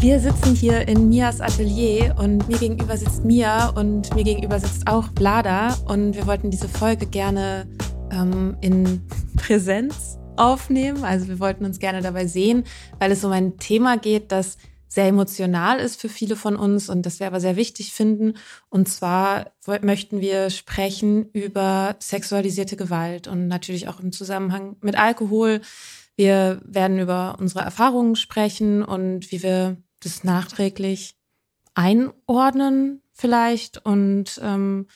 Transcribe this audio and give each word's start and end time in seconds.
Wir 0.00 0.18
sitzen 0.18 0.54
hier 0.54 0.88
in 0.88 1.10
Mias 1.10 1.42
Atelier 1.42 2.16
und 2.18 2.48
mir 2.48 2.56
gegenüber 2.56 2.96
sitzt 2.96 3.22
Mia 3.22 3.68
und 3.68 4.14
mir 4.14 4.24
gegenüber 4.24 4.58
sitzt 4.58 4.86
auch 4.86 5.10
Vlada 5.14 5.74
und 5.88 6.16
wir 6.16 6.26
wollten 6.26 6.50
diese 6.50 6.70
Folge 6.70 7.04
gerne 7.04 7.68
ähm, 8.10 8.56
in 8.62 9.02
Präsenz 9.36 10.18
aufnehmen. 10.38 11.04
Also 11.04 11.28
wir 11.28 11.38
wollten 11.38 11.66
uns 11.66 11.80
gerne 11.80 12.00
dabei 12.00 12.26
sehen, 12.26 12.64
weil 12.98 13.12
es 13.12 13.22
um 13.24 13.32
ein 13.32 13.58
Thema 13.58 13.98
geht, 13.98 14.32
das 14.32 14.56
sehr 14.88 15.06
emotional 15.06 15.78
ist 15.78 16.00
für 16.00 16.08
viele 16.08 16.34
von 16.34 16.56
uns 16.56 16.88
und 16.88 17.04
das 17.04 17.20
wir 17.20 17.26
aber 17.26 17.40
sehr 17.40 17.56
wichtig 17.56 17.92
finden. 17.92 18.38
Und 18.70 18.88
zwar 18.88 19.52
möchten 19.82 20.22
wir 20.22 20.48
sprechen 20.48 21.28
über 21.34 21.96
sexualisierte 21.98 22.76
Gewalt 22.76 23.28
und 23.28 23.48
natürlich 23.48 23.86
auch 23.86 24.00
im 24.00 24.12
Zusammenhang 24.12 24.76
mit 24.80 24.98
Alkohol. 24.98 25.60
Wir 26.16 26.62
werden 26.64 26.98
über 26.98 27.36
unsere 27.38 27.60
Erfahrungen 27.60 28.16
sprechen 28.16 28.82
und 28.82 29.30
wie 29.30 29.42
wir 29.42 29.76
das 30.00 30.24
nachträglich 30.24 31.16
einordnen 31.74 33.02
vielleicht. 33.12 33.84
Und 33.84 34.40
ähm, 34.42 34.86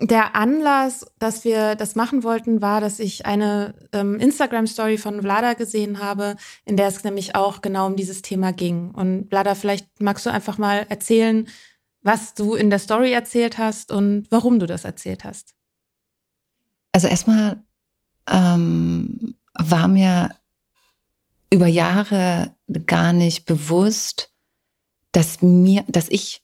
der 0.00 0.34
Anlass, 0.34 1.06
dass 1.18 1.44
wir 1.44 1.74
das 1.74 1.94
machen 1.94 2.22
wollten, 2.22 2.62
war, 2.62 2.80
dass 2.80 3.00
ich 3.00 3.26
eine 3.26 3.74
ähm, 3.92 4.18
Instagram-Story 4.18 4.96
von 4.98 5.20
Vlada 5.20 5.54
gesehen 5.54 5.98
habe, 5.98 6.36
in 6.64 6.76
der 6.76 6.88
es 6.88 7.04
nämlich 7.04 7.34
auch 7.34 7.60
genau 7.60 7.86
um 7.86 7.96
dieses 7.96 8.22
Thema 8.22 8.52
ging. 8.52 8.90
Und 8.92 9.28
Vlada, 9.28 9.54
vielleicht 9.54 10.00
magst 10.00 10.24
du 10.24 10.30
einfach 10.30 10.58
mal 10.58 10.86
erzählen, 10.88 11.46
was 12.02 12.34
du 12.34 12.54
in 12.54 12.70
der 12.70 12.78
Story 12.78 13.12
erzählt 13.12 13.58
hast 13.58 13.92
und 13.92 14.26
warum 14.30 14.58
du 14.58 14.66
das 14.66 14.84
erzählt 14.84 15.24
hast. 15.24 15.54
Also 16.92 17.08
erstmal 17.08 17.62
ähm, 18.26 19.34
war 19.54 19.86
mir 19.86 20.30
über 21.50 21.66
Jahre 21.66 22.54
gar 22.86 23.12
nicht 23.12 23.44
bewusst, 23.44 24.32
dass 25.12 25.42
mir, 25.42 25.84
dass 25.88 26.08
ich 26.08 26.42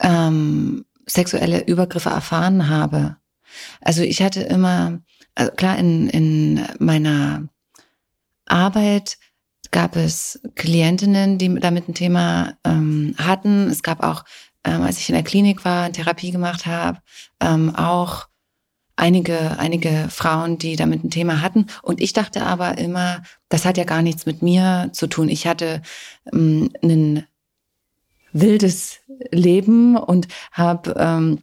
ähm, 0.00 0.84
sexuelle 1.06 1.64
Übergriffe 1.64 2.10
erfahren 2.10 2.68
habe. 2.68 3.16
Also 3.80 4.02
ich 4.02 4.22
hatte 4.22 4.42
immer, 4.42 5.00
also 5.34 5.50
klar, 5.52 5.76
in, 5.76 6.08
in 6.08 6.64
meiner 6.78 7.48
Arbeit 8.46 9.18
gab 9.72 9.96
es 9.96 10.40
Klientinnen, 10.54 11.38
die 11.38 11.54
damit 11.58 11.88
ein 11.88 11.94
Thema 11.94 12.54
ähm, 12.64 13.14
hatten. 13.18 13.68
Es 13.68 13.82
gab 13.82 14.02
auch, 14.02 14.24
ähm, 14.64 14.82
als 14.82 14.98
ich 14.98 15.08
in 15.08 15.14
der 15.14 15.24
Klinik 15.24 15.64
war, 15.64 15.92
Therapie 15.92 16.30
gemacht 16.30 16.66
habe, 16.66 17.00
ähm, 17.40 17.74
auch 17.74 18.29
einige, 19.00 19.58
einige 19.58 20.08
Frauen, 20.10 20.58
die 20.58 20.76
damit 20.76 21.02
ein 21.04 21.10
Thema 21.10 21.40
hatten. 21.40 21.66
Und 21.82 22.00
ich 22.00 22.12
dachte 22.12 22.42
aber 22.42 22.78
immer, 22.78 23.22
das 23.48 23.64
hat 23.64 23.76
ja 23.76 23.84
gar 23.84 24.02
nichts 24.02 24.26
mit 24.26 24.42
mir 24.42 24.90
zu 24.92 25.06
tun. 25.06 25.28
Ich 25.28 25.46
hatte 25.46 25.82
ähm, 26.32 26.70
ein 26.82 27.26
wildes 28.32 29.00
Leben 29.32 29.96
und 29.96 30.28
habe 30.52 30.94
ähm, 30.96 31.42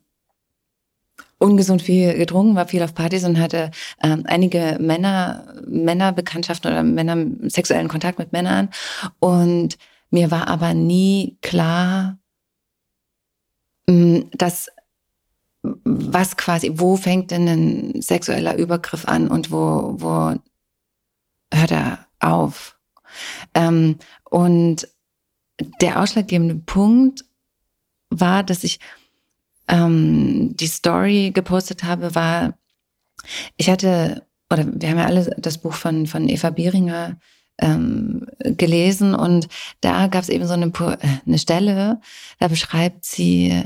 ungesund 1.40 1.82
viel 1.82 2.14
getrunken, 2.16 2.56
war 2.56 2.68
viel 2.68 2.84
auf 2.84 2.96
Partys 2.96 3.24
und 3.24 3.40
hatte 3.40 3.72
ähm, 4.02 4.24
einige 4.26 4.78
Männer, 4.80 5.54
Männerbekanntschaften 5.68 6.72
oder 6.72 6.84
Männer, 6.84 7.18
sexuellen 7.50 7.88
Kontakt 7.90 8.20
mit 8.20 8.32
Männern. 8.32 8.70
Und 9.20 9.78
mir 10.10 10.32
war 10.32 10.48
aber 10.48 10.74
nie 10.74 11.38
klar, 11.42 12.18
ähm, 13.88 14.30
dass 14.32 14.70
was 15.84 16.38
quasi, 16.38 16.72
wo 16.76 16.96
fängt 16.98 17.32
denn 17.32 17.48
ein 17.48 18.02
sexueller 18.02 18.58
Übergriff 18.58 19.06
an 19.06 19.28
und 19.28 19.52
wo, 19.52 19.96
wo 19.98 20.36
hört 21.54 21.72
er 21.72 22.08
auf? 22.20 22.78
Ähm, 23.54 23.98
und 24.30 24.88
der 25.82 26.02
ausschlaggebende 26.02 26.56
Punkt 26.56 27.26
war, 28.10 28.44
dass 28.44 28.64
ich 28.64 28.80
ähm, 29.68 30.56
die 30.56 30.68
Story 30.68 31.32
gepostet 31.34 31.84
habe, 31.84 32.16
war, 32.16 32.58
ich 33.58 33.70
hatte, 33.70 34.26
oder 34.52 34.66
wir 34.68 34.90
haben 34.90 35.00
ja 35.00 35.06
alle 35.06 35.36
das 35.38 35.58
Buch 35.58 35.74
von, 35.74 36.08
von 36.08 36.30
Eva 36.30 36.52
Bieringer 36.52 37.20
ähm, 37.60 38.28
gelesen 38.40 39.16
und 39.16 39.48
da 39.82 40.08
gab 40.08 40.22
es 40.22 40.30
eben 40.30 40.46
so 40.48 40.54
eine, 40.54 40.72
eine 41.26 41.40
Stelle, 41.40 42.00
da 42.40 42.48
beschreibt 42.48 43.04
sie 43.04 43.64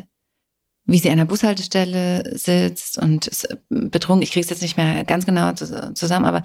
wie 0.86 0.98
sie 0.98 1.10
an 1.10 1.18
der 1.18 1.26
Bushaltestelle 1.26 2.38
sitzt 2.38 2.98
und 2.98 3.28
ist 3.28 3.48
betrunken. 3.70 4.24
Ich 4.24 4.32
kriege 4.32 4.44
es 4.44 4.50
jetzt 4.50 4.62
nicht 4.62 4.78
mehr 4.78 5.04
ganz 5.04 5.26
genau 5.26 5.54
zusammen, 5.54 6.26
aber 6.26 6.44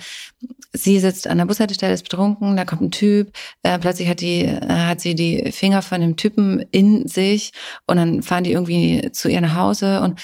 sie 0.73 1.01
sitzt 1.01 1.27
an 1.27 1.39
der 1.39 1.47
Bushaltestelle, 1.47 1.95
ist 1.95 2.03
betrunken, 2.03 2.57
da 2.57 2.65
kommt 2.65 2.83
ein 2.83 2.91
Typ, 2.91 3.33
äh, 3.63 3.79
plötzlich 3.79 4.09
hat 4.09 4.21
die 4.21 4.43
äh, 4.43 4.69
hat 4.69 5.01
sie 5.01 5.15
die 5.15 5.51
Finger 5.53 5.83
von 5.83 6.01
dem 6.01 6.17
Typen 6.17 6.61
in 6.71 7.09
sich 7.09 7.53
und 7.87 7.97
dann 7.97 8.23
fahren 8.23 8.45
die 8.45 8.53
irgendwie 8.53 9.11
zu 9.13 9.29
ihr 9.29 9.41
nach 9.41 9.57
Hause 9.57 10.01
und 10.03 10.21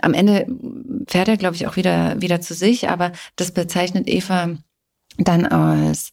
am 0.00 0.14
Ende 0.14 0.46
fährt 1.08 1.28
er, 1.28 1.36
glaube 1.36 1.56
ich, 1.56 1.66
auch 1.66 1.76
wieder 1.76 2.20
wieder 2.20 2.40
zu 2.40 2.54
sich, 2.54 2.88
aber 2.88 3.12
das 3.36 3.50
bezeichnet 3.52 4.08
Eva 4.08 4.50
dann 5.18 5.46
als 5.46 6.12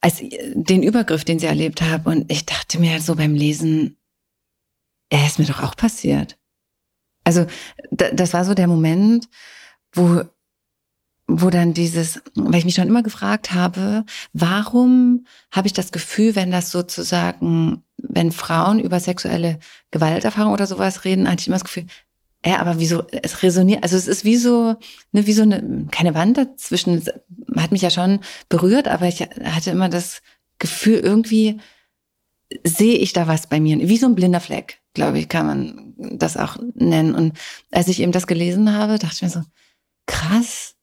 als 0.00 0.22
den 0.54 0.82
Übergriff, 0.82 1.24
den 1.24 1.38
sie 1.38 1.46
erlebt 1.46 1.82
hat 1.82 2.06
und 2.06 2.30
ich 2.32 2.46
dachte 2.46 2.78
mir 2.78 3.00
so 3.00 3.16
beim 3.16 3.34
Lesen, 3.34 3.96
er 5.10 5.26
ist 5.26 5.38
mir 5.38 5.46
doch 5.46 5.62
auch 5.62 5.76
passiert. 5.76 6.38
Also 7.24 7.46
das 7.90 8.32
war 8.34 8.44
so 8.44 8.54
der 8.54 8.68
Moment, 8.68 9.28
wo 9.92 10.22
wo 11.28 11.50
dann 11.50 11.74
dieses, 11.74 12.22
weil 12.36 12.60
ich 12.60 12.64
mich 12.64 12.76
schon 12.76 12.86
immer 12.86 13.02
gefragt 13.02 13.52
habe, 13.52 14.04
warum 14.32 15.26
habe 15.50 15.66
ich 15.66 15.72
das 15.72 15.90
Gefühl, 15.90 16.36
wenn 16.36 16.52
das 16.52 16.70
sozusagen, 16.70 17.82
wenn 17.98 18.30
Frauen 18.30 18.78
über 18.78 19.00
sexuelle 19.00 19.58
Gewalterfahrung 19.90 20.52
oder 20.52 20.68
sowas 20.68 21.04
reden, 21.04 21.28
hatte 21.28 21.40
ich 21.40 21.48
immer 21.48 21.56
das 21.56 21.64
Gefühl, 21.64 21.86
ja, 22.44 22.60
aber 22.60 22.78
wieso, 22.78 23.04
es 23.08 23.42
resoniert, 23.42 23.82
also 23.82 23.96
es 23.96 24.06
ist 24.06 24.24
wie 24.24 24.36
so, 24.36 24.76
ne, 25.10 25.26
wie 25.26 25.32
so 25.32 25.42
eine, 25.42 25.88
keine 25.90 26.14
Wand 26.14 26.38
dazwischen, 26.38 27.02
hat 27.56 27.72
mich 27.72 27.82
ja 27.82 27.90
schon 27.90 28.20
berührt, 28.48 28.86
aber 28.86 29.08
ich 29.08 29.20
hatte 29.22 29.70
immer 29.70 29.88
das 29.88 30.22
Gefühl, 30.58 31.00
irgendwie 31.00 31.58
sehe 32.62 32.98
ich 32.98 33.12
da 33.12 33.26
was 33.26 33.48
bei 33.48 33.58
mir, 33.58 33.76
wie 33.88 33.96
so 33.96 34.06
ein 34.06 34.14
blinder 34.14 34.40
Fleck 34.40 34.80
glaube 34.96 35.20
ich, 35.20 35.28
kann 35.28 35.46
man 35.46 35.94
das 35.96 36.36
auch 36.36 36.56
nennen. 36.74 37.14
Und 37.14 37.38
als 37.70 37.86
ich 37.86 38.00
eben 38.00 38.10
das 38.10 38.26
gelesen 38.26 38.74
habe, 38.74 38.98
dachte 38.98 39.14
ich 39.14 39.22
mir 39.22 39.30
so, 39.30 39.42
krass. 40.06 40.74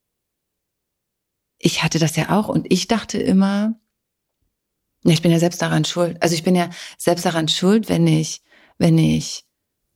Ich 1.57 1.83
hatte 1.83 2.00
das 2.00 2.15
ja 2.15 2.30
auch 2.30 2.48
und 2.48 2.71
ich 2.71 2.88
dachte 2.88 3.18
immer, 3.18 3.75
ich 5.04 5.21
bin 5.21 5.31
ja 5.31 5.39
selbst 5.39 5.62
daran 5.62 5.83
schuld. 5.83 6.21
Also 6.21 6.36
ich 6.36 6.44
bin 6.44 6.56
ja 6.56 6.69
selbst 6.98 7.25
daran 7.25 7.48
schuld, 7.48 7.89
wenn 7.89 8.07
ich, 8.07 8.42
wenn 8.77 8.98
ich 8.98 9.45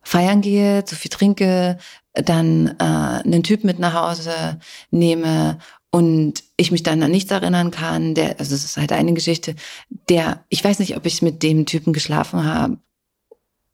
feiern 0.02 0.42
gehe, 0.42 0.84
zu 0.86 0.96
viel 0.96 1.12
trinke, 1.12 1.78
dann 2.14 2.76
äh, 2.80 2.84
einen 2.84 3.44
Typ 3.44 3.64
mit 3.64 3.80
nach 3.80 3.94
Hause 3.94 4.60
nehme 4.90 5.60
und 5.92 6.44
ich 6.58 6.72
mich 6.72 6.84
dann 6.84 7.04
an 7.04 7.12
nichts 7.12 7.32
erinnern 7.32 7.72
kann, 7.72 8.16
der, 8.16 8.40
also 8.40 8.56
es 8.56 8.64
ist 8.64 8.78
halt 8.78 8.92
eine 8.92 9.14
Geschichte, 9.14 9.56
der, 10.10 10.46
ich 10.50 10.64
weiß 10.64 10.80
nicht, 10.80 10.96
ob 10.96 11.06
ich 11.06 11.22
mit 11.22 11.44
dem 11.44 11.66
Typen 11.66 11.94
geschlafen 11.94 12.46
habe 12.46 12.78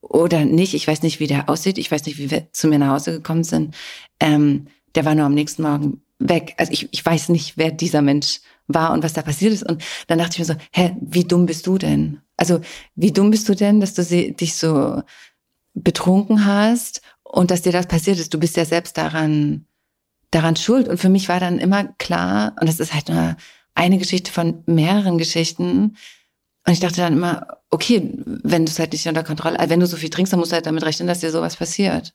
oder 0.03 0.45
nicht. 0.45 0.73
Ich 0.73 0.87
weiß 0.87 1.01
nicht, 1.01 1.19
wie 1.19 1.27
der 1.27 1.49
aussieht. 1.49 1.77
Ich 1.77 1.91
weiß 1.91 2.05
nicht, 2.05 2.17
wie 2.17 2.29
wir 2.29 2.51
zu 2.51 2.67
mir 2.67 2.77
nach 2.77 2.93
Hause 2.93 3.13
gekommen 3.13 3.43
sind. 3.43 3.75
Ähm, 4.19 4.67
der 4.95 5.05
war 5.05 5.15
nur 5.15 5.25
am 5.25 5.33
nächsten 5.33 5.63
Morgen 5.63 6.01
weg. 6.19 6.53
Also 6.57 6.71
ich, 6.71 6.89
ich 6.91 7.05
weiß 7.05 7.29
nicht, 7.29 7.57
wer 7.57 7.71
dieser 7.71 8.01
Mensch 8.01 8.41
war 8.67 8.91
und 8.93 9.03
was 9.03 9.13
da 9.13 9.21
passiert 9.21 9.53
ist. 9.53 9.63
Und 9.63 9.83
dann 10.07 10.19
dachte 10.19 10.33
ich 10.33 10.39
mir 10.39 10.53
so, 10.53 10.55
hä, 10.71 10.95
wie 11.01 11.23
dumm 11.23 11.45
bist 11.45 11.65
du 11.67 11.77
denn? 11.77 12.19
Also 12.37 12.59
wie 12.95 13.11
dumm 13.11 13.31
bist 13.31 13.47
du 13.47 13.55
denn, 13.55 13.79
dass 13.79 13.93
du 13.93 14.03
sie, 14.03 14.33
dich 14.33 14.55
so 14.55 15.01
betrunken 15.73 16.45
hast 16.45 17.01
und 17.23 17.49
dass 17.49 17.61
dir 17.61 17.71
das 17.71 17.87
passiert 17.87 18.19
ist? 18.19 18.33
Du 18.33 18.39
bist 18.39 18.57
ja 18.57 18.65
selbst 18.65 18.97
daran, 18.97 19.65
daran 20.31 20.55
schuld. 20.55 20.87
Und 20.87 20.97
für 20.97 21.09
mich 21.09 21.29
war 21.29 21.39
dann 21.39 21.59
immer 21.59 21.85
klar, 21.97 22.55
und 22.59 22.67
das 22.67 22.79
ist 22.79 22.93
halt 22.93 23.09
nur 23.09 23.35
eine 23.73 23.97
Geschichte 23.97 24.31
von 24.31 24.63
mehreren 24.65 25.17
Geschichten, 25.17 25.95
und 26.65 26.73
ich 26.73 26.79
dachte 26.79 26.97
dann 26.97 27.13
immer, 27.13 27.57
okay, 27.69 28.09
wenn 28.25 28.65
du 28.65 28.71
es 28.71 28.79
halt 28.79 28.93
nicht 28.93 29.07
unter 29.07 29.23
Kontrolle, 29.23 29.59
also 29.59 29.69
wenn 29.69 29.79
du 29.79 29.87
so 29.87 29.97
viel 29.97 30.09
trinkst, 30.09 30.31
dann 30.31 30.39
musst 30.39 30.51
du 30.51 30.55
halt 30.55 30.65
damit 30.65 30.83
rechnen, 30.83 31.07
dass 31.07 31.19
dir 31.19 31.31
sowas 31.31 31.57
passiert. 31.57 32.13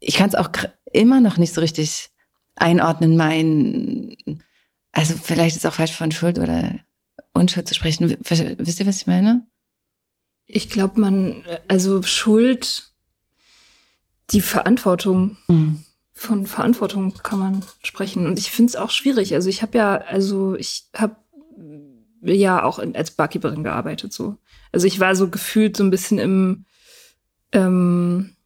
Ich 0.00 0.16
kann 0.16 0.28
es 0.28 0.34
auch 0.34 0.50
immer 0.92 1.20
noch 1.20 1.38
nicht 1.38 1.54
so 1.54 1.60
richtig 1.60 2.10
einordnen, 2.56 3.16
mein, 3.16 4.16
also 4.92 5.14
vielleicht 5.14 5.56
ist 5.56 5.64
es 5.64 5.70
auch 5.70 5.74
falsch 5.74 5.92
von 5.92 6.12
Schuld 6.12 6.38
oder 6.38 6.78
Unschuld 7.32 7.68
zu 7.68 7.74
sprechen. 7.74 8.16
Wisst 8.20 8.80
ihr, 8.80 8.86
was 8.86 9.00
ich 9.00 9.06
meine? 9.06 9.46
Ich 10.46 10.68
glaube, 10.70 11.00
man, 11.00 11.44
also 11.68 12.02
Schuld, 12.02 12.90
die 14.30 14.40
Verantwortung, 14.40 15.36
mhm. 15.46 15.84
von 16.12 16.46
Verantwortung 16.46 17.14
kann 17.14 17.38
man 17.38 17.64
sprechen. 17.82 18.26
Und 18.26 18.38
ich 18.38 18.50
finde 18.50 18.70
es 18.70 18.76
auch 18.76 18.90
schwierig. 18.90 19.34
Also 19.34 19.48
ich 19.48 19.62
habe 19.62 19.78
ja, 19.78 19.96
also 19.96 20.54
ich 20.56 20.88
habe 20.94 21.16
ja 22.22 22.62
auch 22.62 22.78
in, 22.78 22.96
als 22.96 23.10
Barkeeperin 23.10 23.64
gearbeitet 23.64 24.12
so. 24.12 24.36
Also 24.72 24.86
ich 24.86 25.00
war 25.00 25.14
so 25.14 25.28
gefühlt 25.28 25.76
so 25.76 25.84
ein 25.84 25.90
bisschen 25.90 26.18
im 26.18 26.64
ähm, 27.52 28.36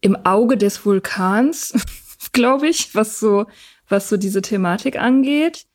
im 0.00 0.16
Auge 0.24 0.56
des 0.56 0.84
Vulkans, 0.84 1.74
glaube 2.32 2.68
ich, 2.68 2.94
was 2.94 3.18
so 3.20 3.46
was 3.88 4.08
so 4.08 4.16
diese 4.16 4.42
Thematik 4.42 4.98
angeht. 4.98 5.66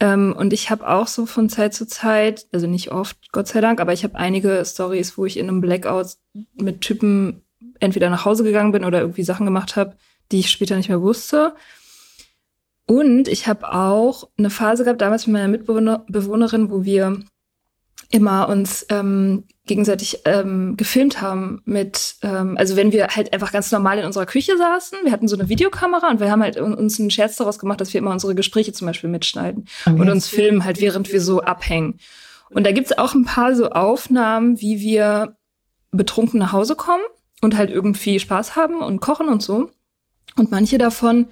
Ähm, 0.00 0.34
und 0.36 0.52
ich 0.52 0.70
habe 0.70 0.88
auch 0.88 1.06
so 1.06 1.24
von 1.24 1.48
Zeit 1.48 1.72
zu 1.72 1.86
Zeit, 1.86 2.46
also 2.52 2.66
nicht 2.66 2.90
oft, 2.90 3.32
Gott 3.32 3.46
sei 3.46 3.60
Dank, 3.60 3.80
aber 3.80 3.92
ich 3.92 4.02
habe 4.02 4.16
einige 4.16 4.62
Stories, 4.64 5.16
wo 5.16 5.24
ich 5.24 5.36
in 5.36 5.48
einem 5.48 5.60
Blackout 5.60 6.16
mit 6.54 6.80
Typen 6.80 7.42
entweder 7.80 8.10
nach 8.10 8.24
Hause 8.24 8.42
gegangen 8.42 8.72
bin 8.72 8.84
oder 8.84 9.00
irgendwie 9.00 9.22
Sachen 9.22 9.46
gemacht 9.46 9.76
habe, 9.76 9.96
die 10.32 10.40
ich 10.40 10.50
später 10.50 10.76
nicht 10.76 10.88
mehr 10.88 11.00
wusste. 11.00 11.54
Und 12.86 13.28
ich 13.28 13.46
habe 13.46 13.72
auch 13.72 14.28
eine 14.36 14.50
Phase 14.50 14.84
gehabt, 14.84 15.00
damals 15.00 15.26
mit 15.26 15.34
meiner 15.34 15.48
Mitbewohnerin, 15.48 16.70
wo 16.70 16.84
wir 16.84 17.18
immer 18.10 18.48
uns 18.48 18.86
ähm, 18.90 19.44
gegenseitig 19.66 20.20
ähm, 20.24 20.76
gefilmt 20.76 21.22
haben 21.22 21.62
mit, 21.64 22.16
ähm, 22.22 22.56
also 22.58 22.76
wenn 22.76 22.92
wir 22.92 23.08
halt 23.08 23.32
einfach 23.32 23.50
ganz 23.50 23.72
normal 23.72 23.98
in 23.98 24.04
unserer 24.04 24.26
Küche 24.26 24.56
saßen, 24.58 24.98
wir 25.04 25.12
hatten 25.12 25.26
so 25.26 25.36
eine 25.36 25.48
Videokamera 25.48 26.10
und 26.10 26.20
wir 26.20 26.30
haben 26.30 26.42
halt 26.42 26.58
uns 26.58 27.00
einen 27.00 27.10
Scherz 27.10 27.36
daraus 27.36 27.58
gemacht, 27.58 27.80
dass 27.80 27.94
wir 27.94 27.98
immer 27.98 28.10
unsere 28.10 28.34
Gespräche 28.34 28.72
zum 28.72 28.86
Beispiel 28.86 29.10
mitschneiden 29.10 29.66
okay. 29.86 29.98
und 29.98 30.10
uns 30.10 30.28
filmen 30.28 30.64
halt, 30.64 30.80
während 30.80 31.10
wir 31.12 31.20
so 31.20 31.40
abhängen. 31.40 31.98
Und 32.50 32.64
da 32.64 32.72
gibt's 32.72 32.96
auch 32.96 33.14
ein 33.14 33.24
paar 33.24 33.54
so 33.54 33.70
Aufnahmen, 33.70 34.60
wie 34.60 34.80
wir 34.80 35.36
betrunken 35.90 36.38
nach 36.38 36.52
Hause 36.52 36.76
kommen 36.76 37.02
und 37.40 37.56
halt 37.56 37.70
irgendwie 37.70 38.20
Spaß 38.20 38.54
haben 38.54 38.80
und 38.80 39.00
kochen 39.00 39.28
und 39.28 39.42
so. 39.42 39.70
Und 40.36 40.50
manche 40.50 40.78
davon 40.78 41.26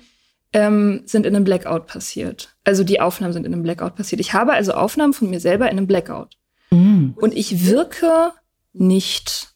ähm, 0.53 1.03
sind 1.07 1.27
in 1.27 1.35
einem 1.35 1.45
Blackout 1.45 1.87
passiert. 1.87 2.55
Also 2.65 2.85
die 2.85 3.01
Aufnahmen 3.01 3.33
sind 3.33 3.47
in 3.47 3.53
einem 3.53 3.63
Blackout 3.63 3.97
passiert. 3.97 4.21
Ich 4.21 4.33
habe 4.35 4.53
also 4.53 4.73
Aufnahmen 4.73 5.13
von 5.13 5.31
mir 5.31 5.41
selber 5.41 5.67
in 5.67 5.79
einem 5.79 5.87
Blackout. 5.87 6.37
Mhm. 6.71 7.15
Und 7.17 7.35
ich 7.35 7.67
wirke 7.67 8.33
nicht, 8.73 9.55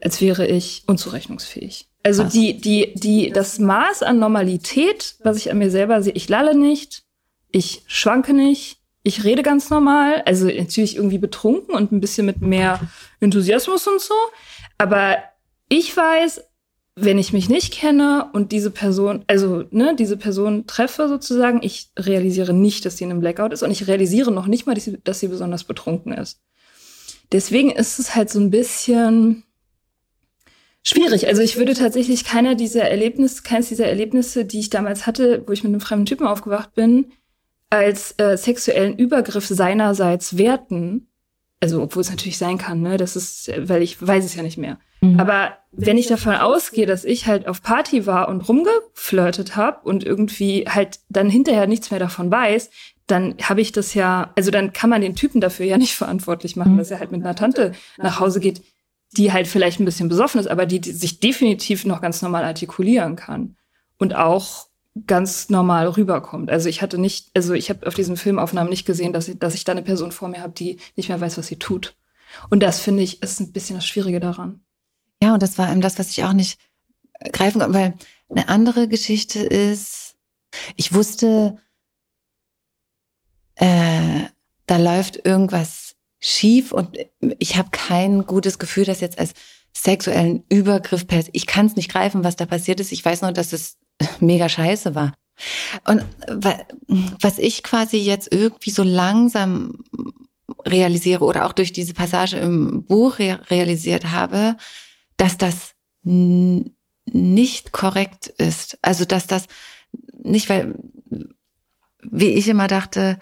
als 0.00 0.20
wäre 0.20 0.46
ich 0.46 0.84
unzurechnungsfähig. 0.86 1.88
Also 2.02 2.22
die, 2.24 2.60
die, 2.60 2.92
die, 2.94 3.30
das 3.30 3.58
Maß 3.58 4.02
an 4.02 4.18
Normalität, 4.18 5.16
was 5.22 5.38
ich 5.38 5.50
an 5.50 5.58
mir 5.58 5.70
selber 5.70 6.02
sehe, 6.02 6.12
ich 6.12 6.28
lalle 6.28 6.54
nicht, 6.54 7.02
ich 7.50 7.82
schwanke 7.86 8.34
nicht, 8.34 8.78
ich 9.02 9.24
rede 9.24 9.42
ganz 9.42 9.70
normal, 9.70 10.22
also 10.26 10.46
natürlich 10.46 10.96
irgendwie 10.96 11.18
betrunken 11.18 11.74
und 11.74 11.92
ein 11.92 12.00
bisschen 12.00 12.26
mit 12.26 12.42
mehr 12.42 12.80
Enthusiasmus 13.20 13.86
und 13.86 14.02
so. 14.02 14.14
Aber 14.76 15.16
ich 15.68 15.96
weiß, 15.96 16.42
wenn 16.96 17.18
ich 17.18 17.32
mich 17.32 17.48
nicht 17.48 17.72
kenne 17.72 18.28
und 18.32 18.52
diese 18.52 18.70
Person, 18.70 19.24
also 19.26 19.64
ne, 19.70 19.96
diese 19.96 20.16
Person 20.16 20.66
treffe 20.66 21.08
sozusagen, 21.08 21.60
ich 21.62 21.90
realisiere 21.98 22.54
nicht, 22.54 22.84
dass 22.84 22.96
sie 22.96 23.04
in 23.04 23.10
einem 23.10 23.20
Blackout 23.20 23.52
ist 23.52 23.62
und 23.62 23.72
ich 23.72 23.88
realisiere 23.88 24.30
noch 24.30 24.46
nicht 24.46 24.66
mal, 24.66 24.74
dass 24.74 24.84
sie, 24.84 24.98
dass 25.02 25.20
sie 25.20 25.28
besonders 25.28 25.64
betrunken 25.64 26.12
ist. 26.12 26.40
Deswegen 27.32 27.70
ist 27.70 27.98
es 27.98 28.14
halt 28.14 28.30
so 28.30 28.38
ein 28.38 28.50
bisschen 28.50 29.42
schwierig. 30.84 31.26
Also 31.26 31.42
ich 31.42 31.56
würde 31.56 31.74
tatsächlich 31.74 32.24
keiner 32.24 32.54
dieser 32.54 32.88
Erlebnisse, 32.88 33.42
keines 33.42 33.68
dieser 33.68 33.86
Erlebnisse, 33.86 34.44
die 34.44 34.60
ich 34.60 34.70
damals 34.70 35.06
hatte, 35.06 35.42
wo 35.46 35.52
ich 35.52 35.64
mit 35.64 35.72
einem 35.72 35.80
fremden 35.80 36.06
Typen 36.06 36.28
aufgewacht 36.28 36.74
bin, 36.74 37.06
als 37.70 38.14
äh, 38.18 38.36
sexuellen 38.36 38.96
Übergriff 38.96 39.46
seinerseits 39.46 40.38
werten. 40.38 41.08
Also 41.58 41.82
obwohl 41.82 42.02
es 42.02 42.10
natürlich 42.10 42.38
sein 42.38 42.58
kann, 42.58 42.82
ne, 42.82 42.98
das 42.98 43.16
ist, 43.16 43.50
weil 43.56 43.82
ich 43.82 44.00
weiß 44.00 44.24
es 44.24 44.36
ja 44.36 44.44
nicht 44.44 44.58
mehr. 44.58 44.78
Mhm. 45.00 45.18
Aber 45.18 45.58
wenn 45.76 45.98
ich 45.98 46.06
davon 46.06 46.34
ausgehe, 46.34 46.86
dass 46.86 47.04
ich 47.04 47.26
halt 47.26 47.46
auf 47.46 47.62
Party 47.62 48.06
war 48.06 48.28
und 48.28 48.48
rumgeflirtet 48.48 49.56
habe 49.56 49.86
und 49.86 50.04
irgendwie 50.04 50.66
halt 50.68 51.00
dann 51.08 51.28
hinterher 51.28 51.66
nichts 51.66 51.90
mehr 51.90 52.00
davon 52.00 52.30
weiß, 52.30 52.70
dann 53.06 53.34
habe 53.42 53.60
ich 53.60 53.72
das 53.72 53.94
ja, 53.94 54.32
also 54.36 54.50
dann 54.50 54.72
kann 54.72 54.90
man 54.90 55.02
den 55.02 55.16
Typen 55.16 55.40
dafür 55.40 55.66
ja 55.66 55.78
nicht 55.78 55.94
verantwortlich 55.96 56.56
machen, 56.56 56.74
mhm. 56.74 56.78
dass 56.78 56.90
er 56.90 57.00
halt 57.00 57.12
mit 57.12 57.22
einer 57.22 57.34
Tante 57.34 57.72
nach 57.96 58.20
Hause 58.20 58.40
geht, 58.40 58.62
die 59.12 59.32
halt 59.32 59.46
vielleicht 59.46 59.80
ein 59.80 59.84
bisschen 59.84 60.08
besoffen 60.08 60.40
ist, 60.40 60.48
aber 60.48 60.66
die, 60.66 60.80
die 60.80 60.92
sich 60.92 61.20
definitiv 61.20 61.84
noch 61.84 62.00
ganz 62.00 62.22
normal 62.22 62.44
artikulieren 62.44 63.16
kann 63.16 63.56
und 63.98 64.14
auch 64.14 64.66
ganz 65.06 65.50
normal 65.50 65.88
rüberkommt. 65.88 66.50
Also 66.50 66.68
ich 66.68 66.82
hatte 66.82 66.98
nicht, 66.98 67.30
also 67.34 67.52
ich 67.52 67.68
habe 67.68 67.86
auf 67.86 67.94
diesen 67.94 68.16
Filmaufnahmen 68.16 68.70
nicht 68.70 68.86
gesehen, 68.86 69.12
dass 69.12 69.28
ich, 69.28 69.38
dass 69.38 69.54
ich 69.54 69.64
da 69.64 69.72
eine 69.72 69.82
Person 69.82 70.12
vor 70.12 70.28
mir 70.28 70.40
habe, 70.40 70.52
die 70.52 70.78
nicht 70.96 71.08
mehr 71.08 71.20
weiß, 71.20 71.36
was 71.36 71.48
sie 71.48 71.58
tut. 71.58 71.96
Und 72.50 72.62
das 72.62 72.80
finde 72.80 73.02
ich 73.02 73.22
ist 73.22 73.40
ein 73.40 73.52
bisschen 73.52 73.76
das 73.76 73.86
Schwierige 73.86 74.20
daran. 74.20 74.63
Ja, 75.24 75.32
und 75.32 75.42
das 75.42 75.56
war 75.56 75.72
eben 75.72 75.80
das, 75.80 75.98
was 75.98 76.10
ich 76.10 76.22
auch 76.22 76.34
nicht 76.34 76.58
greifen 77.32 77.60
konnte, 77.60 77.78
weil 77.78 77.94
eine 78.28 78.50
andere 78.50 78.88
Geschichte 78.88 79.38
ist, 79.38 80.16
ich 80.76 80.92
wusste, 80.92 81.56
äh, 83.54 84.24
da 84.66 84.76
läuft 84.76 85.24
irgendwas 85.24 85.96
schief 86.20 86.72
und 86.72 86.98
ich 87.38 87.56
habe 87.56 87.70
kein 87.70 88.26
gutes 88.26 88.58
Gefühl, 88.58 88.84
das 88.84 89.00
jetzt 89.00 89.18
als 89.18 89.32
sexuellen 89.74 90.44
Übergriff. 90.50 91.06
Ich 91.32 91.46
kann 91.46 91.66
es 91.66 91.76
nicht 91.76 91.90
greifen, 91.90 92.22
was 92.22 92.36
da 92.36 92.44
passiert 92.44 92.78
ist. 92.80 92.92
Ich 92.92 93.02
weiß 93.02 93.22
nur, 93.22 93.32
dass 93.32 93.54
es 93.54 93.78
mega 94.20 94.50
scheiße 94.50 94.94
war. 94.94 95.14
Und 95.86 96.04
was 96.36 97.38
ich 97.38 97.62
quasi 97.62 97.96
jetzt 97.96 98.30
irgendwie 98.30 98.70
so 98.70 98.82
langsam 98.82 99.84
realisiere 100.66 101.24
oder 101.24 101.46
auch 101.46 101.54
durch 101.54 101.72
diese 101.72 101.94
Passage 101.94 102.36
im 102.36 102.84
Buch 102.84 103.18
realisiert 103.18 104.10
habe, 104.10 104.58
dass 105.16 105.38
das 105.38 105.74
nicht 106.02 107.72
korrekt 107.72 108.26
ist. 108.26 108.78
Also 108.82 109.04
dass 109.04 109.26
das 109.26 109.46
nicht, 110.12 110.48
weil, 110.48 110.74
wie 112.02 112.30
ich 112.30 112.48
immer 112.48 112.66
dachte, 112.66 113.18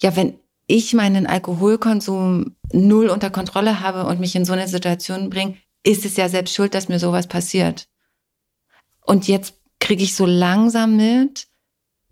ja, 0.00 0.16
wenn 0.16 0.38
ich 0.66 0.94
meinen 0.94 1.26
Alkoholkonsum 1.26 2.56
null 2.72 3.08
unter 3.08 3.30
Kontrolle 3.30 3.80
habe 3.80 4.04
und 4.04 4.20
mich 4.20 4.36
in 4.36 4.44
so 4.44 4.52
eine 4.52 4.68
Situation 4.68 5.30
bringe, 5.30 5.56
ist 5.82 6.04
es 6.04 6.16
ja 6.16 6.28
selbst 6.28 6.54
schuld, 6.54 6.74
dass 6.74 6.88
mir 6.88 6.98
sowas 6.98 7.26
passiert. 7.26 7.88
Und 9.00 9.26
jetzt 9.26 9.54
kriege 9.80 10.02
ich 10.02 10.14
so 10.14 10.26
langsam 10.26 10.96
mit, 10.96 11.48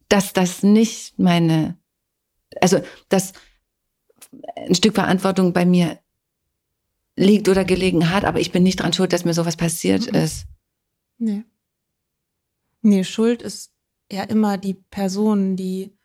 dass 0.08 0.32
das 0.32 0.62
nicht 0.62 1.18
meine, 1.18 1.76
also 2.60 2.80
dass 3.08 3.32
ein 4.56 4.74
Stück 4.74 4.94
Verantwortung 4.94 5.52
bei 5.52 5.66
mir 5.66 5.98
liegt 7.16 7.48
oder 7.48 7.64
gelegen 7.64 8.10
hat, 8.10 8.24
aber 8.24 8.40
ich 8.40 8.52
bin 8.52 8.62
nicht 8.62 8.80
dran 8.80 8.92
schuld, 8.92 9.12
dass 9.12 9.24
mir 9.24 9.34
sowas 9.34 9.56
passiert 9.56 10.12
mhm. 10.12 10.18
ist. 10.18 10.46
Nee. 11.18 11.44
Nee, 12.82 13.04
Schuld 13.04 13.42
ist 13.42 13.72
ja 14.12 14.22
immer 14.24 14.58
die 14.58 14.74
Person, 14.74 15.56
die 15.56 15.96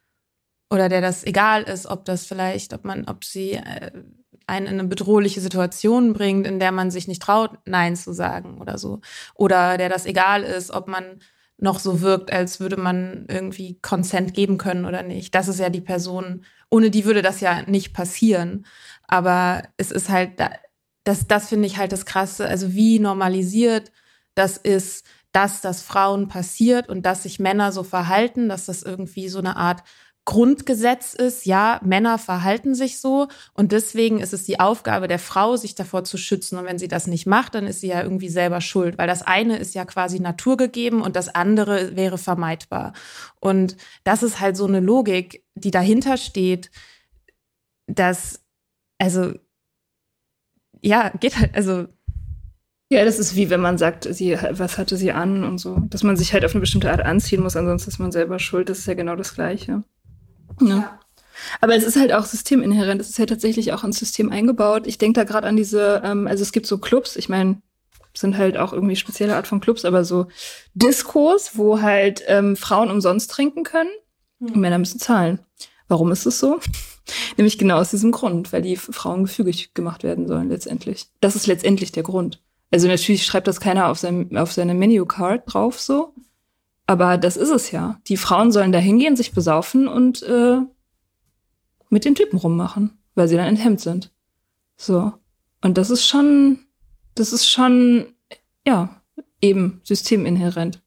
oder 0.72 0.88
der 0.88 1.02
das 1.02 1.26
egal 1.26 1.64
ist, 1.64 1.86
ob 1.86 2.06
das 2.06 2.26
vielleicht, 2.26 2.74
ob 2.74 2.86
man, 2.86 3.06
ob 3.06 3.26
sie 3.26 3.54
äh, 3.54 3.92
einen 4.48 4.68
in 4.68 4.80
eine 4.80 4.88
bedrohliche 4.88 5.42
Situation 5.42 6.14
bringt, 6.14 6.48
in 6.48 6.60
der 6.60 6.72
man 6.72 6.92
sich 6.92 7.08
nicht 7.08 7.22
traut, 7.22 7.52
Nein 7.66 7.96
zu 7.96 8.14
sagen 8.14 8.60
oder 8.60 8.78
so. 8.78 9.02
Oder 9.36 9.78
der 9.78 9.90
das 9.90 10.06
egal 10.06 10.44
ist, 10.44 10.72
ob 10.72 10.88
man 10.88 11.20
noch 11.58 11.78
so 11.78 12.02
wirkt, 12.02 12.34
als 12.34 12.60
würde 12.60 12.78
man 12.78 13.26
irgendwie 13.28 13.80
Consent 13.82 14.34
geben 14.34 14.58
können 14.58 14.86
oder 14.86 15.04
nicht. 15.04 15.36
Das 15.36 15.48
ist 15.48 15.60
ja 15.60 15.70
die 15.70 15.82
Person, 15.82 16.44
ohne 16.70 16.90
die 16.90 17.06
würde 17.06 17.22
das 17.22 17.40
ja 17.42 17.62
nicht 17.64 17.94
passieren. 17.94 18.66
Aber 19.08 19.64
es 19.78 19.92
ist 19.92 20.10
halt, 20.10 20.40
das, 21.04 21.28
das 21.28 21.50
finde 21.50 21.68
ich 21.68 21.78
halt 21.78 21.92
das 21.92 22.06
Krasse, 22.06 22.48
also 22.48 22.74
wie 22.74 23.00
normalisiert 23.00 23.92
das 24.36 24.58
ist, 24.58 25.06
dass 25.32 25.62
das 25.62 25.82
Frauen 25.82 26.28
passiert 26.28 26.90
und 26.90 27.06
dass 27.06 27.24
sich 27.24 27.40
Männer 27.40 27.72
so 27.72 27.84
verhalten, 27.84 28.50
dass 28.50 28.66
das 28.66 28.84
irgendwie 28.84 29.30
so 29.30 29.40
eine 29.40 29.56
Art 29.56 29.84
Grundgesetz 30.24 31.16
ist, 31.16 31.48
ja, 31.48 31.80
Männer 31.84 32.20
verhalten 32.20 32.76
sich 32.76 33.00
so 33.00 33.28
und 33.54 33.72
deswegen 33.72 34.20
ist 34.20 34.34
es 34.34 34.44
die 34.44 34.60
Aufgabe 34.60 35.08
der 35.08 35.18
Frau, 35.18 35.58
sich 35.58 35.74
davor 35.74 36.04
zu 36.04 36.18
schützen. 36.18 36.60
Und 36.60 36.66
wenn 36.66 36.78
sie 36.78 36.88
das 36.88 37.08
nicht 37.08 37.26
macht, 37.26 37.56
dann 37.56 37.66
ist 37.66 37.82
sie 37.82 37.88
ja 37.88 38.04
irgendwie 38.04 38.30
selber 38.30 38.62
schuld, 38.62 39.00
weil 39.00 39.08
das 39.08 39.24
eine 39.24 39.58
ist 39.58 39.74
ja 39.74 39.84
quasi 39.84 40.20
naturgegeben 40.20 41.02
und 41.02 41.16
das 41.16 41.30
andere 41.30 41.96
wäre 41.96 42.20
vermeidbar. 42.20 42.94
Und 43.40 43.78
das 44.04 44.22
ist 44.22 44.40
halt 44.40 44.58
so 44.58 44.68
eine 44.68 44.80
Logik, 44.80 45.44
die 45.56 45.72
dahinter 45.72 46.18
steht, 46.18 46.70
dass, 47.88 48.44
also, 49.00 49.34
ja, 50.82 51.10
geht 51.20 51.38
halt, 51.38 51.56
also, 51.56 51.88
ja, 52.90 53.06
das 53.06 53.20
ist 53.20 53.36
wie 53.36 53.50
wenn 53.50 53.62
man 53.62 53.78
sagt, 53.78 54.08
sie, 54.14 54.38
was 54.52 54.78
hatte 54.78 54.98
sie 54.98 55.14
an 55.14 55.46
und 55.46 55.60
so. 55.60 55.80
Dass 55.90 56.04
man 56.04 56.18
sich 56.18 56.34
halt 56.34 56.44
auf 56.44 56.52
eine 56.52 56.60
bestimmte 56.60 56.92
Art 56.92 57.02
anziehen 57.02 57.42
muss, 57.42 57.56
ansonsten 57.56 57.90
ist 57.90 58.00
man 58.00 58.12
selber 58.12 58.38
schuld. 58.38 58.68
Das 58.68 58.80
ist 58.80 58.88
ja 58.88 58.96
genau 58.96 59.16
das 59.16 59.34
Gleiche. 59.34 59.84
Ja. 60.60 60.68
ja. 60.68 61.00
Aber 61.62 61.76
es 61.76 61.84
ist 61.84 61.96
halt 61.96 62.12
auch 62.12 62.26
systeminhärent. 62.26 63.00
Es 63.00 63.10
ist 63.10 63.18
ja 63.18 63.26
tatsächlich 63.26 63.72
auch 63.72 63.84
ins 63.84 63.98
System 63.98 64.30
eingebaut. 64.30 64.88
Ich 64.88 64.98
denke 64.98 65.20
da 65.20 65.24
gerade 65.24 65.48
an 65.48 65.56
diese, 65.56 66.02
ähm, 66.04 66.28
also 66.28 66.44
es 66.44 66.52
gibt 66.52 66.66
so 66.66 66.80
Clubs, 66.80 67.16
ich 67.16 67.30
meine, 67.30 67.62
sind 68.14 68.38
halt 68.38 68.58
auch 68.58 68.74
irgendwie 68.74 68.96
spezielle 68.98 69.36
Art 69.36 69.48
von 69.48 69.62
Clubs, 69.62 69.86
aber 69.86 70.04
so 70.04 70.28
Diskos, 70.74 71.52
wo 71.54 71.82
halt 71.82 72.22
ähm, 72.28 72.58
Frauen 72.58 72.92
umsonst 72.92 73.32
trinken 73.32 73.64
können 73.64 73.90
mhm. 74.40 74.48
und 74.48 74.58
Männer 74.58 74.80
müssen 74.80 75.00
zahlen. 75.00 75.40
Warum 75.88 76.12
ist 76.12 76.26
es 76.26 76.40
so? 76.40 76.60
Nämlich 77.38 77.58
genau 77.58 77.78
aus 77.78 77.92
diesem 77.92 78.12
Grund, 78.12 78.52
weil 78.54 78.62
die 78.62 78.76
Frauen 78.76 79.24
gefügig 79.24 79.74
gemacht 79.74 80.04
werden 80.04 80.28
sollen 80.28 80.50
letztendlich. 80.50 81.08
Das 81.20 81.36
ist 81.36 81.48
letztendlich 81.48 81.92
der 81.92 82.04
Grund. 82.04 82.42
Also 82.72 82.88
natürlich 82.88 83.26
schreibt 83.26 83.48
das 83.48 83.60
keiner 83.60 83.90
auf, 83.90 84.00
seinem, 84.00 84.36
auf 84.38 84.54
seine 84.54 84.74
Menu-Card 84.74 85.44
drauf 85.46 85.80
so, 85.80 86.14
aber 86.88 87.18
das 87.18 87.38
ist 87.38 87.50
es 87.50 87.72
ja. 87.72 88.00
Die 88.08 88.18
Frauen 88.18 88.52
sollen 88.52 88.72
da 88.72 88.80
hingehen, 88.80 89.16
sich 89.16 89.34
besaufen 89.34 89.88
und 89.88 90.24
äh, 90.24 90.60
mit 91.90 92.06
den 92.06 92.16
Typen 92.16 92.38
rummachen, 92.38 92.98
weil 93.16 93.28
sie 93.28 93.36
dann 93.36 93.48
enthemmt 93.48 93.82
sind. 93.82 94.12
So. 94.78 95.14
Und 95.62 95.78
das 95.78 95.90
ist 95.90 96.08
schon, 96.08 96.60
das 97.16 97.34
ist 97.34 97.48
schon, 97.48 98.08
ja, 98.66 99.02
eben 99.42 99.82
systeminhärent. 99.84 100.82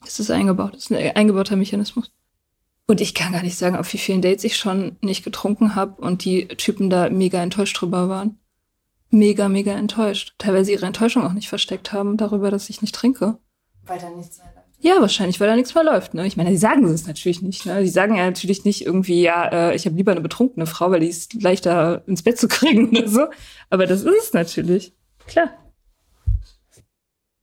Das 0.00 0.20
ist 0.20 0.30
eingebaut. 0.30 0.74
Das 0.74 0.84
ist 0.84 0.92
ein 0.92 1.16
eingebauter 1.16 1.56
Mechanismus. 1.56 2.10
Und 2.90 3.00
ich 3.00 3.14
kann 3.14 3.30
gar 3.30 3.44
nicht 3.44 3.56
sagen, 3.56 3.76
auf 3.76 3.92
wie 3.92 3.98
vielen 3.98 4.20
Dates 4.20 4.42
ich 4.42 4.56
schon 4.56 4.96
nicht 5.00 5.22
getrunken 5.22 5.76
habe 5.76 6.02
und 6.02 6.24
die 6.24 6.48
Typen 6.48 6.90
da 6.90 7.08
mega 7.08 7.40
enttäuscht 7.40 7.80
drüber 7.80 8.08
waren. 8.08 8.40
Mega, 9.10 9.48
mega 9.48 9.72
enttäuscht. 9.74 10.34
Teilweise 10.38 10.72
ihre 10.72 10.86
Enttäuschung 10.86 11.22
auch 11.22 11.32
nicht 11.32 11.48
versteckt 11.48 11.92
haben 11.92 12.16
darüber, 12.16 12.50
dass 12.50 12.68
ich 12.68 12.82
nicht 12.82 12.92
trinke. 12.92 13.38
Weil 13.86 14.00
da 14.00 14.10
nichts 14.10 14.38
mehr 14.38 14.52
ja, 14.82 14.98
wahrscheinlich, 15.00 15.38
weil 15.38 15.46
da 15.46 15.54
nichts 15.54 15.74
mehr 15.74 15.84
läuft. 15.84 16.14
Ne? 16.14 16.26
Ich 16.26 16.36
meine, 16.36 16.50
die 16.50 16.56
sagen 16.56 16.84
es 16.86 17.06
natürlich 17.06 17.42
nicht. 17.42 17.66
Ne? 17.66 17.82
Die 17.82 17.88
sagen 17.88 18.16
ja 18.16 18.24
natürlich 18.24 18.64
nicht 18.64 18.84
irgendwie, 18.84 19.22
ja, 19.22 19.46
äh, 19.52 19.76
ich 19.76 19.84
habe 19.84 19.94
lieber 19.94 20.10
eine 20.10 20.22
betrunkene 20.22 20.66
Frau, 20.66 20.90
weil 20.90 21.00
die 21.00 21.08
ist 21.08 21.34
leichter 21.40 22.02
ins 22.08 22.22
Bett 22.22 22.38
zu 22.38 22.48
kriegen 22.48 22.88
oder 22.88 23.06
so. 23.06 23.26
Aber 23.68 23.86
das 23.86 24.02
ist 24.02 24.24
es 24.24 24.32
natürlich. 24.32 24.94
Klar. 25.26 25.50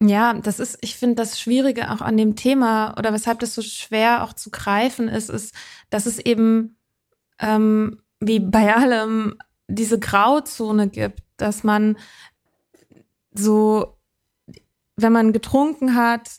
Ja, 0.02 0.34
das 0.34 0.60
ist, 0.60 0.78
ich 0.82 0.96
finde, 0.96 1.16
das 1.16 1.40
Schwierige 1.40 1.92
auch 1.92 2.02
an 2.02 2.18
dem 2.18 2.36
Thema 2.36 2.96
oder 2.98 3.14
weshalb 3.14 3.40
das 3.40 3.56
so 3.56 3.62
schwer 3.64 4.24
auch 4.24 4.34
zu 4.34 4.52
greifen 4.52 5.08
ist, 5.08 5.30
ist, 5.30 5.56
dass 5.90 6.06
es 6.06 6.20
eben 6.20 6.78
ähm, 7.40 8.02
wie 8.20 8.40
bei 8.40 8.76
allem 8.76 9.36
diese 9.68 10.00
Grauzone 10.00 10.88
gibt, 10.90 11.24
dass 11.38 11.64
man 11.64 11.98
so, 13.34 13.98
wenn 14.96 15.12
man 15.12 15.34
getrunken 15.34 15.96
hat, 15.96 16.30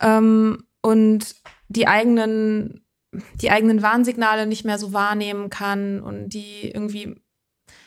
ähm, 0.00 0.64
und 0.82 1.34
die 1.68 1.86
eigenen, 1.86 2.84
die 3.34 3.50
eigenen 3.50 3.82
Warnsignale 3.82 4.46
nicht 4.46 4.64
mehr 4.64 4.78
so 4.78 4.92
wahrnehmen 4.92 5.50
kann 5.50 6.00
und 6.00 6.30
die 6.30 6.70
irgendwie 6.70 7.20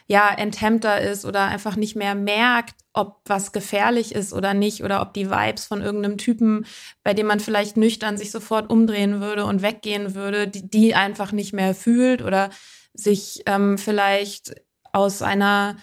ja 0.08 0.34
enthemmter 0.34 1.02
ist 1.02 1.26
oder 1.26 1.46
einfach 1.46 1.76
nicht 1.76 1.96
mehr 1.96 2.16
merkt, 2.16 2.76
ob 2.94 3.22
was 3.26 3.52
gefährlich 3.52 4.14
ist 4.14 4.34
oder 4.34 4.54
nicht 4.54 4.84
oder 4.84 5.02
ob 5.02 5.14
die 5.14 5.30
Vibes 5.30 5.66
von 5.66 5.82
irgendeinem 5.82 6.18
Typen, 6.18 6.66
bei 7.04 7.14
dem 7.14 7.28
man 7.28 7.40
vielleicht 7.40 7.78
nüchtern 7.78 8.18
sich 8.18 8.32
sofort 8.32 8.70
umdrehen 8.70 9.22
würde 9.22 9.46
und 9.46 9.62
weggehen 9.62 10.16
würde, 10.16 10.48
die, 10.48 10.70
die 10.70 10.96
einfach 10.96 11.32
nicht 11.32 11.54
mehr 11.54 11.74
fühlt 11.74 12.22
oder 12.22 12.50
sich 12.94 13.44
ähm, 13.48 13.78
vielleicht 13.78 14.56
aus 14.92 15.22
einer 15.22 15.78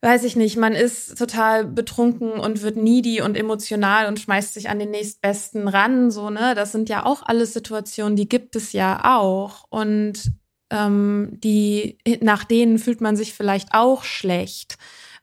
weiß 0.00 0.24
ich 0.24 0.36
nicht, 0.36 0.56
man 0.56 0.74
ist 0.74 1.18
total 1.18 1.64
betrunken 1.64 2.30
und 2.32 2.62
wird 2.62 2.76
needy 2.76 3.20
und 3.20 3.36
emotional 3.36 4.06
und 4.06 4.20
schmeißt 4.20 4.54
sich 4.54 4.68
an 4.68 4.78
den 4.78 4.90
nächstbesten 4.90 5.66
ran, 5.66 6.10
so, 6.10 6.30
ne? 6.30 6.54
Das 6.54 6.70
sind 6.70 6.88
ja 6.88 7.04
auch 7.04 7.22
alles 7.24 7.52
Situationen, 7.52 8.14
die 8.14 8.28
gibt 8.28 8.54
es 8.54 8.72
ja 8.72 9.18
auch. 9.18 9.64
Und 9.70 10.30
ähm, 10.70 11.30
die, 11.32 11.98
nach 12.20 12.44
denen 12.44 12.78
fühlt 12.78 13.00
man 13.00 13.16
sich 13.16 13.34
vielleicht 13.34 13.68
auch 13.72 14.04
schlecht. 14.04 14.76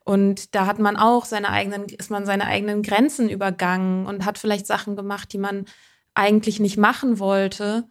Und 0.04 0.54
da 0.54 0.68
hat 0.68 0.80
man 0.80 0.98
auch 0.98 1.26
seine 1.26 1.50
eigenen, 1.50 1.86
ist 1.86 2.12
man 2.12 2.26
seine 2.26 2.46
eigenen 2.46 2.84
Grenzen 2.84 3.30
übergangen 3.30 4.06
und 4.06 4.26
hat 4.26 4.38
vielleicht 4.38 4.68
Sachen 4.68 4.96
gemacht, 4.96 5.34
die 5.34 5.40
man 5.40 5.66
eigentlich 6.14 6.60
nicht 6.60 6.78
machen 6.78 7.20
wollte. 7.20 7.88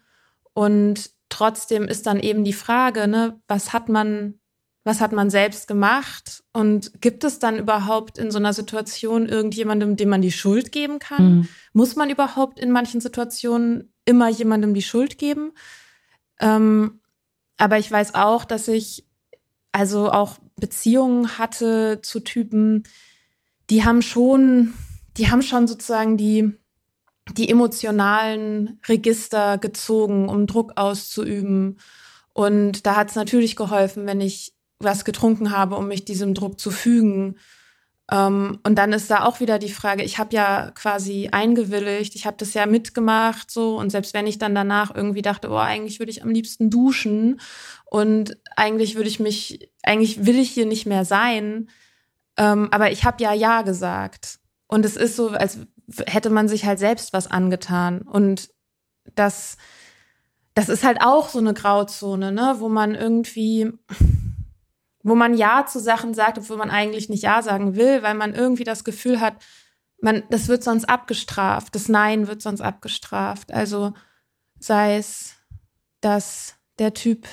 Und 0.53 1.11
trotzdem 1.29 1.85
ist 1.85 2.07
dann 2.07 2.21
eben 2.21 2.45
die 2.45 2.53
Frage, 2.53 3.09
ne, 3.09 3.41
was 3.49 3.73
hat 3.73 3.89
man 3.89 4.39
was 4.85 5.01
hat 5.01 5.13
man 5.13 5.31
selbst 5.31 5.67
gemacht 5.67 6.45
und 6.53 7.01
gibt 7.01 7.25
es 7.25 7.39
dann 7.39 7.59
überhaupt 7.59 8.19
in 8.19 8.31
so 8.31 8.39
einer 8.39 8.53
Situation 8.53 9.27
irgendjemandem, 9.27 9.97
dem 9.97 10.11
man 10.11 10.21
die 10.21 10.31
Schuld 10.31 10.73
geben 10.73 10.99
kann? 10.99 11.37
Mhm. 11.37 11.49
Muss 11.73 11.97
man 11.97 12.11
überhaupt 12.11 12.61
in 12.61 12.71
manchen 12.71 13.01
Situationen 13.01 13.95
immer 14.05 14.29
jemandem 14.29 14.75
die 14.75 14.83
Schuld 14.83 15.17
geben? 15.17 15.53
Ähm, 16.39 17.01
aber 17.57 17.79
ich 17.79 17.91
weiß 17.91 18.15
auch, 18.15 18.45
dass 18.45 18.69
ich 18.69 19.07
also 19.73 20.11
auch 20.11 20.39
Beziehungen 20.57 21.39
hatte 21.39 22.01
zu 22.03 22.21
Typen, 22.21 22.85
die 23.71 23.85
haben 23.85 24.03
schon, 24.03 24.75
die 25.17 25.31
haben 25.31 25.43
schon 25.43 25.67
sozusagen 25.67 26.17
die, 26.17 26.53
die 27.33 27.49
emotionalen 27.49 28.81
Register 28.87 29.59
gezogen, 29.59 30.29
um 30.29 30.47
Druck 30.47 30.73
auszuüben. 30.77 31.79
Und 32.33 32.87
da 32.87 32.97
hat 32.97 33.11
es 33.11 33.17
natürlich 33.17 33.57
geholfen, 33.57 34.07
wenn 34.07 34.21
ich 34.21 34.55
was 34.79 35.05
getrunken 35.05 35.51
habe, 35.51 35.77
um 35.77 35.89
mich 35.89 36.05
diesem 36.05 36.35
Druck 36.35 36.61
zu 36.61 36.71
fügen. 36.71 37.37
Ähm, 38.11 38.59
und 38.65 38.77
dann 38.77 38.93
ist 38.93 39.11
da 39.11 39.25
auch 39.25 39.41
wieder 39.41 39.59
die 39.59 39.71
Frage, 39.73 40.03
ich 40.03 40.19
habe 40.19 40.35
ja 40.35 40.71
quasi 40.73 41.29
eingewilligt, 41.33 42.15
ich 42.15 42.27
habe 42.27 42.37
das 42.39 42.55
ja 42.55 42.67
mitgemacht 42.67 43.51
so 43.51 43.79
und 43.79 43.91
selbst 43.91 44.15
wenn 44.15 44.27
ich 44.27 44.39
dann 44.39 44.55
danach 44.55 44.95
irgendwie 44.95 45.23
dachte, 45.23 45.49
oh, 45.51 45.57
eigentlich 45.57 45.99
würde 46.01 46.11
ich 46.11 46.23
am 46.23 46.31
liebsten 46.31 46.69
duschen 46.71 47.41
und 47.87 48.37
eigentlich 48.57 48.95
würde 48.97 49.09
ich 49.09 49.21
mich, 49.21 49.71
eigentlich 49.83 50.27
will 50.27 50.39
ich 50.39 50.51
hier 50.51 50.67
nicht 50.67 50.87
mehr 50.87 51.05
sein, 51.05 51.69
Ähm, 52.37 52.69
aber 52.73 52.91
ich 52.91 53.05
habe 53.05 53.23
ja 53.23 53.33
Ja 53.33 53.63
gesagt. 53.63 54.41
Und 54.67 54.85
es 54.85 54.97
ist 54.97 55.17
so, 55.17 55.31
als 55.31 55.59
hätte 56.07 56.31
man 56.31 56.49
sich 56.49 56.65
halt 56.65 56.79
selbst 56.81 57.13
was 57.13 57.31
angetan. 57.31 58.03
Und 58.03 58.51
das, 59.15 59.57
das 60.55 60.69
ist 60.69 60.85
halt 60.85 60.99
auch 61.01 61.29
so 61.29 61.39
eine 61.39 61.55
Grauzone, 61.55 62.33
ne, 62.33 62.57
wo 62.59 62.69
man 62.69 62.95
irgendwie, 62.95 63.73
wo 65.05 65.15
man 65.15 65.35
Ja 65.35 65.67
zu 65.67 65.79
Sachen 65.79 66.15
sagt, 66.15 66.39
obwohl 66.39 66.57
man 66.57 66.71
eigentlich 66.71 67.09
nicht 67.09 67.23
Ja 67.23 67.43
sagen 67.43 67.77
will, 67.77 68.03
weil 68.03 68.15
man 68.15 68.35
irgendwie 68.35 68.65
das 68.65 68.83
Gefühl 68.83 69.21
hat, 69.21 69.37
man, 70.01 70.25
das 70.31 70.49
wird 70.49 70.65
sonst 70.65 70.87
abgestraft. 70.87 71.75
Das 71.75 71.89
Nein 71.89 72.27
wird 72.27 72.43
sonst 72.43 72.63
abgestraft. 72.63 73.53
Also 73.53 73.93
sei 74.59 74.97
es, 74.97 75.37
dass 76.01 76.57
der 76.79 76.95
Typ, 76.95 77.29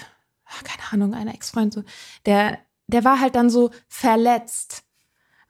keine 0.63 0.91
Ahnung, 0.91 1.13
eine 1.13 1.33
Ex-Freund 1.33 1.73
so, 1.73 1.83
der, 2.25 2.59
der 2.87 3.03
war 3.03 3.19
halt 3.19 3.35
dann 3.35 3.49
so 3.49 3.71
verletzt 3.87 4.83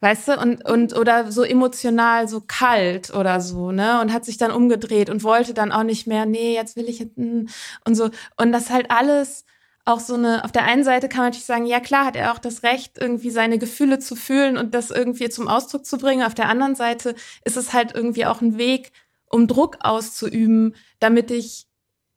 weißt 0.04 0.30
du, 0.30 0.40
und, 0.40 0.66
und, 0.68 0.96
oder 0.96 1.32
so 1.32 1.44
emotional 1.44 2.28
so 2.28 2.42
kalt 2.42 3.14
oder 3.14 3.40
so, 3.40 3.72
ne, 3.72 4.02
und 4.02 4.12
hat 4.12 4.26
sich 4.26 4.38
dann 4.38 4.50
umgedreht 4.50 5.12
und 5.12 5.24
wollte 5.24 5.54
dann 5.54 5.72
auch 5.72 5.84
nicht 5.84 6.08
mehr, 6.08 6.26
nee, 6.26 6.56
jetzt 6.56 6.76
will 6.76 6.90
ich, 6.90 7.02
hm, 7.02 7.48
und 7.86 7.96
so, 7.96 8.10
und 8.36 8.52
das 8.52 8.72
halt 8.72 8.90
alles 8.90 9.46
auch 9.86 10.00
so 10.00 10.14
eine, 10.14 10.44
auf 10.44 10.52
der 10.52 10.64
einen 10.64 10.84
Seite 10.84 11.10
kann 11.10 11.20
man 11.20 11.28
natürlich 11.28 11.46
sagen, 11.46 11.66
ja 11.66 11.80
klar, 11.80 12.06
hat 12.06 12.16
er 12.16 12.32
auch 12.34 12.40
das 12.40 12.64
Recht, 12.64 12.98
irgendwie 13.00 13.32
seine 13.32 13.58
Gefühle 13.58 14.00
zu 14.00 14.16
fühlen 14.16 14.58
und 14.58 14.74
das 14.76 14.92
irgendwie 14.92 15.30
zum 15.30 15.48
Ausdruck 15.48 15.86
zu 15.86 15.98
bringen. 15.98 16.24
Auf 16.24 16.36
der 16.36 16.50
anderen 16.50 16.76
Seite 16.76 17.16
ist 17.46 17.58
es 17.58 17.74
halt 17.74 17.94
irgendwie 17.96 18.26
auch 18.26 18.42
ein 18.42 18.58
Weg, 18.58 18.92
um 19.28 19.48
Druck 19.48 19.78
auszuüben, 19.82 20.76
damit 21.00 21.32
ich 21.32 21.68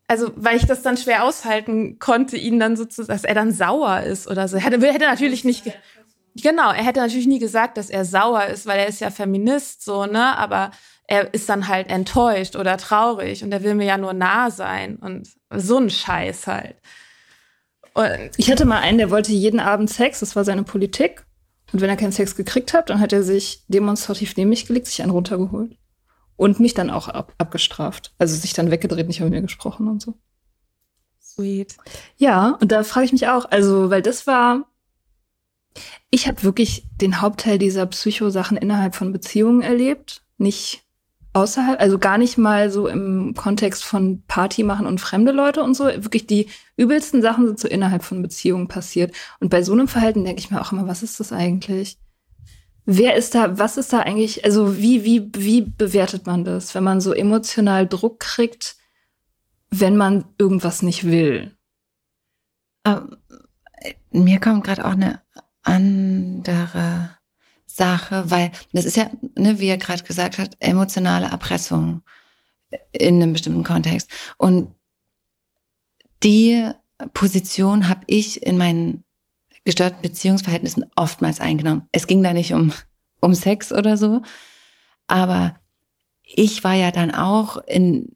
also 0.07 0.31
weil 0.35 0.57
ich 0.57 0.67
das 0.67 0.83
dann 0.83 0.97
schwer 0.97 1.23
aushalten 1.23 1.97
konnte, 1.97 2.37
ihn 2.37 2.59
dann 2.59 2.77
sozusagen, 2.77 3.07
dass 3.07 3.23
er 3.23 3.33
dann 3.33 3.51
sauer 3.51 4.01
ist 4.01 4.27
oder 4.27 4.47
so. 4.47 4.57
Er 4.57 4.61
hätte, 4.61 4.79
hätte 4.85 5.05
natürlich 5.05 5.43
nicht, 5.43 5.63
Genau, 6.35 6.71
er 6.71 6.83
hätte 6.83 6.99
natürlich 6.99 7.27
nie 7.27 7.39
gesagt, 7.39 7.77
dass 7.77 7.89
er 7.89 8.03
sauer 8.03 8.45
ist, 8.47 8.65
weil 8.65 8.79
er 8.79 8.87
ist 8.87 8.99
ja 8.99 9.09
Feminist, 9.09 9.85
so, 9.85 10.05
ne? 10.05 10.37
Aber 10.37 10.71
er 11.07 11.33
ist 11.33 11.47
dann 11.47 11.69
halt 11.69 11.89
enttäuscht 11.89 12.57
oder 12.57 12.77
traurig 12.77 13.43
und 13.43 13.53
er 13.53 13.63
will 13.63 13.75
mir 13.75 13.85
ja 13.85 13.97
nur 13.97 14.11
nah 14.11 14.51
sein 14.51 14.97
und 14.97 15.29
so 15.49 15.77
ein 15.77 15.89
Scheiß 15.89 16.47
halt. 16.47 16.75
Ich 18.37 18.51
hatte 18.51 18.65
mal 18.65 18.79
einen, 18.79 18.97
der 18.97 19.09
wollte 19.09 19.31
jeden 19.31 19.59
Abend 19.59 19.89
Sex, 19.89 20.19
das 20.19 20.35
war 20.35 20.43
seine 20.43 20.63
Politik. 20.63 21.25
Und 21.71 21.81
wenn 21.81 21.89
er 21.89 21.97
keinen 21.97 22.11
Sex 22.11 22.35
gekriegt 22.35 22.73
hat, 22.73 22.89
dann 22.89 22.99
hat 22.99 23.13
er 23.13 23.23
sich 23.23 23.63
demonstrativ 23.67 24.35
neben 24.37 24.49
mich 24.49 24.67
gelegt, 24.67 24.87
sich 24.87 25.01
einen 25.01 25.11
runtergeholt. 25.11 25.77
Und 26.35 26.59
mich 26.59 26.73
dann 26.73 26.89
auch 26.89 27.07
ab 27.07 27.33
abgestraft. 27.37 28.13
Also 28.17 28.35
sich 28.35 28.53
dann 28.53 28.69
weggedreht, 28.69 29.07
nicht 29.07 29.21
mit 29.21 29.29
mir 29.29 29.41
gesprochen 29.41 29.87
und 29.87 30.01
so. 30.01 30.15
Sweet. 31.21 31.77
Ja, 32.17 32.57
und 32.61 32.71
da 32.71 32.83
frage 32.83 33.05
ich 33.05 33.13
mich 33.13 33.27
auch, 33.27 33.45
also, 33.49 33.89
weil 33.89 34.01
das 34.01 34.27
war 34.27 34.65
ich 36.09 36.27
habe 36.27 36.43
wirklich 36.43 36.85
den 37.01 37.21
Hauptteil 37.21 37.57
dieser 37.57 37.85
Psychosachen 37.85 38.57
innerhalb 38.57 38.95
von 38.95 39.11
Beziehungen 39.11 39.61
erlebt, 39.61 40.23
nicht 40.37 40.84
außerhalb, 41.35 41.81
also 41.81 41.99
gar 41.99 42.17
nicht 42.17 42.37
mal 42.37 42.71
so 42.71 42.87
im 42.87 43.33
Kontext 43.35 43.83
von 43.83 44.23
Party 44.25 44.63
machen 44.63 44.87
und 44.87 45.01
fremde 45.01 45.33
Leute 45.33 45.63
und 45.63 45.73
so. 45.73 45.83
Wirklich 45.83 46.27
die 46.27 46.47
übelsten 46.77 47.21
Sachen 47.21 47.45
sind 47.45 47.59
so 47.59 47.67
innerhalb 47.67 48.03
von 48.03 48.21
Beziehungen 48.21 48.69
passiert. 48.69 49.13
Und 49.41 49.49
bei 49.49 49.61
so 49.61 49.73
einem 49.73 49.89
Verhalten 49.89 50.23
denke 50.23 50.39
ich 50.39 50.49
mir 50.49 50.61
auch 50.61 50.71
immer, 50.71 50.87
was 50.87 51.03
ist 51.03 51.19
das 51.19 51.33
eigentlich? 51.33 51.97
Wer 52.85 53.15
ist 53.15 53.35
da, 53.35 53.59
was 53.59 53.75
ist 53.75 53.91
da 53.91 53.99
eigentlich, 53.99 54.45
also 54.45 54.77
wie, 54.77 55.03
wie, 55.03 55.29
wie 55.35 55.61
bewertet 55.61 56.25
man 56.25 56.45
das, 56.45 56.73
wenn 56.73 56.83
man 56.85 57.01
so 57.01 57.11
emotional 57.11 57.85
Druck 57.85 58.21
kriegt, 58.21 58.77
wenn 59.71 59.97
man 59.97 60.23
irgendwas 60.37 60.83
nicht 60.83 61.03
will? 61.03 61.57
Ähm, 62.85 63.17
mir 64.11 64.39
kommt 64.39 64.63
gerade 64.63 64.85
auch 64.85 64.91
eine 64.91 65.21
andere 65.63 67.09
Sache, 67.75 68.29
weil 68.31 68.51
das 68.71 68.85
ist 68.85 68.95
ja, 68.95 69.09
ne, 69.37 69.59
wie 69.59 69.67
er 69.67 69.77
gerade 69.77 70.03
gesagt 70.03 70.37
hat, 70.37 70.55
emotionale 70.59 71.27
Erpressung 71.27 72.01
in 72.93 73.21
einem 73.21 73.33
bestimmten 73.33 73.63
Kontext. 73.63 74.09
Und 74.37 74.73
die 76.23 76.69
Position 77.13 77.89
habe 77.89 78.01
ich 78.07 78.43
in 78.43 78.57
meinen 78.57 79.03
gestörten 79.65 80.01
Beziehungsverhältnissen 80.01 80.85
oftmals 80.95 81.41
eingenommen. 81.41 81.87
Es 81.91 82.07
ging 82.07 82.23
da 82.23 82.31
nicht 82.31 82.53
um, 82.53 82.71
um 83.19 83.33
Sex 83.33 83.73
oder 83.73 83.97
so, 83.97 84.21
aber 85.07 85.55
ich 86.23 86.63
war 86.63 86.75
ja 86.75 86.91
dann 86.91 87.11
auch 87.13 87.57
in, 87.67 88.15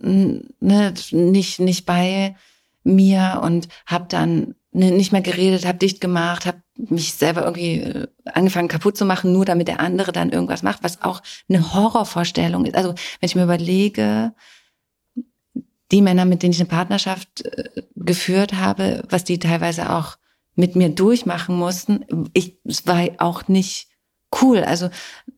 ne, 0.00 0.92
nicht, 1.12 1.60
nicht 1.60 1.86
bei 1.86 2.34
mir 2.82 3.40
und 3.44 3.68
habe 3.86 4.06
dann 4.08 4.56
nicht 4.76 5.12
mehr 5.12 5.22
geredet, 5.22 5.64
habe 5.64 5.78
dicht 5.78 6.00
gemacht, 6.00 6.46
habe 6.46 6.62
mich 6.76 7.14
selber 7.14 7.44
irgendwie 7.44 7.80
äh, 7.80 8.06
angefangen 8.24 8.68
kaputt 8.68 8.96
zu 8.96 9.04
machen, 9.04 9.32
nur 9.32 9.44
damit 9.44 9.68
der 9.68 9.80
andere 9.80 10.12
dann 10.12 10.30
irgendwas 10.30 10.62
macht, 10.62 10.82
was 10.82 11.02
auch 11.02 11.22
eine 11.48 11.74
Horrorvorstellung 11.74 12.66
ist. 12.66 12.76
Also 12.76 12.90
wenn 12.90 13.26
ich 13.26 13.34
mir 13.34 13.44
überlege, 13.44 14.34
die 15.92 16.02
Männer, 16.02 16.24
mit 16.24 16.42
denen 16.42 16.52
ich 16.52 16.60
eine 16.60 16.68
Partnerschaft 16.68 17.44
äh, 17.44 17.82
geführt 17.94 18.54
habe, 18.54 19.02
was 19.08 19.24
die 19.24 19.38
teilweise 19.38 19.90
auch 19.90 20.16
mit 20.54 20.76
mir 20.76 20.90
durchmachen 20.90 21.56
mussten, 21.56 22.28
ich, 22.32 22.58
es 22.64 22.86
war 22.86 23.06
auch 23.18 23.48
nicht 23.48 23.88
cool. 24.40 24.58
Also 24.58 24.90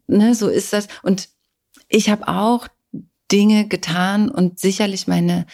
ne, 0.06 0.34
so 0.34 0.48
ist 0.48 0.72
das. 0.72 0.88
Und 1.02 1.28
ich 1.88 2.10
habe 2.10 2.28
auch 2.28 2.68
Dinge 3.30 3.68
getan 3.68 4.30
und 4.30 4.58
sicherlich 4.58 5.06
meine 5.06 5.46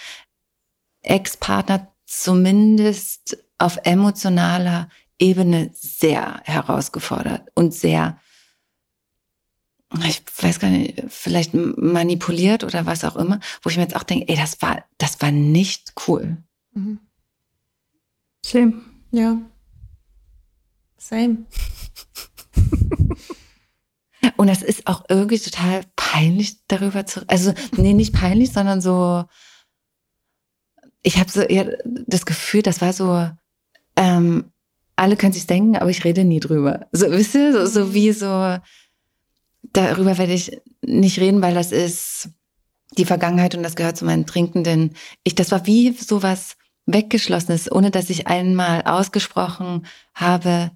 Ex-Partner 1.02 1.92
zumindest 2.06 3.43
auf 3.64 3.78
emotionaler 3.84 4.88
Ebene 5.18 5.70
sehr 5.72 6.42
herausgefordert 6.44 7.48
und 7.54 7.72
sehr, 7.72 8.20
ich 10.06 10.22
weiß 10.38 10.60
gar 10.60 10.68
nicht, 10.68 11.02
vielleicht 11.08 11.54
manipuliert 11.54 12.62
oder 12.62 12.84
was 12.84 13.04
auch 13.04 13.16
immer, 13.16 13.40
wo 13.62 13.70
ich 13.70 13.76
mir 13.76 13.84
jetzt 13.84 13.96
auch 13.96 14.02
denke, 14.02 14.28
ey, 14.28 14.36
das 14.36 14.60
war, 14.60 14.84
das 14.98 15.22
war 15.22 15.30
nicht 15.30 15.94
cool. 16.06 16.36
Mhm. 16.72 16.98
Same. 18.44 18.82
Ja. 19.12 19.38
Same. 20.98 21.46
Und 24.36 24.48
das 24.48 24.62
ist 24.62 24.86
auch 24.86 25.04
irgendwie 25.08 25.38
total 25.38 25.84
peinlich 25.96 26.66
darüber 26.66 27.06
zu, 27.06 27.26
also 27.28 27.54
nee, 27.76 27.94
nicht 27.94 28.12
peinlich, 28.12 28.52
sondern 28.52 28.80
so, 28.80 29.24
ich 31.02 31.18
habe 31.18 31.30
so 31.30 31.40
eher 31.40 31.78
das 31.84 32.26
Gefühl, 32.26 32.62
das 32.62 32.80
war 32.80 32.92
so, 32.92 33.30
ähm, 33.96 34.52
alle 34.96 35.16
können 35.16 35.32
sich 35.32 35.46
denken, 35.46 35.76
aber 35.76 35.90
ich 35.90 36.04
rede 36.04 36.24
nie 36.24 36.40
drüber. 36.40 36.86
So, 36.92 37.10
wisst 37.10 37.34
ihr, 37.34 37.52
so, 37.52 37.66
so 37.66 37.86
mhm. 37.86 37.94
wie 37.94 38.12
so, 38.12 38.58
darüber 39.72 40.18
werde 40.18 40.32
ich 40.32 40.60
nicht 40.82 41.18
reden, 41.18 41.42
weil 41.42 41.54
das 41.54 41.72
ist 41.72 42.30
die 42.96 43.04
Vergangenheit 43.04 43.54
und 43.54 43.62
das 43.62 43.76
gehört 43.76 43.96
zu 43.96 44.04
meinen 44.04 44.26
Trinkenden. 44.26 44.94
Ich, 45.24 45.34
das 45.34 45.50
war 45.50 45.66
wie 45.66 45.92
sowas 45.92 46.56
weggeschlossenes, 46.86 47.72
ohne 47.72 47.90
dass 47.90 48.10
ich 48.10 48.26
einmal 48.26 48.82
ausgesprochen 48.82 49.86
habe, 50.14 50.70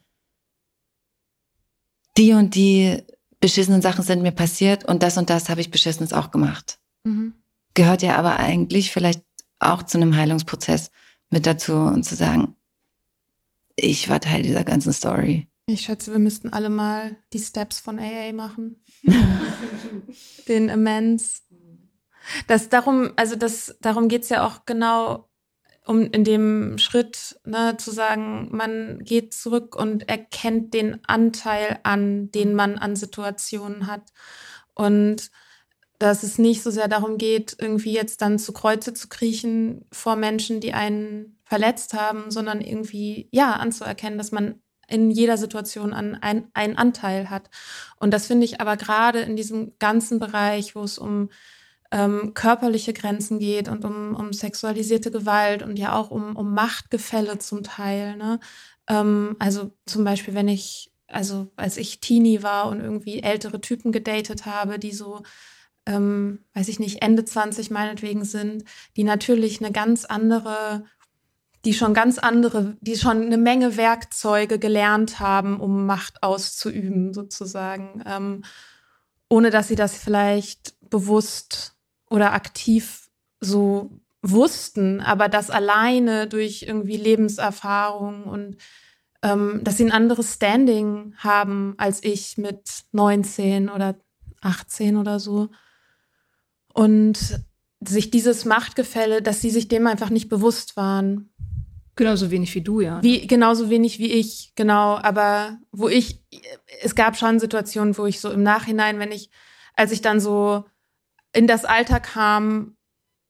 die 2.16 2.32
und 2.32 2.54
die 2.54 3.02
beschissenen 3.40 3.82
Sachen 3.82 4.02
sind 4.02 4.22
mir 4.22 4.32
passiert 4.32 4.84
und 4.84 5.02
das 5.02 5.16
und 5.16 5.30
das 5.30 5.48
habe 5.48 5.60
ich 5.60 5.70
beschissenes 5.70 6.12
auch 6.12 6.30
gemacht. 6.30 6.78
Mhm. 7.04 7.34
Gehört 7.74 8.02
ja 8.02 8.16
aber 8.16 8.38
eigentlich 8.38 8.90
vielleicht 8.90 9.22
auch 9.60 9.84
zu 9.84 9.98
einem 9.98 10.16
Heilungsprozess 10.16 10.90
mit 11.30 11.46
dazu 11.46 11.74
und 11.74 12.02
zu 12.04 12.16
sagen, 12.16 12.56
ich 13.80 14.08
war 14.08 14.20
Teil 14.20 14.42
dieser 14.42 14.64
ganzen 14.64 14.92
Story. 14.92 15.48
Ich 15.66 15.82
schätze, 15.82 16.12
wir 16.12 16.18
müssten 16.18 16.52
alle 16.52 16.70
mal 16.70 17.16
die 17.32 17.38
Steps 17.38 17.78
von 17.78 17.98
AA 17.98 18.32
machen. 18.32 18.82
Den 20.48 20.70
Amends. 20.70 21.44
Das 22.46 22.68
darum, 22.68 23.12
also 23.16 23.36
das, 23.36 23.76
darum 23.80 24.08
geht's 24.08 24.28
ja 24.30 24.46
auch 24.46 24.66
genau, 24.66 25.28
um 25.86 26.02
in 26.02 26.24
dem 26.24 26.78
Schritt 26.78 27.40
ne, 27.44 27.76
zu 27.78 27.90
sagen, 27.90 28.48
man 28.50 28.98
geht 29.04 29.32
zurück 29.32 29.76
und 29.76 30.08
erkennt 30.08 30.74
den 30.74 31.00
Anteil 31.06 31.78
an, 31.82 32.30
den 32.30 32.54
man 32.54 32.76
an 32.76 32.96
Situationen 32.96 33.86
hat. 33.86 34.12
Und 34.74 35.30
dass 35.98 36.22
es 36.22 36.38
nicht 36.38 36.62
so 36.62 36.70
sehr 36.70 36.88
darum 36.88 37.18
geht, 37.18 37.56
irgendwie 37.58 37.92
jetzt 37.92 38.20
dann 38.22 38.38
zu 38.38 38.52
Kreuze 38.52 38.94
zu 38.94 39.08
kriechen 39.08 39.86
vor 39.90 40.16
Menschen, 40.16 40.60
die 40.60 40.72
einen 40.72 41.37
verletzt 41.48 41.94
haben, 41.94 42.30
sondern 42.30 42.60
irgendwie, 42.60 43.28
ja, 43.32 43.54
anzuerkennen, 43.54 44.18
dass 44.18 44.32
man 44.32 44.60
in 44.86 45.10
jeder 45.10 45.36
Situation 45.36 45.92
an 45.92 46.14
ein, 46.14 46.48
einen 46.54 46.76
Anteil 46.76 47.30
hat. 47.30 47.50
Und 47.96 48.12
das 48.12 48.26
finde 48.26 48.44
ich 48.44 48.60
aber 48.60 48.76
gerade 48.76 49.20
in 49.20 49.36
diesem 49.36 49.72
ganzen 49.78 50.18
Bereich, 50.18 50.74
wo 50.74 50.82
es 50.82 50.98
um 50.98 51.30
ähm, 51.90 52.32
körperliche 52.34 52.92
Grenzen 52.92 53.38
geht 53.38 53.68
und 53.68 53.84
um, 53.84 54.14
um 54.14 54.32
sexualisierte 54.32 55.10
Gewalt 55.10 55.62
und 55.62 55.78
ja 55.78 55.94
auch 55.94 56.10
um, 56.10 56.36
um 56.36 56.52
Machtgefälle 56.52 57.38
zum 57.38 57.62
Teil. 57.62 58.16
Ne? 58.16 58.40
Ähm, 58.88 59.36
also 59.38 59.72
zum 59.86 60.04
Beispiel, 60.04 60.34
wenn 60.34 60.48
ich, 60.48 60.92
also 61.06 61.50
als 61.56 61.78
ich 61.78 62.00
Teenie 62.00 62.42
war 62.42 62.68
und 62.68 62.80
irgendwie 62.80 63.22
ältere 63.22 63.60
Typen 63.60 63.90
gedatet 63.92 64.44
habe, 64.44 64.78
die 64.78 64.92
so 64.92 65.22
ähm, 65.86 66.44
weiß 66.52 66.68
ich 66.68 66.78
nicht, 66.78 67.00
Ende 67.00 67.24
20 67.24 67.70
meinetwegen 67.70 68.24
sind, 68.24 68.64
die 68.96 69.04
natürlich 69.04 69.60
eine 69.60 69.72
ganz 69.72 70.04
andere 70.04 70.84
die 71.64 71.74
schon 71.74 71.94
ganz 71.94 72.18
andere, 72.18 72.76
die 72.80 72.96
schon 72.96 73.22
eine 73.22 73.38
Menge 73.38 73.76
Werkzeuge 73.76 74.58
gelernt 74.58 75.20
haben, 75.20 75.60
um 75.60 75.86
Macht 75.86 76.22
auszuüben, 76.22 77.12
sozusagen, 77.12 78.02
ähm, 78.06 78.44
ohne 79.28 79.50
dass 79.50 79.68
sie 79.68 79.74
das 79.74 79.96
vielleicht 79.96 80.74
bewusst 80.88 81.74
oder 82.08 82.32
aktiv 82.32 83.08
so 83.40 83.90
wussten, 84.22 85.00
aber 85.00 85.28
das 85.28 85.50
alleine 85.50 86.26
durch 86.26 86.62
irgendwie 86.62 86.96
Lebenserfahrung 86.96 88.24
und 88.24 88.56
ähm, 89.22 89.60
dass 89.64 89.76
sie 89.76 89.84
ein 89.84 89.92
anderes 89.92 90.34
Standing 90.34 91.14
haben 91.18 91.74
als 91.76 92.02
ich 92.02 92.38
mit 92.38 92.84
19 92.92 93.68
oder 93.68 93.96
18 94.40 94.96
oder 94.96 95.18
so. 95.18 95.48
Und 96.72 97.44
sich 97.80 98.10
dieses 98.10 98.44
Machtgefälle, 98.44 99.22
dass 99.22 99.40
sie 99.40 99.50
sich 99.50 99.68
dem 99.68 99.86
einfach 99.86 100.10
nicht 100.10 100.28
bewusst 100.28 100.76
waren. 100.76 101.30
Genauso 101.98 102.30
wenig 102.30 102.54
wie 102.54 102.60
du, 102.60 102.80
ja. 102.80 103.02
Wie, 103.02 103.26
genauso 103.26 103.70
wenig 103.70 103.98
wie 103.98 104.12
ich, 104.12 104.52
genau. 104.54 104.98
Aber 105.02 105.58
wo 105.72 105.88
ich, 105.88 106.22
es 106.80 106.94
gab 106.94 107.16
schon 107.16 107.40
Situationen, 107.40 107.98
wo 107.98 108.06
ich 108.06 108.20
so 108.20 108.30
im 108.30 108.44
Nachhinein, 108.44 109.00
wenn 109.00 109.10
ich, 109.10 109.30
als 109.74 109.90
ich 109.90 110.00
dann 110.00 110.20
so 110.20 110.64
in 111.32 111.48
das 111.48 111.64
Alter 111.64 111.98
kam, 111.98 112.76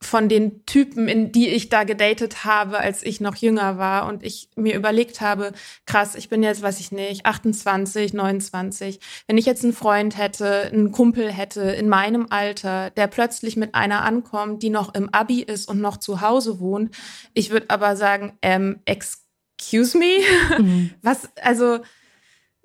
von 0.01 0.29
den 0.29 0.65
Typen, 0.65 1.09
in 1.09 1.31
die 1.31 1.49
ich 1.49 1.67
da 1.67 1.83
gedatet 1.83 2.45
habe, 2.45 2.79
als 2.79 3.03
ich 3.03 3.19
noch 3.19 3.35
jünger 3.35 3.77
war 3.77 4.07
und 4.07 4.23
ich 4.23 4.49
mir 4.55 4.75
überlegt 4.75 5.19
habe, 5.19 5.51
krass, 5.85 6.15
ich 6.15 6.29
bin 6.29 6.41
jetzt, 6.41 6.61
weiß 6.61 6.79
ich 6.79 6.91
nicht, 6.93 7.25
28, 7.25 8.13
29. 8.13 8.99
Wenn 9.27 9.37
ich 9.37 9.45
jetzt 9.45 9.63
einen 9.63 9.73
Freund 9.73 10.17
hätte, 10.17 10.63
einen 10.71 10.93
Kumpel 10.93 11.31
hätte 11.31 11.61
in 11.61 11.89
meinem 11.89 12.27
Alter, 12.29 12.91
der 12.91 13.07
plötzlich 13.07 13.57
mit 13.57 13.75
einer 13.75 14.03
ankommt, 14.03 14.63
die 14.63 14.69
noch 14.69 14.93
im 14.95 15.09
Abi 15.13 15.41
ist 15.41 15.67
und 15.67 15.81
noch 15.81 15.97
zu 15.97 16.21
Hause 16.21 16.59
wohnt, 16.59 16.95
ich 17.33 17.49
würde 17.49 17.69
aber 17.69 17.97
sagen, 17.97 18.37
ähm, 18.41 18.79
excuse 18.85 19.97
me? 19.97 20.19
Mhm. 20.59 20.91
Was, 21.01 21.29
also, 21.41 21.79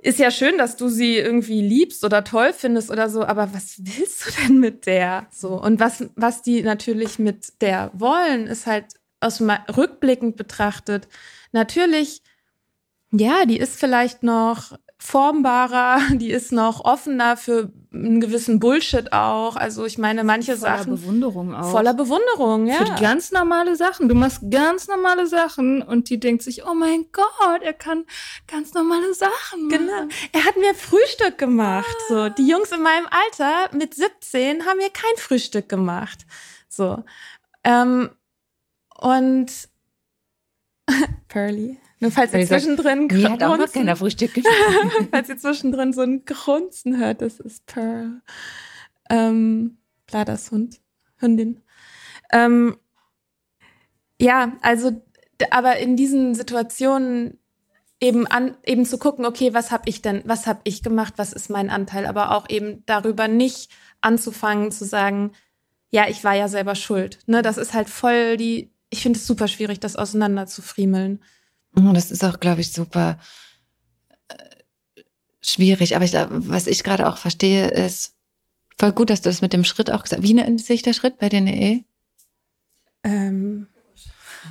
ist 0.05 0.19
ja 0.19 0.31
schön, 0.31 0.59
dass 0.59 0.77
du 0.77 0.89
sie 0.89 1.17
irgendwie 1.17 1.63
liebst 1.63 2.05
oder 2.05 2.25
toll 2.25 2.53
findest 2.53 2.91
oder 2.91 3.09
so, 3.09 3.25
aber 3.25 3.55
was 3.55 3.77
willst 3.79 4.27
du 4.27 4.43
denn 4.43 4.61
mit 4.61 4.85
der? 4.85 5.27
So. 5.31 5.61
Und 5.61 5.81
was, 5.81 6.05
was 6.15 6.43
die 6.43 6.63
natürlich 6.63 7.19
mit 7.19 7.61
der 7.63 7.91
wollen, 7.95 8.47
ist 8.47 8.67
halt 8.67 8.85
aus 9.21 9.41
rückblickend 9.41 10.37
betrachtet 10.37 11.09
natürlich, 11.53 12.21
ja, 13.13 13.47
die 13.47 13.59
ist 13.59 13.81
vielleicht 13.81 14.23
noch 14.23 14.77
formbarer, 15.05 16.01
die 16.15 16.31
ist 16.31 16.53
noch 16.53 16.85
offener 16.85 17.37
für 17.37 17.71
einen 17.93 18.21
gewissen 18.21 18.59
Bullshit 18.59 19.13
auch. 19.13 19.57
Also 19.57 19.85
ich 19.85 19.99
meine, 19.99 20.25
manche 20.25 20.57
voller 20.57 20.79
Sachen. 20.79 20.85
Voller 20.85 20.97
Bewunderung 20.97 21.55
auch. 21.55 21.71
Voller 21.71 21.95
Bewunderung, 21.95 22.67
ja. 22.67 22.77
Für 22.77 23.01
ganz 23.01 23.31
normale 23.31 23.77
Sachen. 23.77 24.09
Du 24.09 24.15
machst 24.15 24.41
ganz 24.51 24.89
normale 24.89 25.27
Sachen 25.27 25.83
und 25.83 26.11
die 26.11 26.19
denkt 26.19 26.43
sich, 26.43 26.67
oh 26.67 26.75
mein 26.75 27.07
Gott, 27.13 27.63
er 27.63 27.73
kann 27.73 28.05
ganz 28.49 28.75
normale 28.75 29.15
Sachen 29.15 29.55
machen. 29.55 29.69
Genau. 29.69 30.09
Er 30.33 30.45
hat 30.45 30.57
mir 30.57 30.75
Frühstück 30.75 31.39
gemacht. 31.39 31.97
Ah. 31.97 32.09
So, 32.09 32.29
die 32.31 32.47
Jungs 32.47 32.73
in 32.73 32.83
meinem 32.83 33.07
Alter 33.07 33.75
mit 33.77 33.95
17 33.95 34.65
haben 34.67 34.79
mir 34.79 34.91
kein 34.91 35.17
Frühstück 35.17 35.69
gemacht. 35.69 36.27
So. 36.69 37.05
Ähm, 37.63 38.11
und 38.99 39.53
Pearly. 41.29 41.79
Nur 42.05 42.13
falls 42.13 42.35
ihr 42.35 42.47
zwischendrin 42.47 43.07
Mir 43.07 43.31
hat 43.31 43.43
auch 43.43 43.57
noch 43.57 43.73
keiner 43.73 43.97
Frühstück 43.97 44.31
falls 45.11 45.31
ihr 45.31 45.39
zwischendrin 45.39 45.95
so 45.95 46.03
ein 46.03 46.27
Grunzen 46.27 46.99
hört, 46.99 47.23
das 47.23 47.41
ist 47.41 47.65
Pearl. 47.65 48.21
Ähm, 49.09 49.79
Bladas 50.07 50.51
Hund, 50.51 50.83
Hündin. 51.17 51.63
Ähm, 52.31 52.77
ja, 54.21 54.53
also, 54.61 55.03
aber 55.49 55.79
in 55.79 55.97
diesen 55.97 56.35
Situationen 56.35 57.39
eben 58.01 58.27
an, 58.27 58.55
eben 58.67 58.85
zu 58.85 58.99
gucken, 58.99 59.25
okay, 59.25 59.55
was 59.55 59.71
habe 59.71 59.89
ich 59.89 60.03
denn, 60.03 60.21
was 60.27 60.47
habe 60.47 60.61
ich 60.65 60.83
gemacht, 60.83 61.15
was 61.17 61.33
ist 61.33 61.49
mein 61.49 61.71
Anteil, 61.71 62.05
aber 62.05 62.33
auch 62.33 62.51
eben 62.51 62.83
darüber 62.85 63.29
nicht 63.29 63.71
anzufangen 64.03 64.73
zu 64.73 64.85
sagen, 64.85 65.33
ja, 65.89 66.07
ich 66.07 66.23
war 66.23 66.35
ja 66.35 66.49
selber 66.49 66.75
schuld. 66.75 67.21
Ne, 67.25 67.41
das 67.41 67.57
ist 67.57 67.73
halt 67.73 67.89
voll 67.89 68.37
die, 68.37 68.75
ich 68.91 69.01
finde 69.01 69.19
es 69.19 69.27
super 69.27 69.49
schwierig, 69.49 69.81
das 69.81 69.97
auseinander 69.97 70.47
zu 70.47 70.61
friemeln. 70.61 71.23
Oh, 71.77 71.93
das 71.93 72.11
ist 72.11 72.25
auch, 72.25 72.41
glaube 72.41 72.61
ich, 72.61 72.73
super 72.73 73.19
äh, 74.29 74.35
schwierig. 75.41 75.97
Aber 75.97 76.05
ich, 76.05 76.15
was 76.15 76.67
ich 76.67 76.85
gerade 76.85 77.09
auch 77.09 77.19
verstehe, 77.19 77.69
ist 77.69 78.15
voll 78.79 78.93
gut, 78.93 79.11
dass 79.11 79.23
du 79.23 79.29
das 79.29 79.41
mit 79.41 79.53
dem 79.53 79.65
Schritt 79.65 79.91
auch 79.91 80.03
gesagt 80.03 80.23
hast. 80.23 80.29
Wie 80.29 80.35
nennt 80.35 80.61
sich 80.61 80.83
der 80.83 80.93
Schritt 80.93 81.19
bei 81.19 81.29
den 81.29 81.47
EE? 81.47 81.85
Ähm, 83.03 83.67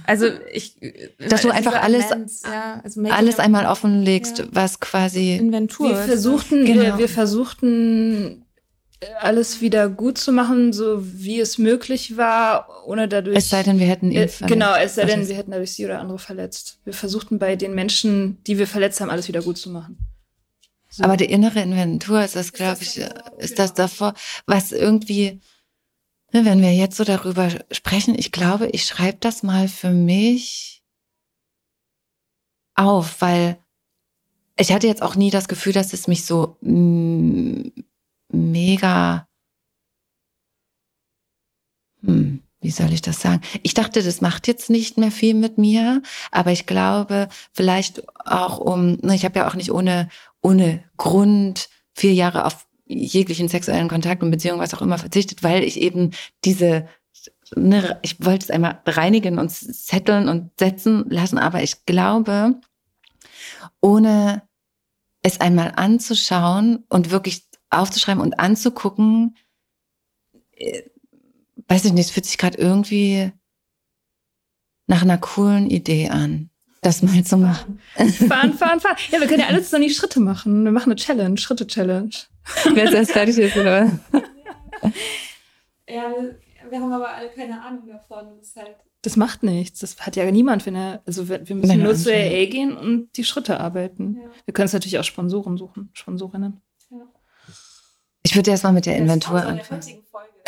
also 0.06 0.28
ich, 0.52 0.76
dass 1.20 1.42
du 1.42 1.52
einfach 1.52 1.82
alles, 1.82 2.06
ja, 2.44 2.82
also 2.84 3.02
alles 3.04 3.40
einmal 3.40 3.66
offenlegst, 3.66 4.40
ja. 4.40 4.46
was 4.52 4.80
quasi 4.80 5.36
Inventur. 5.36 5.90
Wir 5.90 5.98
versuchten, 5.98 6.66
genau. 6.66 6.82
wir, 6.82 6.98
wir 6.98 7.10
versuchten 7.10 8.46
alles 9.20 9.62
wieder 9.62 9.90
gut 9.90 10.18
zu 10.18 10.32
machen, 10.32 10.74
so 10.74 11.00
wie 11.02 11.40
es 11.40 11.58
möglich 11.58 12.18
war, 12.18 12.68
ohne 12.86 13.08
dadurch. 13.08 13.38
Es 13.38 13.50
sei 13.50 13.64
denn, 13.64 13.80
wir 13.80 13.88
hätten 13.88 14.12
ihn 14.12 14.18
äh, 14.18 14.28
verletzt. 14.28 14.54
Genau, 14.54 14.76
es 14.76 14.96
sei 14.96 15.06
denn, 15.06 15.28
wir 15.28 15.36
hätten 15.36 15.52
dadurch 15.52 15.72
sie 15.72 15.86
oder 15.86 16.00
andere 16.00 16.20
verletzt. 16.20 16.80
Wir 16.84 16.94
versuchten 16.94 17.40
bei 17.40 17.56
den 17.56 17.74
Menschen, 17.74 18.44
die 18.44 18.58
wir 18.58 18.68
verletzt 18.68 19.02
haben, 19.02 19.10
alles 19.10 19.28
wieder 19.28 19.42
gut 19.42 19.58
zu 19.58 19.70
machen. 19.70 19.98
So. 20.90 21.04
Aber 21.04 21.18
die 21.18 21.26
innere 21.26 21.60
Inventur 21.60 22.24
ist 22.24 22.36
das, 22.36 22.54
glaube 22.54 22.84
ich, 22.84 23.02
ist 23.38 23.58
das 23.58 23.74
davor, 23.74 24.14
was 24.46 24.72
irgendwie, 24.72 25.42
ne, 26.32 26.46
wenn 26.46 26.62
wir 26.62 26.74
jetzt 26.74 26.98
so 26.98 27.04
darüber 27.04 27.50
sprechen, 27.72 28.14
ich 28.18 28.32
glaube, 28.32 28.68
ich 28.68 28.86
schreibe 28.86 29.18
das 29.20 29.42
mal 29.42 29.68
für 29.68 29.90
mich 29.90 30.84
auf, 32.76 33.22
weil 33.22 33.58
ich 34.56 34.72
hatte 34.72 34.88
jetzt 34.88 35.02
auch 35.02 35.16
nie 35.16 35.32
das 35.32 35.48
Gefühl, 35.48 35.74
dass 35.74 35.94
es 35.94 36.08
mich 36.08 36.26
so 36.26 36.58
mm, 36.62 37.70
mega, 38.34 39.28
hm, 42.02 42.42
wie 42.62 42.72
soll 42.72 42.94
ich 42.94 43.02
das 43.02 43.22
sagen? 43.22 43.42
Ich 43.62 43.74
dachte, 43.74 44.02
das 44.02 44.22
macht 44.22 44.48
jetzt 44.48 44.70
nicht 44.70 44.98
mehr 44.98 45.12
viel 45.12 45.34
mit 45.34 45.58
mir, 45.58 46.02
aber 46.32 46.52
ich 46.52 46.66
glaube, 46.66 47.28
vielleicht 47.52 48.04
auch 48.26 48.58
um, 48.58 48.98
ne, 49.02 49.16
ich 49.16 49.26
habe 49.26 49.40
ja 49.40 49.48
auch 49.48 49.56
nicht 49.56 49.72
ohne, 49.72 50.10
ohne 50.42 50.84
Grund 50.98 51.70
vier 51.94 52.14
Jahre 52.14 52.46
auf 52.46 52.66
jeglichen 52.86 53.48
sexuellen 53.48 53.90
Kontakt 53.90 54.24
und 54.24 54.32
Beziehung, 54.32 54.60
was 54.60 54.74
auch 54.74 54.82
immer, 54.82 54.98
verzichtet, 54.98 55.44
weil 55.44 55.64
ich 55.64 55.80
eben 55.80 56.12
diese, 56.46 56.88
ne, 57.56 58.00
ich 58.02 58.24
wollte 58.24 58.46
es 58.46 58.52
einmal 58.52 58.80
bereinigen 58.84 59.40
und 59.40 59.50
zetteln 59.50 60.30
und 60.30 60.52
setzen 60.60 61.06
lassen, 61.10 61.38
aber 61.38 61.64
ich 61.64 61.86
glaube, 61.86 62.56
ohne 63.82 64.44
es 65.22 65.40
einmal 65.40 65.74
anzuschauen 65.76 66.84
und 66.90 67.12
wirklich 67.12 67.46
aufzuschreiben 67.74 68.22
und 68.22 68.40
anzugucken, 68.40 69.36
äh, 70.52 70.84
weiß 71.68 71.86
ich 71.86 71.94
nicht, 71.94 72.06
es 72.06 72.12
fühlt 72.12 72.26
sich 72.26 72.38
gerade 72.38 72.58
irgendwie 72.58 73.32
nach 74.88 75.02
einer 75.02 75.18
coolen 75.18 75.70
Idee 75.70 76.10
an, 76.10 76.50
das 76.82 77.02
mal 77.02 77.24
zu 77.24 77.38
machen. 77.38 77.80
Fahren, 77.96 78.54
fahren, 78.54 78.80
fahren. 78.82 78.98
Ja, 79.12 79.20
wir 79.20 79.28
können 79.28 79.40
ja 79.40 79.48
alles 79.48 79.66
zusammen 79.66 79.88
die 79.88 79.94
Schritte 79.94 80.20
machen. 80.20 80.64
Wir 80.64 80.72
machen 80.72 80.92
eine 80.92 80.96
Challenge, 80.96 81.38
Schritte-Challenge. 81.38 82.14
Wer 82.74 82.84
jetzt 82.84 82.94
erst 82.94 83.12
fertig 83.12 83.38
ist, 83.38 83.58
oder? 83.58 83.92
Ja, 85.90 86.12
wir 86.70 86.80
haben 86.80 86.92
aber 86.92 87.10
alle 87.10 87.30
keine 87.30 87.62
Ahnung 87.62 87.86
davon. 87.88 88.38
Das, 88.40 88.56
halt 88.56 88.78
das 89.04 89.18
macht 89.18 89.44
nichts. 89.44 89.80
Das 89.80 90.00
hat 90.00 90.16
ja 90.16 90.30
niemand. 90.32 90.66
Wenn 90.66 90.76
er, 90.76 91.02
also 91.06 91.28
wir 91.28 91.40
müssen 91.40 91.68
Nein, 91.68 91.84
nur 91.84 91.96
zur 91.96 92.14
AA 92.14 92.46
gehen 92.46 92.76
und 92.76 93.10
die 93.18 93.26
Schritte 93.26 93.60
arbeiten. 93.60 94.18
Ja. 94.22 94.30
Wir 94.46 94.54
können 94.54 94.68
es 94.68 94.74
natürlich 94.74 94.98
auch 94.98 95.04
Sponsoren 95.04 95.58
suchen, 95.58 95.90
Sponsorinnen. 95.94 96.62
Ich 98.34 98.38
würde 98.38 98.50
erst 98.50 98.64
mal 98.64 98.74
mit 98.74 98.88
der 98.88 98.98
Inventur 98.98 99.46
anfangen. 99.46 99.84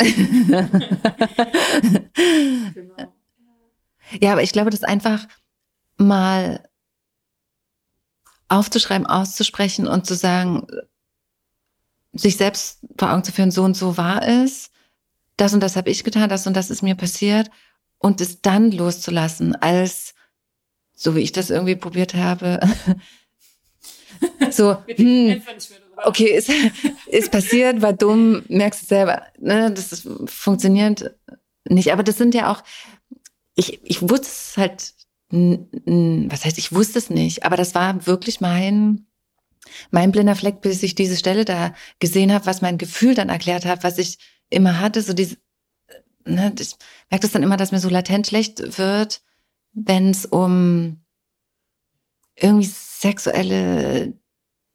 genau. 2.74 3.12
Ja, 4.20 4.32
aber 4.32 4.42
ich 4.42 4.50
glaube, 4.50 4.70
das 4.70 4.82
einfach 4.82 5.28
mal 5.96 6.68
aufzuschreiben, 8.48 9.06
auszusprechen 9.06 9.86
und 9.86 10.04
zu 10.04 10.16
sagen, 10.16 10.66
sich 12.12 12.36
selbst 12.36 12.80
vor 12.98 13.12
Augen 13.12 13.22
zu 13.22 13.30
führen, 13.30 13.52
so 13.52 13.62
und 13.62 13.76
so 13.76 13.96
war 13.96 14.26
es, 14.26 14.72
das 15.36 15.54
und 15.54 15.60
das 15.60 15.76
habe 15.76 15.88
ich 15.88 16.02
getan, 16.02 16.28
das 16.28 16.48
und 16.48 16.54
das 16.56 16.70
ist 16.70 16.82
mir 16.82 16.96
passiert 16.96 17.52
und 17.98 18.20
es 18.20 18.40
dann 18.42 18.72
loszulassen, 18.72 19.54
als 19.54 20.16
so 20.92 21.14
wie 21.14 21.20
ich 21.20 21.30
das 21.30 21.50
irgendwie 21.50 21.76
probiert 21.76 22.14
habe, 22.14 22.58
so, 24.52 24.76
hm, 24.96 25.42
okay, 26.04 26.36
ist, 26.36 26.50
ist 27.06 27.30
passiert, 27.30 27.82
war 27.82 27.92
dumm, 27.92 28.44
merkst 28.48 28.82
du 28.82 28.86
selber, 28.86 29.22
ne, 29.38 29.70
das 29.70 29.92
ist, 29.92 30.08
funktioniert 30.26 31.14
nicht. 31.68 31.92
Aber 31.92 32.02
das 32.02 32.18
sind 32.18 32.34
ja 32.34 32.52
auch, 32.52 32.62
ich, 33.54 33.80
ich 33.84 34.02
wusste 34.02 34.26
es 34.26 34.56
halt, 34.56 34.94
was 35.30 36.44
heißt, 36.44 36.58
ich 36.58 36.72
wusste 36.72 36.98
es 36.98 37.10
nicht, 37.10 37.44
aber 37.44 37.56
das 37.56 37.74
war 37.74 38.06
wirklich 38.06 38.40
mein, 38.40 39.06
mein 39.90 40.12
blinder 40.12 40.36
Fleck, 40.36 40.60
bis 40.60 40.82
ich 40.82 40.94
diese 40.94 41.16
Stelle 41.16 41.44
da 41.44 41.74
gesehen 41.98 42.32
habe, 42.32 42.46
was 42.46 42.62
mein 42.62 42.78
Gefühl 42.78 43.14
dann 43.14 43.28
erklärt 43.28 43.64
hat, 43.64 43.82
was 43.82 43.98
ich 43.98 44.18
immer 44.50 44.78
hatte, 44.80 45.02
so 45.02 45.12
diese, 45.12 45.36
ne, 46.24 46.52
ich 46.58 46.76
merke 47.10 47.22
das 47.22 47.32
dann 47.32 47.42
immer, 47.42 47.56
dass 47.56 47.72
mir 47.72 47.80
so 47.80 47.88
latent 47.88 48.28
schlecht 48.28 48.78
wird, 48.78 49.22
wenn 49.72 50.10
es 50.10 50.26
um 50.26 51.00
irgendwie 52.36 52.66
sexuelle 52.70 54.14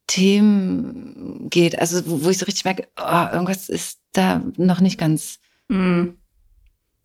Themen 0.06 1.48
geht, 1.48 1.78
also 1.78 2.06
wo, 2.06 2.24
wo 2.24 2.30
ich 2.30 2.38
so 2.38 2.46
richtig 2.46 2.64
merke, 2.64 2.88
oh, 2.98 3.26
irgendwas 3.32 3.68
ist 3.68 4.00
da 4.12 4.42
noch 4.56 4.80
nicht 4.80 4.98
ganz. 4.98 5.38
Mhm. 5.68 6.18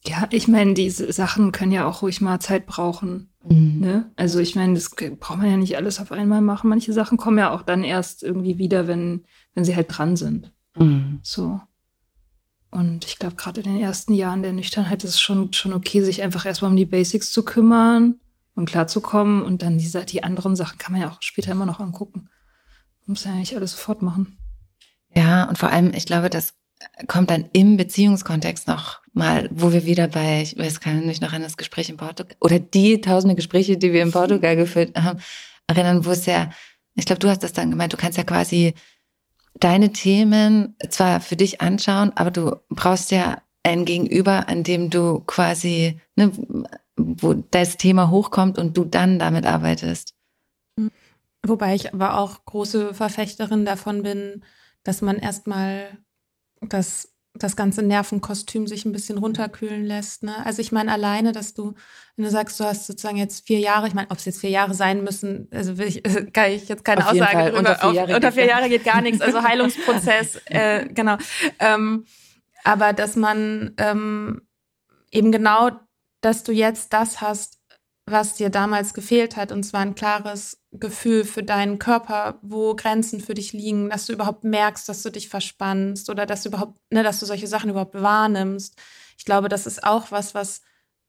Ja, 0.05 0.27
ich 0.31 0.47
meine, 0.47 0.73
diese 0.73 1.11
Sachen 1.11 1.51
können 1.51 1.71
ja 1.71 1.87
auch 1.87 2.01
ruhig 2.01 2.21
mal 2.21 2.39
Zeit 2.39 2.65
brauchen. 2.65 3.29
Mhm. 3.43 3.79
Ne? 3.79 4.11
Also 4.15 4.39
ich 4.39 4.55
meine, 4.55 4.73
das 4.73 4.91
braucht 4.91 5.39
man 5.39 5.49
ja 5.49 5.57
nicht 5.57 5.75
alles 5.75 5.99
auf 5.99 6.11
einmal 6.11 6.41
machen. 6.41 6.69
Manche 6.69 6.93
Sachen 6.93 7.17
kommen 7.17 7.37
ja 7.37 7.51
auch 7.51 7.61
dann 7.61 7.83
erst 7.83 8.23
irgendwie 8.23 8.57
wieder, 8.57 8.87
wenn, 8.87 9.25
wenn 9.53 9.65
sie 9.65 9.75
halt 9.75 9.87
dran 9.89 10.15
sind. 10.15 10.53
Mhm. 10.77 11.19
So. 11.23 11.59
Und 12.71 13.05
ich 13.05 13.17
glaube, 13.17 13.35
gerade 13.35 13.61
in 13.61 13.73
den 13.73 13.81
ersten 13.81 14.13
Jahren 14.13 14.43
der 14.43 14.53
Nüchternheit 14.53 15.03
ist 15.03 15.11
es 15.11 15.21
schon, 15.21 15.53
schon 15.53 15.73
okay, 15.73 16.01
sich 16.01 16.21
einfach 16.21 16.45
erstmal 16.45 16.71
um 16.71 16.77
die 16.77 16.85
Basics 16.85 17.31
zu 17.31 17.43
kümmern 17.43 18.19
und 18.55 18.69
klarzukommen. 18.69 19.41
Und 19.41 19.61
dann 19.61 19.77
diese, 19.77 20.05
die 20.05 20.23
anderen 20.23 20.55
Sachen 20.55 20.77
kann 20.77 20.93
man 20.93 21.01
ja 21.01 21.09
auch 21.09 21.21
später 21.21 21.51
immer 21.51 21.65
noch 21.65 21.79
angucken. 21.79 22.29
Muss 23.07 23.23
ja 23.23 23.31
nicht 23.31 23.55
alles 23.55 23.71
sofort 23.71 24.01
machen. 24.01 24.37
Ja, 25.15 25.45
und 25.45 25.57
vor 25.57 25.69
allem, 25.69 25.93
ich 25.93 26.05
glaube, 26.05 26.29
das 26.29 26.53
kommt 27.07 27.31
dann 27.31 27.49
im 27.53 27.77
Beziehungskontext 27.77 28.67
noch 28.67 29.01
mal, 29.13 29.49
wo 29.51 29.71
wir 29.71 29.85
wieder 29.85 30.07
bei, 30.07 30.43
ich 30.43 30.57
weiß 30.57 30.79
gar 30.79 30.93
nicht 30.93 31.21
noch 31.21 31.33
an 31.33 31.41
das 31.41 31.57
Gespräch 31.57 31.89
in 31.89 31.97
Portugal 31.97 32.35
oder 32.39 32.59
die 32.59 33.01
tausende 33.01 33.35
Gespräche, 33.35 33.77
die 33.77 33.93
wir 33.93 34.03
in 34.03 34.11
Portugal 34.11 34.55
geführt 34.55 34.95
haben, 34.95 35.19
erinnern, 35.65 36.05
wo 36.05 36.11
es 36.11 36.25
ja, 36.25 36.51
ich 36.93 37.05
glaube, 37.05 37.19
du 37.19 37.29
hast 37.29 37.41
das 37.43 37.53
dann 37.53 37.71
gemeint, 37.71 37.93
du 37.93 37.97
kannst 37.97 38.17
ja 38.17 38.23
quasi 38.23 38.73
deine 39.59 39.91
Themen 39.91 40.75
zwar 40.89 41.19
für 41.19 41.35
dich 41.35 41.61
anschauen, 41.61 42.11
aber 42.15 42.29
du 42.29 42.55
brauchst 42.69 43.11
ja 43.11 43.41
ein 43.63 43.85
Gegenüber, 43.85 44.47
an 44.47 44.63
dem 44.63 44.89
du 44.89 45.21
quasi, 45.21 45.99
ne, 46.15 46.31
wo 46.95 47.33
das 47.33 47.77
Thema 47.77 48.09
hochkommt 48.09 48.57
und 48.57 48.77
du 48.77 48.85
dann 48.85 49.17
damit 49.17 49.45
arbeitest. 49.45 50.13
Wobei 51.45 51.75
ich 51.75 51.93
aber 51.93 52.17
auch 52.17 52.45
große 52.45 52.93
Verfechterin 52.93 53.65
davon 53.65 54.03
bin, 54.03 54.43
dass 54.83 55.01
man 55.01 55.17
erstmal 55.17 55.97
das, 56.61 57.13
das 57.33 57.55
ganze 57.55 57.83
Nervenkostüm 57.83 58.67
sich 58.67 58.85
ein 58.85 58.91
bisschen 58.91 59.17
runterkühlen 59.17 59.85
lässt. 59.85 60.23
Ne? 60.23 60.33
Also 60.45 60.61
ich 60.61 60.71
meine, 60.71 60.91
alleine, 60.91 61.31
dass 61.31 61.53
du, 61.53 61.73
wenn 62.15 62.25
du 62.25 62.31
sagst, 62.31 62.59
du 62.59 62.63
hast 62.63 62.87
sozusagen 62.87 63.17
jetzt 63.17 63.45
vier 63.45 63.59
Jahre, 63.59 63.87
ich 63.87 63.93
meine, 63.93 64.09
ob 64.09 64.17
es 64.17 64.25
jetzt 64.25 64.41
vier 64.41 64.49
Jahre 64.49 64.73
sein 64.73 65.03
müssen, 65.03 65.47
also 65.51 65.77
will 65.77 65.87
ich, 65.87 66.03
kann 66.33 66.51
ich 66.51 66.67
jetzt 66.67 66.83
keine 66.83 67.05
Auf 67.05 67.11
Aussage 67.11 67.51
drüber. 67.51 67.59
Unter 67.59 67.75
vier, 67.75 67.93
Jahre, 67.93 68.09
Auf, 68.09 68.15
unter 68.15 68.31
vier 68.31 68.45
Jahre 68.45 68.69
geht 68.69 68.83
gar 68.83 69.01
nichts, 69.01 69.21
also 69.21 69.43
Heilungsprozess, 69.47 70.41
äh, 70.45 70.87
genau. 70.89 71.17
Ähm, 71.59 72.05
aber 72.63 72.93
dass 72.93 73.15
man 73.15 73.73
ähm, 73.77 74.41
eben 75.11 75.31
genau, 75.31 75.71
dass 76.21 76.43
du 76.43 76.51
jetzt 76.51 76.93
das 76.93 77.21
hast, 77.21 77.59
was 78.05 78.35
dir 78.35 78.49
damals 78.49 78.93
gefehlt 78.93 79.35
hat, 79.35 79.51
und 79.51 79.63
zwar 79.63 79.81
ein 79.81 79.95
klares 79.95 80.61
Gefühl 80.79 81.23
für 81.25 81.43
deinen 81.43 81.79
Körper, 81.79 82.39
wo 82.41 82.75
Grenzen 82.75 83.19
für 83.19 83.33
dich 83.33 83.53
liegen, 83.53 83.89
dass 83.89 84.05
du 84.05 84.13
überhaupt 84.13 84.43
merkst, 84.43 84.87
dass 84.87 85.03
du 85.03 85.11
dich 85.11 85.29
verspannst 85.29 86.09
oder 86.09 86.25
dass 86.25 86.43
du 86.43 86.49
überhaupt, 86.49 86.79
ne, 86.91 87.03
dass 87.03 87.19
du 87.19 87.25
solche 87.25 87.47
Sachen 87.47 87.69
überhaupt 87.69 87.95
wahrnimmst. 87.95 88.75
Ich 89.17 89.25
glaube, 89.25 89.49
das 89.49 89.67
ist 89.67 89.83
auch 89.83 90.11
was, 90.11 90.33
was 90.35 90.61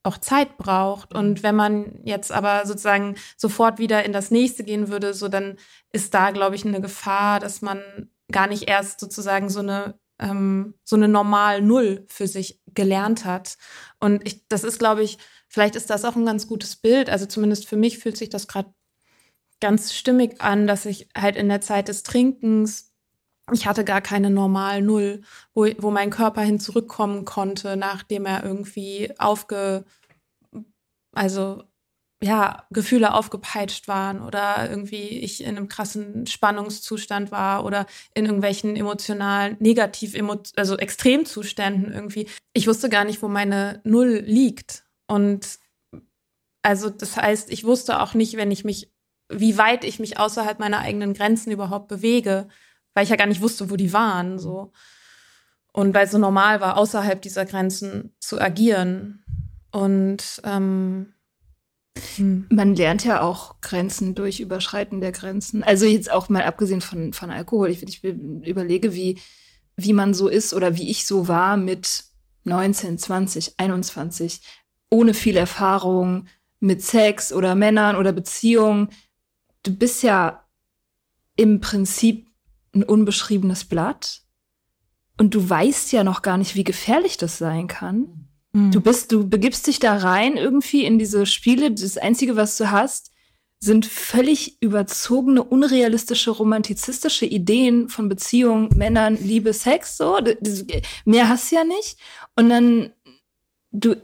auch 0.02 0.18
Zeit 0.18 0.58
braucht. 0.58 1.14
Und 1.14 1.42
wenn 1.42 1.56
man 1.56 2.00
jetzt 2.04 2.32
aber 2.32 2.66
sozusagen 2.66 3.16
sofort 3.36 3.78
wieder 3.78 4.04
in 4.04 4.12
das 4.12 4.30
nächste 4.30 4.64
gehen 4.64 4.88
würde, 4.88 5.14
so 5.14 5.28
dann 5.28 5.56
ist 5.92 6.14
da, 6.14 6.30
glaube 6.30 6.56
ich, 6.56 6.64
eine 6.64 6.80
Gefahr, 6.80 7.40
dass 7.40 7.62
man 7.62 7.80
gar 8.30 8.46
nicht 8.46 8.68
erst 8.68 9.00
sozusagen 9.00 9.48
so 9.48 9.60
eine 9.60 9.98
ähm, 10.20 10.74
so 10.82 10.96
eine 10.96 11.06
normal 11.06 11.62
Null 11.62 12.04
für 12.08 12.26
sich 12.26 12.60
gelernt 12.74 13.24
hat. 13.24 13.56
Und 14.00 14.26
ich, 14.26 14.48
das 14.48 14.64
ist, 14.64 14.78
glaube 14.78 15.02
ich, 15.04 15.18
Vielleicht 15.48 15.76
ist 15.76 15.88
das 15.88 16.04
auch 16.04 16.14
ein 16.14 16.26
ganz 16.26 16.46
gutes 16.46 16.76
Bild. 16.76 17.08
Also 17.08 17.26
zumindest 17.26 17.66
für 17.66 17.76
mich 17.76 17.98
fühlt 17.98 18.18
sich 18.18 18.28
das 18.28 18.46
gerade 18.48 18.72
ganz 19.60 19.94
stimmig 19.94 20.40
an, 20.40 20.66
dass 20.66 20.86
ich 20.86 21.08
halt 21.16 21.36
in 21.36 21.48
der 21.48 21.60
Zeit 21.60 21.88
des 21.88 22.02
Trinkens, 22.02 22.92
ich 23.52 23.66
hatte 23.66 23.84
gar 23.84 24.00
keine 24.00 24.30
normal 24.30 24.82
Null, 24.82 25.22
wo, 25.54 25.66
wo 25.78 25.90
mein 25.90 26.10
Körper 26.10 26.42
hin 26.42 26.60
zurückkommen 26.60 27.24
konnte, 27.24 27.76
nachdem 27.76 28.26
er 28.26 28.44
irgendwie 28.44 29.12
aufge, 29.18 29.84
also 31.12 31.64
ja, 32.22 32.66
Gefühle 32.70 33.14
aufgepeitscht 33.14 33.86
waren 33.86 34.20
oder 34.20 34.68
irgendwie 34.68 35.20
ich 35.20 35.42
in 35.42 35.56
einem 35.56 35.68
krassen 35.68 36.26
Spannungszustand 36.26 37.30
war 37.30 37.64
oder 37.64 37.86
in 38.14 38.26
irgendwelchen 38.26 38.74
emotionalen, 38.74 39.56
negativ, 39.60 40.16
also 40.56 40.76
Extremzuständen 40.76 41.92
irgendwie. 41.92 42.28
Ich 42.54 42.66
wusste 42.66 42.88
gar 42.88 43.04
nicht, 43.04 43.22
wo 43.22 43.28
meine 43.28 43.80
Null 43.84 44.24
liegt. 44.26 44.84
Und 45.06 45.60
also 46.62 46.90
das 46.90 47.16
heißt, 47.16 47.50
ich 47.50 47.64
wusste 47.64 48.00
auch 48.00 48.14
nicht, 48.14 48.36
wenn 48.36 48.50
ich 48.50 48.64
mich, 48.64 48.90
wie 49.28 49.58
weit 49.58 49.84
ich 49.84 49.98
mich 49.98 50.18
außerhalb 50.18 50.58
meiner 50.58 50.78
eigenen 50.78 51.14
Grenzen 51.14 51.50
überhaupt 51.50 51.88
bewege, 51.88 52.48
weil 52.94 53.04
ich 53.04 53.10
ja 53.10 53.16
gar 53.16 53.26
nicht 53.26 53.42
wusste, 53.42 53.70
wo 53.70 53.76
die 53.76 53.92
waren. 53.92 54.38
So. 54.38 54.72
Und 55.72 55.94
weil 55.94 56.06
es 56.06 56.12
so 56.12 56.18
normal 56.18 56.60
war, 56.60 56.76
außerhalb 56.76 57.20
dieser 57.20 57.44
Grenzen 57.44 58.14
zu 58.18 58.40
agieren. 58.40 59.24
Und 59.70 60.40
ähm, 60.44 61.12
hm. 62.16 62.46
man 62.50 62.74
lernt 62.74 63.04
ja 63.04 63.20
auch 63.20 63.60
Grenzen 63.60 64.14
durch 64.14 64.40
Überschreiten 64.40 65.00
der 65.00 65.12
Grenzen. 65.12 65.62
Also 65.62 65.84
jetzt 65.84 66.10
auch 66.10 66.28
mal 66.28 66.42
abgesehen 66.42 66.80
von, 66.80 67.12
von 67.12 67.30
Alkohol. 67.30 67.70
Ich, 67.70 67.82
ich 67.82 68.02
überlege, 68.02 68.94
wie, 68.94 69.20
wie 69.76 69.92
man 69.92 70.14
so 70.14 70.28
ist 70.28 70.54
oder 70.54 70.76
wie 70.76 70.90
ich 70.90 71.06
so 71.06 71.28
war 71.28 71.56
mit 71.56 72.04
19, 72.44 72.98
20, 72.98 73.54
21 73.58 74.40
ohne 74.90 75.14
viel 75.14 75.36
Erfahrung 75.36 76.26
mit 76.60 76.82
Sex 76.82 77.32
oder 77.32 77.54
Männern 77.54 77.96
oder 77.96 78.12
Beziehungen. 78.12 78.88
Du 79.62 79.74
bist 79.74 80.02
ja 80.02 80.44
im 81.36 81.60
Prinzip 81.60 82.28
ein 82.74 82.82
unbeschriebenes 82.82 83.64
Blatt 83.64 84.22
und 85.16 85.34
du 85.34 85.48
weißt 85.48 85.92
ja 85.92 86.04
noch 86.04 86.22
gar 86.22 86.38
nicht, 86.38 86.54
wie 86.54 86.64
gefährlich 86.64 87.16
das 87.16 87.38
sein 87.38 87.66
kann. 87.66 88.28
Mhm. 88.52 88.70
Du 88.70 88.80
bist, 88.80 89.12
du 89.12 89.28
begibst 89.28 89.66
dich 89.66 89.78
da 89.78 89.96
rein 89.96 90.36
irgendwie 90.36 90.84
in 90.84 90.98
diese 90.98 91.26
Spiele. 91.26 91.70
Das 91.70 91.98
Einzige, 91.98 92.36
was 92.36 92.56
du 92.56 92.70
hast, 92.70 93.12
sind 93.60 93.86
völlig 93.86 94.62
überzogene, 94.62 95.42
unrealistische, 95.42 96.30
romantizistische 96.30 97.26
Ideen 97.26 97.88
von 97.88 98.08
Beziehungen, 98.08 98.68
Männern, 98.76 99.18
Liebe, 99.20 99.52
Sex, 99.52 99.96
so. 99.96 100.18
Mehr 101.04 101.28
hast 101.28 101.50
du 101.50 101.56
ja 101.56 101.64
nicht. 101.64 101.98
Und 102.36 102.50
dann, 102.50 102.92
du 103.72 103.96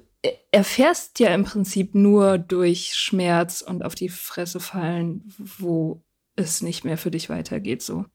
erfährst 0.51 1.19
ja 1.21 1.35
im 1.35 1.45
Prinzip 1.45 1.95
nur 1.95 2.39
durch 2.39 2.95
Schmerz 2.95 3.61
und 3.61 3.85
auf 3.85 3.95
die 3.95 4.09
Fresse 4.09 4.61
fallen, 4.61 5.23
wo 5.39 6.03
es 6.37 6.63
nicht 6.63 6.85
mehr 6.85 6.99
für 6.99 7.11
dich 7.11 7.29
weitergeht, 7.29 7.83
so. 7.83 8.07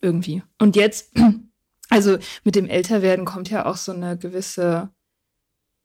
Irgendwie. 0.00 0.42
Und 0.58 0.76
jetzt, 0.76 1.12
also 1.88 2.18
mit 2.44 2.54
dem 2.54 2.68
Älterwerden 2.68 3.24
kommt 3.24 3.50
ja 3.50 3.66
auch 3.66 3.76
so 3.76 3.92
eine 3.92 4.18
gewisse, 4.18 4.90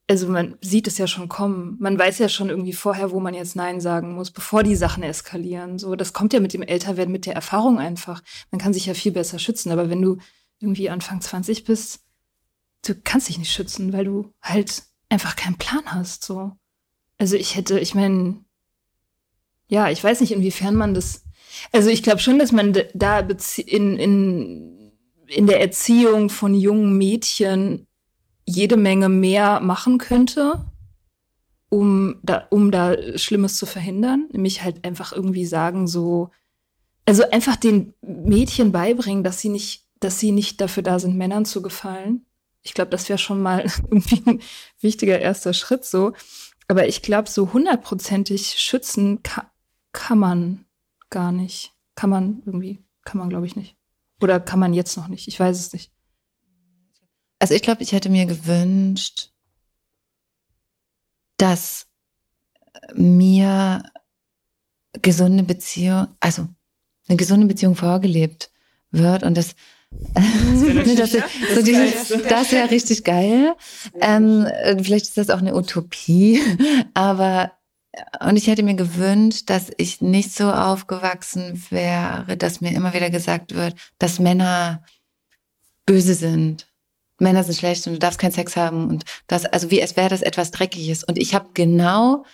also 0.07 0.27
man 0.27 0.57
sieht 0.61 0.87
es 0.87 0.97
ja 0.97 1.07
schon 1.07 1.29
kommen. 1.29 1.77
Man 1.79 1.97
weiß 1.97 2.19
ja 2.19 2.27
schon 2.27 2.49
irgendwie 2.49 2.73
vorher, 2.73 3.11
wo 3.11 3.19
man 3.19 3.33
jetzt 3.33 3.55
Nein 3.55 3.79
sagen 3.79 4.13
muss, 4.13 4.31
bevor 4.31 4.63
die 4.63 4.75
Sachen 4.75 5.03
eskalieren. 5.03 5.79
So, 5.79 5.95
das 5.95 6.11
kommt 6.11 6.33
ja 6.33 6.39
mit 6.39 6.53
dem 6.53 6.63
Älterwerden, 6.63 7.11
mit 7.11 7.25
der 7.25 7.35
Erfahrung 7.35 7.79
einfach. 7.79 8.21
Man 8.51 8.59
kann 8.59 8.73
sich 8.73 8.87
ja 8.87 8.93
viel 8.93 9.13
besser 9.13 9.39
schützen. 9.39 9.71
Aber 9.71 9.89
wenn 9.89 10.01
du 10.01 10.17
irgendwie 10.59 10.89
Anfang 10.89 11.21
20 11.21 11.63
bist, 11.63 12.01
du 12.85 12.95
kannst 12.95 13.29
dich 13.29 13.37
nicht 13.37 13.51
schützen, 13.51 13.93
weil 13.93 14.05
du 14.05 14.33
halt 14.41 14.83
einfach 15.09 15.35
keinen 15.35 15.57
Plan 15.57 15.83
hast. 15.85 16.23
So. 16.23 16.51
Also 17.17 17.35
ich 17.35 17.55
hätte, 17.55 17.79
ich 17.79 17.93
meine, 17.95 18.43
ja, 19.67 19.89
ich 19.89 20.03
weiß 20.03 20.21
nicht, 20.21 20.31
inwiefern 20.31 20.75
man 20.75 20.93
das. 20.93 21.23
Also 21.71 21.89
ich 21.89 22.03
glaube 22.03 22.19
schon, 22.19 22.39
dass 22.39 22.51
man 22.51 22.73
da 22.93 23.19
in, 23.19 23.97
in, 23.97 24.91
in 25.27 25.47
der 25.47 25.61
Erziehung 25.61 26.29
von 26.29 26.53
jungen 26.53 26.97
Mädchen 26.97 27.87
jede 28.45 28.77
Menge 28.77 29.09
mehr 29.09 29.59
machen 29.59 29.97
könnte, 29.97 30.65
um 31.69 32.19
da, 32.23 32.47
um 32.49 32.71
da 32.71 33.17
Schlimmes 33.17 33.57
zu 33.57 33.65
verhindern. 33.65 34.27
Nämlich 34.31 34.63
halt 34.63 34.83
einfach 34.85 35.13
irgendwie 35.13 35.45
sagen, 35.45 35.87
so, 35.87 36.31
also 37.05 37.29
einfach 37.29 37.55
den 37.55 37.93
Mädchen 38.01 38.71
beibringen, 38.71 39.23
dass 39.23 39.39
sie 39.39 39.49
nicht, 39.49 39.85
dass 39.99 40.19
sie 40.19 40.31
nicht 40.31 40.59
dafür 40.59 40.83
da 40.83 40.99
sind, 40.99 41.15
Männern 41.15 41.45
zu 41.45 41.61
gefallen 41.61 42.25
ich 42.63 42.74
glaube, 42.74 42.91
das 42.91 43.10
wäre 43.10 43.19
schon 43.19 43.41
mal 43.41 43.62
irgendwie 43.91 44.21
ein 44.26 44.41
wichtiger 44.80 45.19
erster 45.19 45.54
Schritt 45.54 45.86
so. 45.86 46.13
Aber 46.67 46.88
ich 46.88 47.02
glaube, 47.02 47.30
so 47.30 47.54
hundertprozentig 47.54 48.60
schützen 48.60 49.24
kann, 49.24 49.47
kann 49.91 50.19
man 50.19 50.65
gar 51.10 51.32
nicht. 51.32 51.74
Kann 51.95 52.10
man 52.10 52.41
irgendwie, 52.45 52.80
kann 53.04 53.19
man, 53.19 53.30
glaube 53.30 53.45
ich, 53.45 53.56
nicht. 53.56 53.76
Oder 54.21 54.39
kann 54.39 54.60
man 54.60 54.74
jetzt 54.74 54.95
noch 54.95 55.08
nicht? 55.08 55.28
Ich 55.28 55.39
weiß 55.39 55.60
es 55.60 55.74
nicht. 55.74 55.91
Also 57.39 57.56
ich 57.56 57.62
glaube, 57.62 57.84
ich 57.84 57.91
hätte 57.91 58.10
mir 58.10 58.26
gewünscht, 58.26 59.32
dass 61.38 61.88
mir 62.93 63.84
gesunde 64.93 65.43
Beziehung, 65.43 66.08
also 66.19 66.47
eine 67.08 67.17
gesunde 67.17 67.47
Beziehung 67.47 67.76
vorgelebt 67.76 68.52
wird 68.91 69.24
und 69.24 69.36
dass 69.36 69.56
Das, 70.13 71.12
das, 71.12 71.12
so 71.56 71.62
dieses, 71.62 72.10
das 72.27 72.51
wäre 72.51 72.71
richtig 72.71 73.04
geil. 73.04 73.56
Ähm, 73.99 74.47
vielleicht 74.82 75.08
ist 75.08 75.17
das 75.17 75.30
auch 75.30 75.39
eine 75.39 75.56
Utopie, 75.56 76.41
aber 76.93 77.51
und 78.21 78.38
ich 78.38 78.47
hätte 78.47 78.63
mir 78.63 78.75
gewünscht, 78.75 79.49
dass 79.49 79.69
ich 79.77 80.01
nicht 80.01 80.34
so 80.34 80.49
aufgewachsen 80.49 81.62
wäre, 81.71 82.38
dass 82.38 82.62
mir 82.62 82.71
immer 82.71 82.93
wieder 82.93 83.10
gesagt 83.10 83.54
wird, 83.54 83.75
dass 83.99 84.19
Männer 84.19 84.84
böse 85.86 86.13
sind. 86.13 86.67
Männer 87.19 87.43
sind 87.43 87.58
schlecht 87.58 87.86
und 87.86 87.93
du 87.93 87.99
darfst 87.99 88.19
keinen 88.19 88.32
Sex 88.32 88.56
haben 88.56 88.88
und 88.88 89.04
das, 89.27 89.45
also 89.45 89.71
wie 89.71 89.82
es 89.82 89.97
wäre 89.97 90.10
das 90.10 90.21
etwas 90.21 90.51
Dreckiges. 90.51 91.04
Und 91.04 91.17
ich 91.17 91.36
habe 91.36 91.49
genau 91.54 92.25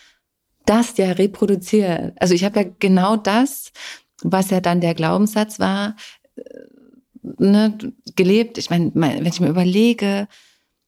das 0.65 0.95
ja 0.97 1.11
reproduziert. 1.11 2.13
Also 2.19 2.33
ich 2.33 2.43
habe 2.43 2.61
ja 2.61 2.69
genau 2.79 3.17
das, 3.17 3.71
was 4.21 4.51
ja 4.51 4.61
dann 4.61 4.79
der 4.79 4.93
Glaubenssatz 4.93 5.59
war, 5.59 5.95
äh, 6.35 6.43
ne, 7.37 7.77
gelebt. 8.15 8.57
Ich 8.57 8.69
meine, 8.69 8.91
wenn 8.93 9.25
ich 9.25 9.39
mir 9.39 9.49
überlege, 9.49 10.27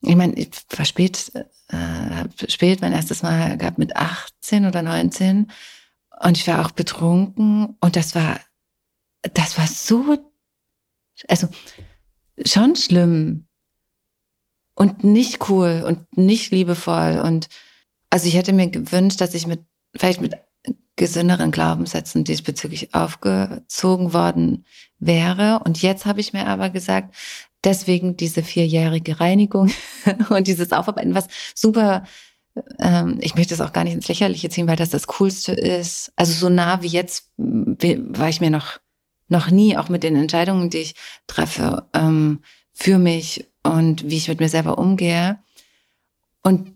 ich 0.01 0.15
meine, 0.15 0.33
ich 0.33 0.49
war 0.75 0.85
spät, 0.85 1.31
äh, 1.67 2.49
spät 2.49 2.81
mein 2.81 2.93
erstes 2.93 3.21
Mal 3.21 3.57
gehabt 3.57 3.77
mit 3.77 3.95
18 3.95 4.65
oder 4.65 4.81
19 4.81 5.51
und 6.21 6.37
ich 6.37 6.47
war 6.47 6.65
auch 6.65 6.71
betrunken 6.71 7.77
und 7.79 7.95
das 7.95 8.15
war, 8.15 8.39
das 9.33 9.57
war 9.57 9.67
so, 9.67 10.17
also 11.27 11.47
schon 12.45 12.75
schlimm 12.75 13.47
und 14.75 15.03
nicht 15.03 15.49
cool 15.49 15.83
und 15.85 16.17
nicht 16.17 16.51
liebevoll 16.51 17.21
und 17.23 17.49
also 18.09 18.27
ich 18.27 18.35
hätte 18.35 18.53
mir 18.53 18.69
gewünscht, 18.69 19.21
dass 19.21 19.33
ich 19.33 19.45
mit 19.45 19.61
vielleicht 19.95 20.21
mit 20.21 20.35
gesünderen 20.99 21.51
Glaubenssätzen 21.51 22.25
diesbezüglich 22.25 22.93
aufgezogen 22.93 24.11
worden 24.11 24.65
wäre. 24.99 25.61
Und 25.63 25.81
jetzt 25.81 26.05
habe 26.05 26.19
ich 26.19 26.33
mir 26.33 26.45
aber 26.45 26.69
gesagt, 26.69 27.15
deswegen 27.63 28.17
diese 28.17 28.43
vierjährige 28.43 29.21
Reinigung 29.21 29.71
und 30.29 30.47
dieses 30.47 30.73
Aufarbeiten, 30.73 31.15
was 31.15 31.29
super, 31.55 32.03
ähm, 32.79 33.17
ich 33.21 33.35
möchte 33.35 33.53
es 33.53 33.61
auch 33.61 33.71
gar 33.71 33.85
nicht 33.85 33.93
ins 33.93 34.09
Lächerliche 34.09 34.49
ziehen, 34.49 34.67
weil 34.67 34.75
das 34.75 34.89
das 34.89 35.07
Coolste 35.07 35.53
ist. 35.53 36.11
Also 36.17 36.33
so 36.33 36.49
nah 36.49 36.81
wie 36.81 36.87
jetzt 36.87 37.31
war 37.37 38.27
ich 38.27 38.41
mir 38.41 38.49
noch, 38.49 38.79
noch 39.29 39.49
nie, 39.49 39.77
auch 39.77 39.87
mit 39.87 40.03
den 40.03 40.17
Entscheidungen, 40.17 40.69
die 40.69 40.79
ich 40.79 40.95
treffe, 41.27 41.87
ähm, 41.93 42.41
für 42.73 42.97
mich 42.97 43.47
und 43.63 44.09
wie 44.09 44.17
ich 44.17 44.27
mit 44.27 44.41
mir 44.41 44.49
selber 44.49 44.77
umgehe. 44.77 45.39
Und 46.43 46.73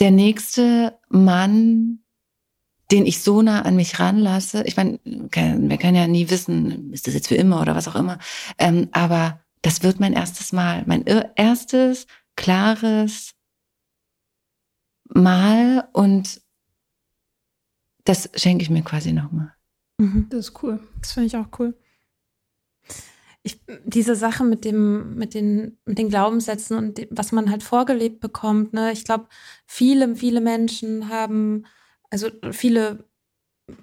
der 0.00 0.10
nächste 0.10 0.98
Mann, 1.08 2.00
den 2.90 3.06
ich 3.06 3.22
so 3.22 3.42
nah 3.42 3.62
an 3.62 3.76
mich 3.76 3.98
ranlasse, 3.98 4.62
ich 4.64 4.76
meine, 4.76 4.98
wir 5.04 5.78
können 5.78 5.94
ja 5.94 6.06
nie 6.06 6.30
wissen, 6.30 6.92
ist 6.92 7.06
das 7.06 7.14
jetzt 7.14 7.28
für 7.28 7.34
immer 7.34 7.60
oder 7.60 7.74
was 7.74 7.88
auch 7.88 7.94
immer, 7.94 8.18
ähm, 8.58 8.88
aber 8.92 9.40
das 9.62 9.82
wird 9.82 10.00
mein 10.00 10.12
erstes 10.12 10.52
Mal, 10.52 10.84
mein 10.86 11.04
erstes 11.36 12.06
klares 12.36 13.34
Mal 15.08 15.88
und 15.92 16.42
das 18.04 18.28
schenke 18.34 18.62
ich 18.62 18.70
mir 18.70 18.82
quasi 18.82 19.12
nochmal. 19.12 19.54
Mhm. 19.98 20.26
Das 20.28 20.48
ist 20.48 20.62
cool. 20.62 20.80
Das 21.00 21.12
finde 21.12 21.28
ich 21.28 21.36
auch 21.36 21.48
cool 21.58 21.74
ich, 23.44 23.60
diese 23.84 24.16
Sache 24.16 24.42
mit 24.42 24.64
dem, 24.64 25.14
mit 25.16 25.34
den, 25.34 25.78
mit 25.84 25.98
den 25.98 26.08
Glaubenssätzen 26.08 26.78
und 26.78 26.98
dem, 26.98 27.08
was 27.10 27.30
man 27.30 27.50
halt 27.50 27.62
vorgelebt 27.62 28.20
bekommt, 28.20 28.72
ne, 28.72 28.90
ich 28.90 29.04
glaube, 29.04 29.26
viele, 29.66 30.16
viele 30.16 30.40
Menschen 30.40 31.10
haben, 31.10 31.66
also 32.10 32.30
viele 32.52 33.04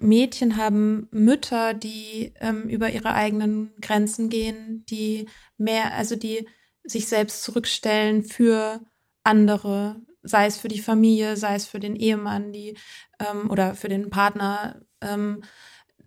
Mädchen 0.00 0.56
haben 0.56 1.08
Mütter, 1.12 1.74
die 1.74 2.34
ähm, 2.40 2.68
über 2.68 2.90
ihre 2.90 3.14
eigenen 3.14 3.72
Grenzen 3.80 4.28
gehen, 4.28 4.84
die 4.88 5.28
mehr, 5.58 5.94
also 5.94 6.16
die 6.16 6.48
sich 6.84 7.06
selbst 7.06 7.42
zurückstellen 7.42 8.24
für 8.24 8.80
andere, 9.22 10.00
sei 10.22 10.46
es 10.46 10.56
für 10.58 10.68
die 10.68 10.80
Familie, 10.80 11.36
sei 11.36 11.54
es 11.54 11.66
für 11.66 11.78
den 11.80 11.94
Ehemann, 11.94 12.52
die 12.52 12.76
ähm, 13.20 13.48
oder 13.50 13.76
für 13.76 13.88
den 13.88 14.10
Partner. 14.10 14.82
Ähm, 15.00 15.42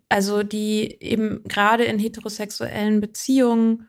also 0.08 0.42
die 0.42 0.96
eben 1.00 1.42
gerade 1.44 1.84
in 1.84 1.98
heterosexuellen 1.98 3.00
Beziehungen 3.00 3.88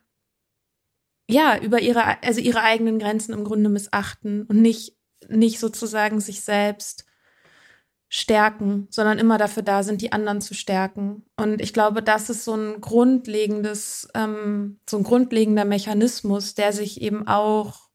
ja 1.30 1.60
über 1.60 1.80
ihre 1.82 2.24
also 2.24 2.40
ihre 2.40 2.62
eigenen 2.62 3.00
Grenzen 3.00 3.34
im 3.34 3.44
Grunde 3.44 3.70
missachten 3.70 4.44
und 4.44 4.62
nicht 4.62 4.98
nicht 5.30 5.60
sozusagen 5.60 6.20
sich 6.20 6.42
selbst 6.42 7.06
stärken, 8.10 8.88
sondern 8.90 9.20
immer 9.20 9.38
dafür 9.38 9.64
da 9.64 9.84
sind, 9.84 10.02
die 10.02 10.12
anderen 10.12 10.42
zu 10.42 10.54
stärken. 10.54 11.26
Und 11.36 11.62
ich 11.62 11.74
glaube, 11.74 12.02
das 12.02 12.30
ist 12.30 12.46
so 12.46 12.56
ein 12.56 12.80
grundlegendes, 12.80 14.08
ähm, 14.14 14.80
so 14.90 14.98
ein 14.98 15.04
grundlegender 15.04 15.66
Mechanismus, 15.66 16.56
der 16.56 16.72
sich 16.72 17.02
eben 17.02 17.28
auch 17.28 17.90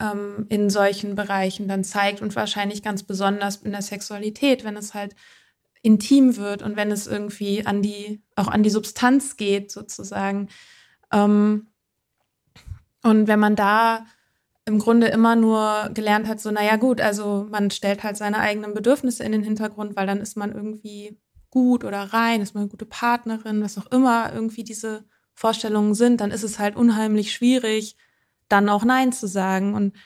ähm, 0.00 0.46
in 0.48 0.70
solchen 0.70 1.14
Bereichen 1.14 1.68
dann 1.68 1.84
zeigt 1.84 2.22
und 2.22 2.34
wahrscheinlich 2.34 2.82
ganz 2.82 3.02
besonders 3.02 3.56
in 3.56 3.72
der 3.72 3.82
Sexualität, 3.82 4.64
wenn 4.64 4.76
es 4.76 4.94
halt 4.94 5.14
intim 5.82 6.36
wird 6.36 6.62
und 6.62 6.76
wenn 6.76 6.90
es 6.90 7.06
irgendwie 7.06 7.66
an 7.66 7.82
die, 7.82 8.22
auch 8.36 8.48
an 8.48 8.62
die 8.62 8.70
Substanz 8.70 9.36
geht, 9.36 9.70
sozusagen. 9.70 10.48
Ähm, 11.12 11.66
und 13.02 13.26
wenn 13.26 13.40
man 13.40 13.56
da 13.56 14.06
im 14.64 14.78
Grunde 14.78 15.08
immer 15.08 15.34
nur 15.34 15.90
gelernt 15.92 16.28
hat, 16.28 16.40
so, 16.40 16.52
naja, 16.52 16.76
gut, 16.76 17.00
also 17.00 17.48
man 17.50 17.70
stellt 17.72 18.04
halt 18.04 18.16
seine 18.16 18.38
eigenen 18.38 18.74
Bedürfnisse 18.74 19.24
in 19.24 19.32
den 19.32 19.42
Hintergrund, 19.42 19.96
weil 19.96 20.06
dann 20.06 20.20
ist 20.20 20.36
man 20.36 20.52
irgendwie 20.52 21.18
gut 21.50 21.84
oder 21.84 22.00
rein, 22.00 22.40
ist 22.40 22.54
man 22.54 22.62
eine 22.62 22.70
gute 22.70 22.86
Partnerin, 22.86 23.62
was 23.62 23.76
auch 23.76 23.86
immer 23.90 24.32
irgendwie 24.32 24.62
diese 24.62 25.04
Vorstellungen 25.34 25.94
sind, 25.94 26.20
dann 26.20 26.30
ist 26.30 26.44
es 26.44 26.58
halt 26.58 26.76
unheimlich 26.76 27.32
schwierig, 27.32 27.96
dann 28.48 28.68
auch 28.68 28.84
Nein 28.84 29.12
zu 29.12 29.26
sagen. 29.26 29.74
Und 29.74 29.96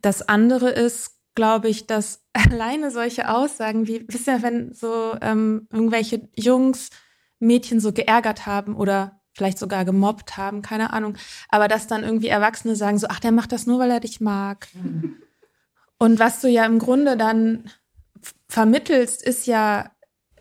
das 0.00 0.22
andere 0.28 0.70
ist, 0.70 1.18
glaube 1.34 1.68
ich, 1.68 1.86
dass 1.86 2.19
alleine 2.32 2.90
solche 2.90 3.28
Aussagen 3.28 3.86
wie, 3.86 4.04
wisst 4.08 4.28
ihr, 4.28 4.42
wenn 4.42 4.72
so 4.72 5.16
ähm, 5.20 5.68
irgendwelche 5.72 6.28
Jungs 6.36 6.90
Mädchen 7.38 7.80
so 7.80 7.92
geärgert 7.92 8.46
haben 8.46 8.76
oder 8.76 9.20
vielleicht 9.32 9.58
sogar 9.58 9.84
gemobbt 9.84 10.36
haben, 10.36 10.62
keine 10.62 10.92
Ahnung, 10.92 11.16
aber 11.48 11.68
dass 11.68 11.86
dann 11.86 12.04
irgendwie 12.04 12.28
Erwachsene 12.28 12.76
sagen 12.76 12.98
so, 12.98 13.06
ach, 13.08 13.20
der 13.20 13.32
macht 13.32 13.52
das 13.52 13.66
nur, 13.66 13.78
weil 13.78 13.90
er 13.90 14.00
dich 14.00 14.20
mag. 14.20 14.68
Und 15.98 16.18
was 16.18 16.40
du 16.40 16.48
ja 16.48 16.64
im 16.66 16.78
Grunde 16.78 17.16
dann 17.16 17.70
vermittelst, 18.48 19.22
ist 19.22 19.46
ja 19.46 19.90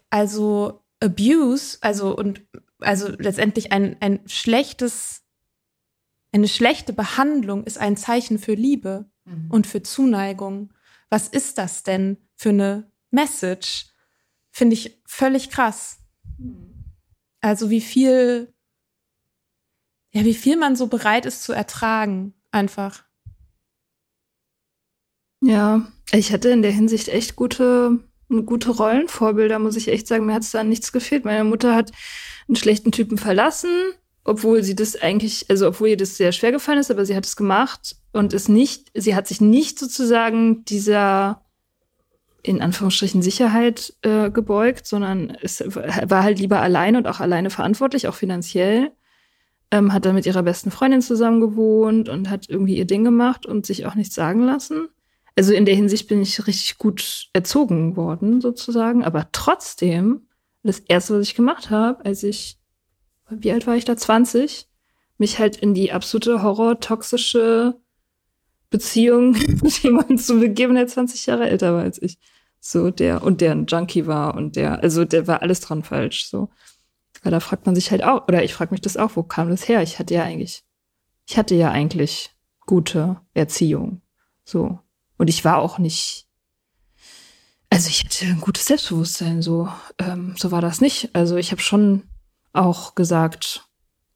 also 0.10 0.82
Abuse, 1.02 1.78
also 1.82 2.16
und 2.16 2.42
also 2.80 3.10
letztendlich 3.18 3.72
ein, 3.72 3.98
ein 4.00 4.22
schlechtes, 4.26 5.24
eine 6.32 6.48
schlechte 6.48 6.94
Behandlung 6.94 7.64
ist 7.64 7.78
ein 7.78 7.98
Zeichen 7.98 8.40
für 8.40 8.54
Liebe 8.54 9.10
mhm. 9.26 9.48
und 9.50 9.68
für 9.68 9.84
Zuneigung 9.84 10.74
was 11.10 11.28
ist 11.28 11.58
das 11.58 11.84
denn 11.84 12.18
für 12.36 12.50
eine 12.50 12.92
Message? 13.12 13.88
Finde 14.52 14.76
ich 14.76 15.02
völlig 15.06 15.50
krass. 15.50 16.00
Also 17.42 17.70
wie 17.70 17.82
viel, 17.82 18.54
ja, 20.12 20.26
wie 20.26 20.34
viel 20.34 20.58
man 20.58 20.76
so 20.76 20.88
bereit 20.88 21.26
ist 21.26 21.44
zu 21.44 21.54
ertragen, 21.54 22.34
einfach. 22.52 23.04
Ja, 25.42 25.92
ich 26.12 26.34
hatte 26.34 26.50
in 26.50 26.62
der 26.62 26.72
Hinsicht 26.72 27.08
echt 27.08 27.36
gute, 27.36 28.04
gute 28.28 28.72
Rollenvorbilder, 28.72 29.60
muss 29.60 29.78
ich 29.78 29.88
echt 29.88 30.08
sagen. 30.08 30.26
Mir 30.26 30.34
hat 30.34 30.44
es 30.44 30.52
da 30.52 30.64
nichts 30.64 30.92
gefehlt. 30.92 31.24
Meine 31.24 31.46
Mutter 31.46 31.76
hat 31.76 31.92
einen 32.48 32.58
schlechten 32.58 32.92
Typen 32.92 33.18
verlassen, 33.18 33.94
obwohl 34.30 34.62
sie 34.62 34.76
das 34.76 34.96
eigentlich, 34.96 35.48
also 35.50 35.68
obwohl 35.68 35.90
ihr 35.90 35.98
das 35.98 36.16
sehr 36.16 36.32
schwer 36.32 36.52
gefallen 36.52 36.78
ist, 36.78 36.92
aber 36.92 37.04
sie 37.04 37.16
hat 37.16 37.26
es 37.26 37.36
gemacht 37.36 37.96
und 38.14 38.32
ist 38.32 38.48
nicht, 38.48 38.92
sie 38.94 39.16
hat 39.16 39.28
sich 39.28 39.42
nicht 39.42 39.80
sozusagen 39.80 40.64
dieser 40.66 41.42
in 42.44 42.62
Anführungsstrichen 42.62 43.24
Sicherheit 43.24 43.96
äh, 44.04 44.30
gebeugt, 44.30 44.86
sondern 44.86 45.36
es 45.42 45.62
war 45.62 46.24
halt 46.24 46.40
lieber 46.40 46.62
alleine 46.62 47.00
und 47.00 47.08
auch 47.08 47.20
alleine 47.20 47.50
verantwortlich, 47.50 48.08
auch 48.08 48.14
finanziell. 48.14 48.92
Ähm, 49.72 49.94
hat 49.94 50.06
dann 50.06 50.16
mit 50.16 50.26
ihrer 50.26 50.44
besten 50.44 50.72
Freundin 50.72 51.02
zusammen 51.02 51.42
gewohnt 51.42 52.08
und 52.08 52.30
hat 52.30 52.50
irgendwie 52.50 52.78
ihr 52.78 52.86
Ding 52.86 53.04
gemacht 53.04 53.48
und 53.48 53.66
sich 53.66 53.88
auch 53.88 53.96
nichts 53.96 54.16
sagen 54.16 54.44
lassen. 54.44 54.90
Also 55.36 55.54
in 55.54 55.66
der 55.66 55.76
Hinsicht 55.76 56.08
bin 56.08 56.22
ich 56.22 56.46
richtig 56.48 56.78
gut 56.78 57.30
erzogen 57.34 57.96
worden, 57.96 58.42
sozusagen. 58.42 59.04
Aber 59.04 59.30
trotzdem, 59.32 60.28
das 60.64 60.80
erste, 60.80 61.16
was 61.16 61.28
ich 61.28 61.36
gemacht 61.36 61.72
habe, 61.72 62.06
als 62.06 62.22
ich, 62.24 62.59
wie 63.32 63.52
alt 63.52 63.68
war 63.68 63.76
ich 63.76 63.86
da? 63.86 63.96
20, 63.96 64.68
mich 65.18 65.40
halt 65.40 65.58
in 65.58 65.74
die 65.74 65.92
absolute 65.92 66.42
horror-toxische 66.42 67.80
Beziehung 68.70 69.32
mit 69.62 69.84
jemandem 69.84 70.18
zu 70.18 70.40
begeben, 70.40 70.76
der 70.76 70.88
20 70.88 71.26
Jahre 71.26 71.50
älter 71.50 71.74
war 71.74 71.84
als 71.84 72.02
ich. 72.02 72.18
So, 72.62 72.92
der, 72.92 73.24
und 73.24 73.42
der 73.42 73.52
ein 73.54 73.66
Junkie 73.68 74.06
war 74.06 74.36
und 74.36 74.56
der, 74.56 74.84
also 74.84 75.06
der 75.06 75.28
war 75.28 75.42
alles 75.42 75.62
dran 75.62 75.84
falsch, 75.84 76.26
so. 76.26 76.50
Weil 77.24 77.32
da 77.32 77.40
fragt 77.40 77.66
man 77.66 77.76
sich 77.76 77.92
halt 77.92 78.04
auch, 78.04 78.28
oder 78.28 78.44
ich 78.44 78.54
frage 78.54 78.72
mich 78.72 78.82
das 78.82 78.98
auch, 78.98 79.16
wo 79.16 79.24
kam 79.24 79.50
das 79.50 79.68
her? 79.68 79.82
Ich 79.82 80.00
hatte 80.00 80.14
ja 80.14 80.24
eigentlich, 80.24 80.64
ich 81.26 81.38
hatte 81.38 81.56
ja 81.56 81.72
eigentlich 81.72 82.32
gute 82.66 83.22
Erziehung, 83.34 84.02
so. 84.44 84.80
Und 85.18 85.30
ich 85.30 85.44
war 85.46 85.58
auch 85.60 85.80
nicht, 85.80 86.28
also 87.70 87.90
ich 87.90 88.04
hatte 88.04 88.26
ein 88.26 88.42
gutes 88.42 88.66
Selbstbewusstsein, 88.66 89.42
so, 89.42 89.70
ähm, 89.98 90.36
so 90.38 90.52
war 90.52 90.62
das 90.62 90.82
nicht. 90.82 91.14
Also 91.14 91.38
ich 91.38 91.52
habe 91.52 91.62
schon 91.62 92.09
auch 92.54 92.96
gesagt, 92.96 93.70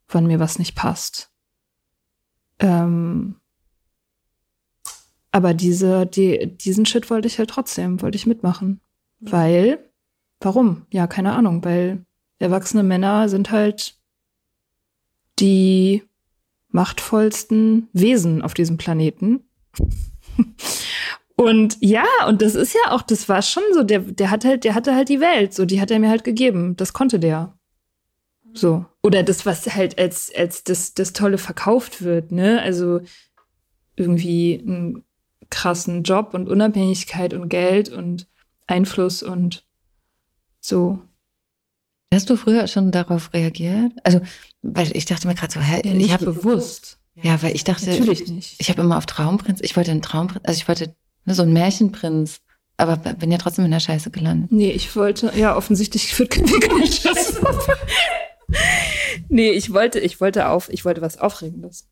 wann 0.07 0.27
mir 0.27 0.39
was 0.39 0.59
nicht 0.59 0.75
passt. 0.75 1.31
Ähm, 2.59 3.35
aber 5.31 5.53
diese, 5.53 6.05
die, 6.05 6.55
diesen 6.57 6.85
Shit 6.85 7.09
wollte 7.09 7.27
ich 7.27 7.39
halt 7.39 7.49
trotzdem, 7.49 8.01
wollte 8.01 8.15
ich 8.15 8.27
mitmachen. 8.27 8.81
Ja. 9.19 9.31
Weil, 9.31 9.89
warum? 10.39 10.85
Ja, 10.91 11.07
keine 11.07 11.33
Ahnung, 11.33 11.65
weil 11.65 12.05
erwachsene 12.39 12.83
Männer 12.83 13.29
sind 13.29 13.51
halt 13.51 13.97
die 15.39 16.03
machtvollsten 16.69 17.89
Wesen 17.93 18.41
auf 18.41 18.53
diesem 18.53 18.77
Planeten. 18.77 19.43
und 21.35 21.77
ja, 21.79 22.05
und 22.27 22.41
das 22.41 22.55
ist 22.55 22.73
ja 22.73 22.91
auch, 22.91 23.01
das 23.01 23.27
war 23.27 23.41
schon 23.41 23.63
so, 23.73 23.83
der, 23.83 23.99
der 23.99 24.29
hat 24.29 24.45
halt, 24.45 24.63
der 24.63 24.75
hatte 24.75 24.93
halt 24.93 25.09
die 25.09 25.19
Welt, 25.19 25.53
so, 25.53 25.65
die 25.65 25.81
hat 25.81 25.89
er 25.91 25.99
mir 25.99 26.09
halt 26.09 26.23
gegeben. 26.23 26.75
Das 26.75 26.93
konnte 26.93 27.19
der. 27.19 27.57
So. 28.53 28.85
Oder 29.01 29.23
das, 29.23 29.45
was 29.45 29.73
halt 29.73 29.97
als, 29.97 30.31
als 30.35 30.63
das, 30.63 30.93
das 30.93 31.13
Tolle 31.13 31.37
verkauft 31.37 32.03
wird, 32.03 32.31
ne? 32.31 32.61
Also 32.61 33.01
irgendwie 33.95 34.63
einen 34.65 35.03
krassen 35.49 36.03
Job 36.03 36.33
und 36.33 36.49
Unabhängigkeit 36.49 37.33
und 37.33 37.49
Geld 37.49 37.89
und 37.89 38.27
Einfluss 38.67 39.23
und 39.23 39.65
so. 40.59 40.99
Hast 42.13 42.29
du 42.29 42.37
früher 42.37 42.67
schon 42.67 42.91
darauf 42.91 43.33
reagiert? 43.33 43.91
Also, 44.03 44.21
weil 44.61 44.95
ich 44.95 45.05
dachte 45.05 45.27
mir 45.27 45.35
gerade 45.35 45.53
so, 45.53 45.59
hä, 45.59 45.81
ja, 45.83 45.93
ich 45.93 46.13
habe 46.13 46.25
bewusst. 46.25 46.99
Ja, 47.15 47.41
weil 47.43 47.55
ich 47.55 47.63
dachte, 47.63 47.89
natürlich 47.89 48.27
nicht. 48.27 48.55
Ich 48.59 48.69
habe 48.69 48.81
immer 48.81 48.97
auf 48.97 49.05
Traumprinz, 49.05 49.59
ich 49.61 49.75
wollte 49.75 49.91
einen 49.91 50.01
Traumprinz, 50.01 50.43
also 50.45 50.57
ich 50.57 50.67
wollte 50.67 50.95
ne, 51.25 51.35
so 51.35 51.43
einen 51.43 51.53
Märchenprinz, 51.53 52.41
aber 52.77 52.97
bin 52.97 53.31
ja 53.31 53.37
trotzdem 53.37 53.65
in 53.65 53.71
der 53.71 53.79
Scheiße 53.79 54.09
gelandet. 54.09 54.51
Nee, 54.51 54.71
ich 54.71 54.95
wollte, 54.95 55.31
ja, 55.35 55.55
offensichtlich 55.55 56.17
wird 56.17 56.31
keine 56.31 56.47
Scheiße. 56.87 57.41
Nee, 59.29 59.51
ich 59.51 59.73
wollte, 59.73 59.99
ich 59.99 60.21
wollte 60.21 60.49
auf, 60.49 60.69
ich 60.69 60.85
wollte 60.85 61.01
was 61.01 61.17
Aufregendes. 61.17 61.87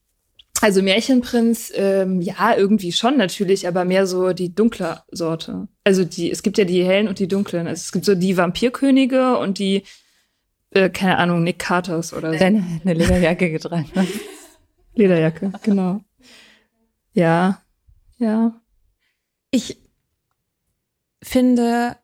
Also 0.62 0.84
Märchenprinz, 0.84 1.74
ähm, 1.76 2.22
ja, 2.22 2.56
irgendwie 2.56 2.92
schon 2.92 3.18
natürlich, 3.18 3.68
aber 3.68 3.84
mehr 3.84 4.06
so 4.06 4.32
die 4.32 4.54
dunkle 4.54 5.02
Sorte. 5.10 5.68
Also 5.84 6.06
die, 6.06 6.30
es 6.30 6.44
gibt 6.44 6.60
ja 6.60 6.66
die 6.66 6.84
hellen 6.84 7.08
und 7.08 7.18
die 7.18 7.28
dunklen. 7.28 7.66
Also 7.68 7.82
es 7.82 7.92
gibt 7.92 8.06
so 8.06 8.14
die 8.14 8.38
Vampirkönige 8.38 9.38
und 9.40 9.58
die, 9.58 9.84
äh, 10.70 10.90
keine 10.92 11.18
Ahnung, 11.18 11.44
Nick 11.44 11.58
Carters 11.58 12.14
oder 12.14 12.38
so. 12.38 12.44
Eine, 12.44 12.64
eine 12.84 12.94
Lederjacke 12.94 13.50
getragen. 13.50 13.90
Lederjacke, 14.94 15.52
genau. 15.64 16.02
Ja, 17.14 17.62
ja. 18.20 18.54
Ich 19.50 19.78
finde 21.24 21.98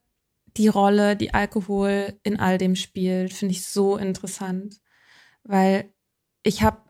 die 0.58 0.68
Rolle, 0.68 1.16
die 1.16 1.34
Alkohol 1.34 2.20
in 2.24 2.39
all 2.39 2.58
dem 2.58 2.76
spielt, 2.76 3.34
finde 3.34 3.53
ich 3.53 3.66
so 3.66 3.97
interessant, 3.97 4.82
weil 5.43 5.93
ich 6.43 6.64
habe 6.64 6.82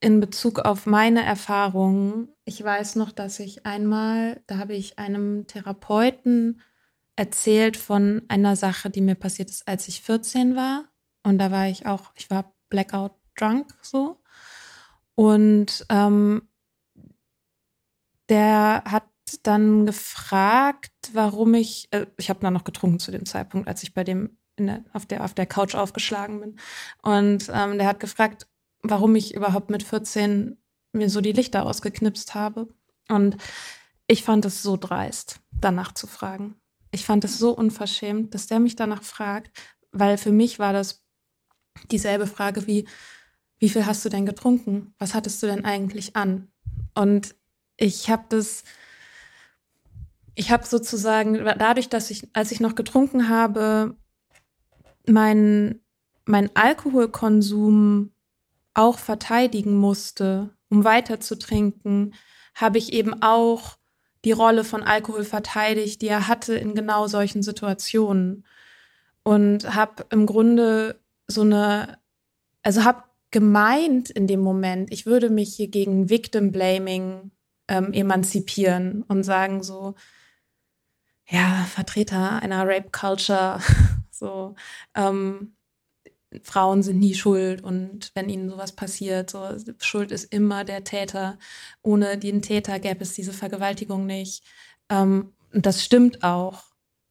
in 0.00 0.20
Bezug 0.20 0.60
auf 0.60 0.86
meine 0.86 1.24
Erfahrungen, 1.24 2.28
ich 2.44 2.62
weiß 2.62 2.96
noch, 2.96 3.12
dass 3.12 3.40
ich 3.40 3.64
einmal, 3.66 4.42
da 4.46 4.58
habe 4.58 4.74
ich 4.74 4.98
einem 4.98 5.46
Therapeuten 5.46 6.60
erzählt 7.16 7.76
von 7.76 8.22
einer 8.28 8.56
Sache, 8.56 8.90
die 8.90 9.00
mir 9.00 9.14
passiert 9.14 9.50
ist, 9.50 9.66
als 9.66 9.88
ich 9.88 10.02
14 10.02 10.54
war. 10.54 10.84
Und 11.22 11.38
da 11.38 11.50
war 11.50 11.66
ich 11.66 11.86
auch, 11.86 12.12
ich 12.14 12.30
war 12.30 12.54
blackout 12.68 13.12
drunk 13.36 13.74
so. 13.80 14.20
Und 15.14 15.86
ähm, 15.88 16.48
der 18.28 18.84
hat 18.84 19.04
dann 19.42 19.86
gefragt, 19.86 20.92
warum 21.12 21.54
ich, 21.54 21.88
äh, 21.90 22.06
ich 22.16 22.30
habe 22.30 22.40
dann 22.40 22.52
noch 22.52 22.64
getrunken 22.64 22.98
zu 22.98 23.10
dem 23.10 23.26
Zeitpunkt, 23.26 23.68
als 23.68 23.82
ich 23.82 23.94
bei 23.94 24.04
dem 24.04 24.38
der, 24.58 24.84
auf, 24.92 25.06
der, 25.06 25.22
auf 25.24 25.34
der 25.34 25.46
Couch 25.46 25.74
aufgeschlagen 25.74 26.40
bin. 26.40 26.58
Und 27.02 27.50
ähm, 27.52 27.78
der 27.78 27.86
hat 27.86 28.00
gefragt, 28.00 28.46
warum 28.82 29.14
ich 29.14 29.34
überhaupt 29.34 29.70
mit 29.70 29.82
14 29.82 30.56
mir 30.92 31.10
so 31.10 31.20
die 31.20 31.32
Lichter 31.32 31.66
ausgeknipst 31.66 32.34
habe. 32.34 32.68
Und 33.08 33.36
ich 34.06 34.22
fand 34.22 34.44
es 34.44 34.62
so 34.62 34.76
dreist, 34.76 35.40
danach 35.50 35.92
zu 35.92 36.06
fragen. 36.06 36.56
Ich 36.90 37.04
fand 37.04 37.24
es 37.24 37.38
so 37.38 37.50
unverschämt, 37.50 38.34
dass 38.34 38.46
der 38.46 38.60
mich 38.60 38.76
danach 38.76 39.02
fragt, 39.02 39.50
weil 39.92 40.16
für 40.16 40.32
mich 40.32 40.58
war 40.58 40.72
das 40.72 41.04
dieselbe 41.90 42.26
Frage 42.26 42.66
wie, 42.66 42.86
wie 43.58 43.68
viel 43.68 43.86
hast 43.86 44.04
du 44.04 44.08
denn 44.08 44.26
getrunken? 44.26 44.94
Was 44.98 45.14
hattest 45.14 45.42
du 45.42 45.46
denn 45.46 45.64
eigentlich 45.64 46.16
an? 46.16 46.48
Und 46.94 47.34
ich 47.76 48.08
habe 48.10 48.24
das, 48.28 48.64
ich 50.36 50.50
habe 50.50 50.66
sozusagen 50.66 51.44
dadurch, 51.58 51.88
dass 51.88 52.10
ich, 52.10 52.28
als 52.34 52.52
ich 52.52 52.60
noch 52.60 52.74
getrunken 52.74 53.30
habe, 53.30 53.96
mein, 55.08 55.80
mein 56.26 56.50
Alkoholkonsum 56.54 58.12
auch 58.74 58.98
verteidigen 58.98 59.74
musste, 59.74 60.50
um 60.68 60.84
weiter 60.84 61.20
zu 61.20 61.38
trinken, 61.38 62.12
habe 62.54 62.76
ich 62.76 62.92
eben 62.92 63.22
auch 63.22 63.78
die 64.26 64.32
Rolle 64.32 64.62
von 64.62 64.82
Alkohol 64.82 65.24
verteidigt, 65.24 66.02
die 66.02 66.08
er 66.08 66.28
hatte 66.28 66.54
in 66.54 66.74
genau 66.74 67.06
solchen 67.06 67.42
Situationen. 67.42 68.44
Und 69.22 69.74
habe 69.74 70.04
im 70.10 70.26
Grunde 70.26 71.00
so 71.26 71.40
eine, 71.40 71.98
also 72.62 72.84
habe 72.84 73.04
gemeint 73.30 74.10
in 74.10 74.26
dem 74.26 74.40
Moment, 74.40 74.92
ich 74.92 75.06
würde 75.06 75.30
mich 75.30 75.54
hier 75.54 75.68
gegen 75.68 76.10
Victim 76.10 76.52
Blaming 76.52 77.30
ähm, 77.68 77.92
emanzipieren 77.92 79.02
und 79.08 79.22
sagen 79.22 79.62
so, 79.62 79.94
ja, 81.28 81.66
Vertreter 81.68 82.42
einer 82.42 82.66
Rape 82.66 82.90
Culture, 82.90 83.60
so, 84.10 84.54
ähm, 84.94 85.56
Frauen 86.42 86.82
sind 86.82 86.98
nie 86.98 87.14
schuld 87.14 87.62
und 87.62 88.10
wenn 88.14 88.28
ihnen 88.28 88.50
sowas 88.50 88.72
passiert, 88.72 89.30
so 89.30 89.48
Schuld 89.78 90.12
ist 90.12 90.32
immer 90.32 90.64
der 90.64 90.84
Täter. 90.84 91.38
Ohne 91.82 92.18
den 92.18 92.42
Täter 92.42 92.78
gäbe 92.78 93.02
es 93.02 93.14
diese 93.14 93.32
Vergewaltigung 93.32 94.06
nicht. 94.06 94.44
Ähm, 94.90 95.32
und 95.52 95.66
das 95.66 95.84
stimmt 95.84 96.22
auch. 96.24 96.64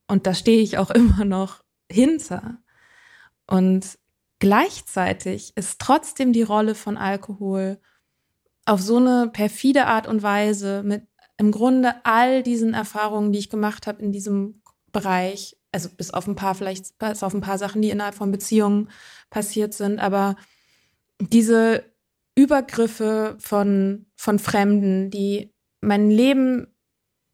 Und 0.07 0.27
da 0.27 0.33
stehe 0.33 0.61
ich 0.61 0.77
auch 0.77 0.89
immer 0.91 1.25
noch 1.25 1.63
hinter. 1.91 2.57
Und 3.47 3.97
gleichzeitig 4.39 5.55
ist 5.55 5.79
trotzdem 5.79 6.33
die 6.33 6.43
Rolle 6.43 6.75
von 6.75 6.97
Alkohol 6.97 7.79
auf 8.65 8.81
so 8.81 8.97
eine 8.97 9.29
perfide 9.31 9.85
Art 9.85 10.07
und 10.07 10.23
Weise 10.23 10.83
mit 10.83 11.07
im 11.37 11.51
Grunde 11.51 11.93
all 12.03 12.43
diesen 12.43 12.73
Erfahrungen, 12.73 13.31
die 13.31 13.39
ich 13.39 13.49
gemacht 13.49 13.87
habe 13.87 14.01
in 14.01 14.11
diesem 14.11 14.61
Bereich, 14.91 15.57
also 15.71 15.89
bis 15.89 16.11
auf 16.11 16.27
ein 16.27 16.35
paar, 16.35 16.55
vielleicht 16.55 16.97
bis 16.97 17.23
auf 17.23 17.33
ein 17.33 17.41
paar 17.41 17.57
Sachen, 17.57 17.81
die 17.81 17.89
innerhalb 17.89 18.15
von 18.15 18.31
Beziehungen 18.31 18.89
passiert 19.29 19.73
sind, 19.73 19.99
aber 19.99 20.35
diese 21.19 21.83
Übergriffe 22.35 23.35
von, 23.39 24.05
von 24.15 24.39
Fremden, 24.39 25.09
die 25.09 25.53
mein 25.81 26.09
Leben 26.09 26.67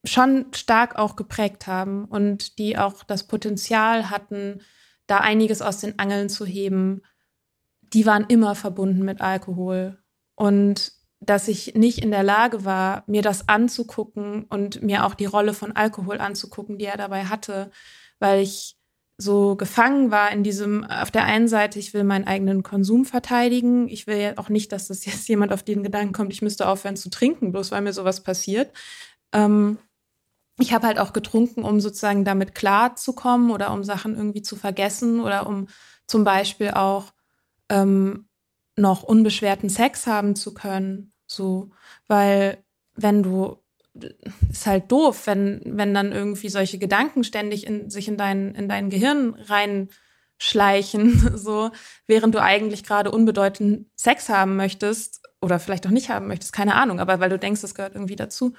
schon 0.04 0.48
stark 0.54 0.96
auch 0.96 1.16
geprägt 1.16 1.68
haben 1.68 2.06
und 2.06 2.58
die 2.58 2.78
auch 2.78 3.04
das 3.04 3.28
Potenzial 3.28 4.10
hatten, 4.10 4.62
da 5.08 5.18
einiges 5.18 5.62
aus 5.62 5.80
den 5.80 6.00
Angeln 6.00 6.30
zu 6.30 6.46
heben, 6.46 7.02
die 7.82 8.06
waren 8.06 8.26
immer 8.28 8.56
verbunden 8.56 9.04
mit 9.04 9.22
Alkohol. 9.22 10.02
Und 10.36 10.94
dass 11.22 11.48
ich 11.48 11.76
nicht 11.76 12.00
in 12.00 12.12
der 12.12 12.24
Lage 12.24 12.66
war, 12.66 13.04
mir 13.06 13.22
das 13.22 13.48
anzugucken 13.48 14.46
und 14.50 14.82
mir 14.82 15.06
auch 15.06 15.14
die 15.14 15.26
Rolle 15.26 15.54
von 15.54 15.72
Alkohol 15.72 16.20
anzugucken, 16.20 16.80
die 16.80 16.86
er 16.86 16.98
dabei 16.98 17.26
hatte, 17.26 17.70
weil 18.20 18.42
ich 18.42 18.76
so 19.18 19.56
gefangen 19.56 20.10
war 20.10 20.32
in 20.32 20.44
diesem, 20.44 20.84
auf 20.84 21.12
der 21.12 21.26
einen 21.26 21.48
Seite, 21.48 21.78
ich 21.78 21.94
will 21.94 22.04
meinen 22.04 22.28
eigenen 22.28 22.64
Konsum 22.64 23.06
verteidigen. 23.06 23.88
Ich 23.88 24.08
will 24.08 24.18
ja 24.18 24.38
auch 24.38 24.50
nicht, 24.50 24.72
dass 24.72 24.88
das 24.88 25.06
jetzt 25.06 25.28
jemand 25.30 25.54
auf 25.54 25.62
den 25.64 25.84
Gedanken 25.84 26.12
kommt, 26.14 26.34
ich 26.34 26.42
müsste 26.42 26.68
aufhören 26.68 26.98
zu 26.98 27.10
trinken, 27.10 27.52
bloß 27.52 27.72
weil 27.72 27.82
mir 27.82 27.94
sowas 27.94 28.24
passiert. 28.24 28.76
Ähm, 29.32 29.78
ich 30.60 30.74
habe 30.74 30.88
halt 30.88 31.00
auch 31.00 31.14
getrunken, 31.14 31.64
um 31.64 31.80
sozusagen 31.80 32.26
damit 32.26 32.56
klarzukommen 32.56 33.52
oder 33.52 33.72
um 33.72 33.84
Sachen 33.84 34.16
irgendwie 34.16 34.42
zu 34.42 34.56
vergessen 34.56 35.22
oder 35.22 35.48
um 35.48 35.68
zum 36.08 36.24
Beispiel 36.24 36.72
auch 36.72 37.14
ähm, 37.70 38.28
noch 38.82 39.04
unbeschwerten 39.04 39.70
Sex 39.70 40.08
haben 40.08 40.36
zu 40.36 40.54
können. 40.54 41.14
So, 41.28 41.70
weil 42.08 42.64
wenn 42.96 43.24
du 43.24 43.62
ist 44.50 44.68
halt 44.68 44.92
doof, 44.92 45.28
wenn, 45.28 45.62
wenn 45.66 45.94
dann 45.94 46.12
irgendwie 46.12 46.50
solche 46.50 46.78
Gedanken 46.78 47.24
ständig 47.24 47.68
in, 47.68 47.90
sich 47.90 48.08
in 48.08 48.18
dein, 48.18 48.56
in 48.56 48.70
dein 48.70 48.90
Gehirn 48.90 49.36
reinschleichen, 49.36 51.32
so, 51.38 51.72
während 52.08 52.34
du 52.34 52.42
eigentlich 52.42 52.84
gerade 52.84 53.12
unbedeutend 53.12 53.88
Sex 53.96 54.30
haben 54.30 54.56
möchtest 54.56 55.22
oder 55.42 55.60
vielleicht 55.60 55.86
auch 55.88 55.92
nicht 55.92 56.10
haben 56.10 56.28
möchtest, 56.28 56.54
keine 56.54 56.76
Ahnung, 56.76 57.00
aber 57.00 57.20
weil 57.20 57.30
du 57.30 57.40
denkst, 57.40 57.62
das 57.62 57.76
gehört 57.76 57.96
irgendwie 57.96 58.16
dazu. 58.16 58.54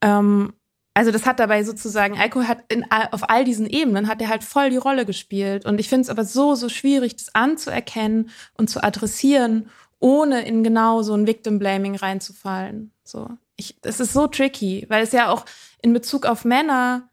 Ähm, 0.00 0.54
also 0.94 1.10
das 1.10 1.26
hat 1.26 1.40
dabei 1.40 1.64
sozusagen, 1.64 2.18
Alkohol 2.18 2.48
hat 2.48 2.64
in, 2.68 2.84
auf 2.90 3.28
all 3.28 3.44
diesen 3.44 3.66
Ebenen 3.66 4.08
hat 4.08 4.22
er 4.22 4.28
halt 4.28 4.44
voll 4.44 4.70
die 4.70 4.76
Rolle 4.76 5.04
gespielt. 5.04 5.66
Und 5.66 5.80
ich 5.80 5.88
finde 5.88 6.02
es 6.02 6.10
aber 6.10 6.24
so, 6.24 6.54
so 6.54 6.68
schwierig, 6.68 7.16
das 7.16 7.34
anzuerkennen 7.34 8.30
und 8.56 8.70
zu 8.70 8.82
adressieren, 8.82 9.68
ohne 9.98 10.46
in 10.46 10.62
genau 10.62 11.02
so 11.02 11.14
ein 11.14 11.26
Victim 11.26 11.58
Blaming 11.58 11.96
reinzufallen. 11.96 12.92
So 13.02 13.28
ich, 13.56 13.76
es 13.82 14.00
ist 14.00 14.12
so 14.12 14.26
tricky, 14.26 14.86
weil 14.88 15.02
es 15.02 15.12
ja 15.12 15.28
auch 15.28 15.44
in 15.82 15.92
Bezug 15.92 16.26
auf 16.26 16.44
Männer, 16.44 17.10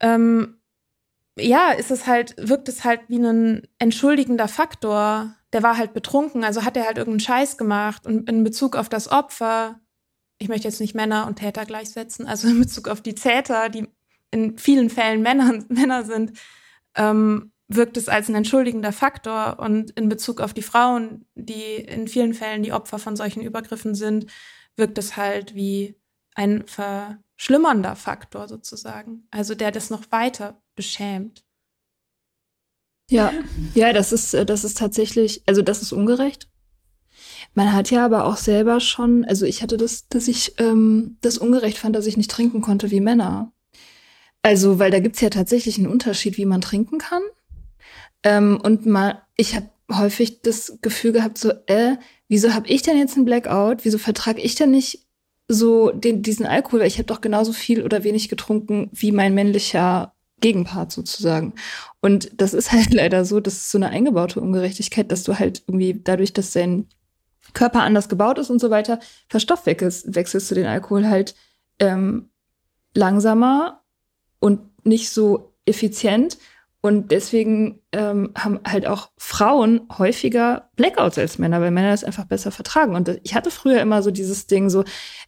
ähm, 0.00 0.58
ja, 1.38 1.72
ist 1.72 1.90
es 1.90 2.06
halt, 2.06 2.34
wirkt 2.38 2.68
es 2.68 2.84
halt 2.84 3.00
wie 3.08 3.18
ein 3.18 3.66
entschuldigender 3.78 4.48
Faktor. 4.48 5.34
Der 5.52 5.62
war 5.62 5.76
halt 5.76 5.94
betrunken, 5.94 6.44
also 6.44 6.64
hat 6.64 6.76
er 6.76 6.86
halt 6.86 6.98
irgendeinen 6.98 7.20
Scheiß 7.20 7.56
gemacht. 7.56 8.06
Und 8.06 8.28
in 8.28 8.44
Bezug 8.44 8.76
auf 8.76 8.88
das 8.88 9.10
Opfer, 9.10 9.80
ich 10.42 10.48
möchte 10.48 10.66
jetzt 10.66 10.80
nicht 10.80 10.94
Männer 10.94 11.26
und 11.26 11.36
Täter 11.36 11.64
gleichsetzen, 11.64 12.26
also 12.26 12.48
in 12.48 12.58
Bezug 12.58 12.88
auf 12.88 13.00
die 13.00 13.14
Täter, 13.14 13.68
die 13.68 13.86
in 14.32 14.58
vielen 14.58 14.90
Fällen 14.90 15.22
Männer, 15.22 15.62
Männer 15.68 16.04
sind, 16.04 16.32
ähm, 16.96 17.52
wirkt 17.68 17.96
es 17.96 18.08
als 18.08 18.28
ein 18.28 18.34
entschuldigender 18.34 18.92
Faktor. 18.92 19.60
Und 19.60 19.92
in 19.92 20.08
Bezug 20.08 20.40
auf 20.40 20.52
die 20.52 20.62
Frauen, 20.62 21.26
die 21.34 21.76
in 21.76 22.08
vielen 22.08 22.34
Fällen 22.34 22.62
die 22.62 22.72
Opfer 22.72 22.98
von 22.98 23.16
solchen 23.16 23.40
Übergriffen 23.40 23.94
sind, 23.94 24.26
wirkt 24.76 24.98
es 24.98 25.16
halt 25.16 25.54
wie 25.54 25.96
ein 26.34 26.64
verschlimmernder 26.66 27.94
Faktor 27.94 28.48
sozusagen. 28.48 29.28
Also 29.30 29.54
der 29.54 29.70
das 29.70 29.90
noch 29.90 30.10
weiter 30.10 30.60
beschämt. 30.74 31.44
Ja, 33.10 33.32
ja, 33.74 33.92
das 33.92 34.12
ist, 34.12 34.34
äh, 34.34 34.44
das 34.44 34.64
ist 34.64 34.78
tatsächlich, 34.78 35.42
also 35.46 35.62
das 35.62 35.82
ist 35.82 35.92
ungerecht. 35.92 36.48
Man 37.54 37.72
hat 37.72 37.90
ja 37.90 38.04
aber 38.04 38.24
auch 38.24 38.36
selber 38.36 38.80
schon, 38.80 39.24
also 39.24 39.44
ich 39.44 39.62
hatte 39.62 39.76
das, 39.76 40.08
dass 40.08 40.28
ich 40.28 40.54
ähm, 40.58 41.16
das 41.20 41.38
ungerecht 41.38 41.78
fand, 41.78 41.94
dass 41.94 42.06
ich 42.06 42.16
nicht 42.16 42.30
trinken 42.30 42.62
konnte 42.62 42.90
wie 42.90 43.00
Männer. 43.00 43.52
Also, 44.42 44.78
weil 44.78 44.90
da 44.90 44.98
gibt's 45.00 45.20
ja 45.20 45.30
tatsächlich 45.30 45.78
einen 45.78 45.86
Unterschied, 45.86 46.36
wie 46.36 46.46
man 46.46 46.60
trinken 46.60 46.98
kann. 46.98 47.22
Ähm, 48.24 48.60
und 48.62 48.86
mal, 48.86 49.22
ich 49.36 49.54
habe 49.54 49.68
häufig 49.90 50.42
das 50.42 50.78
Gefühl 50.82 51.12
gehabt, 51.12 51.38
so, 51.38 51.52
äh, 51.66 51.96
wieso 52.28 52.54
habe 52.54 52.68
ich 52.68 52.82
denn 52.82 52.98
jetzt 52.98 53.16
einen 53.16 53.24
Blackout? 53.26 53.84
Wieso 53.84 53.98
vertrage 53.98 54.40
ich 54.40 54.54
denn 54.54 54.70
nicht 54.70 55.06
so 55.46 55.90
den, 55.90 56.22
diesen 56.22 56.46
Alkohol? 56.46 56.80
Weil 56.80 56.86
ich 56.86 56.98
habe 56.98 57.06
doch 57.06 57.20
genauso 57.20 57.52
viel 57.52 57.82
oder 57.82 58.04
wenig 58.04 58.28
getrunken 58.28 58.90
wie 58.92 59.12
mein 59.12 59.34
männlicher 59.34 60.14
Gegenpart 60.40 60.90
sozusagen. 60.92 61.54
Und 62.00 62.30
das 62.40 62.54
ist 62.54 62.72
halt 62.72 62.92
leider 62.94 63.24
so, 63.24 63.40
das 63.40 63.54
ist 63.54 63.70
so 63.70 63.78
eine 63.78 63.90
eingebaute 63.90 64.40
Ungerechtigkeit, 64.40 65.12
dass 65.12 65.22
du 65.22 65.38
halt 65.38 65.62
irgendwie 65.66 66.00
dadurch, 66.02 66.32
dass 66.32 66.52
dein 66.52 66.88
Körper 67.52 67.82
anders 67.82 68.08
gebaut 68.08 68.38
ist 68.38 68.50
und 68.50 68.60
so 68.60 68.70
weiter, 68.70 68.98
verstoffwechselst 69.28 70.14
wechselst 70.14 70.50
du 70.50 70.54
den 70.54 70.66
Alkohol 70.66 71.08
halt 71.08 71.34
ähm, 71.78 72.30
langsamer 72.94 73.82
und 74.40 74.60
nicht 74.84 75.10
so 75.10 75.54
effizient. 75.64 76.38
Und 76.84 77.12
deswegen 77.12 77.80
ähm, 77.92 78.32
haben 78.36 78.58
halt 78.66 78.88
auch 78.88 79.12
Frauen 79.16 79.82
häufiger 79.98 80.68
Blackouts 80.74 81.16
als 81.16 81.38
Männer, 81.38 81.60
weil 81.60 81.70
Männer 81.70 81.92
das 81.92 82.02
einfach 82.02 82.24
besser 82.24 82.50
vertragen. 82.50 82.96
Und 82.96 83.20
ich 83.22 83.36
hatte 83.36 83.52
früher 83.52 83.80
immer 83.80 84.02
so 84.02 84.10
dieses 84.10 84.48
Ding 84.48 84.68
so, 84.68 84.82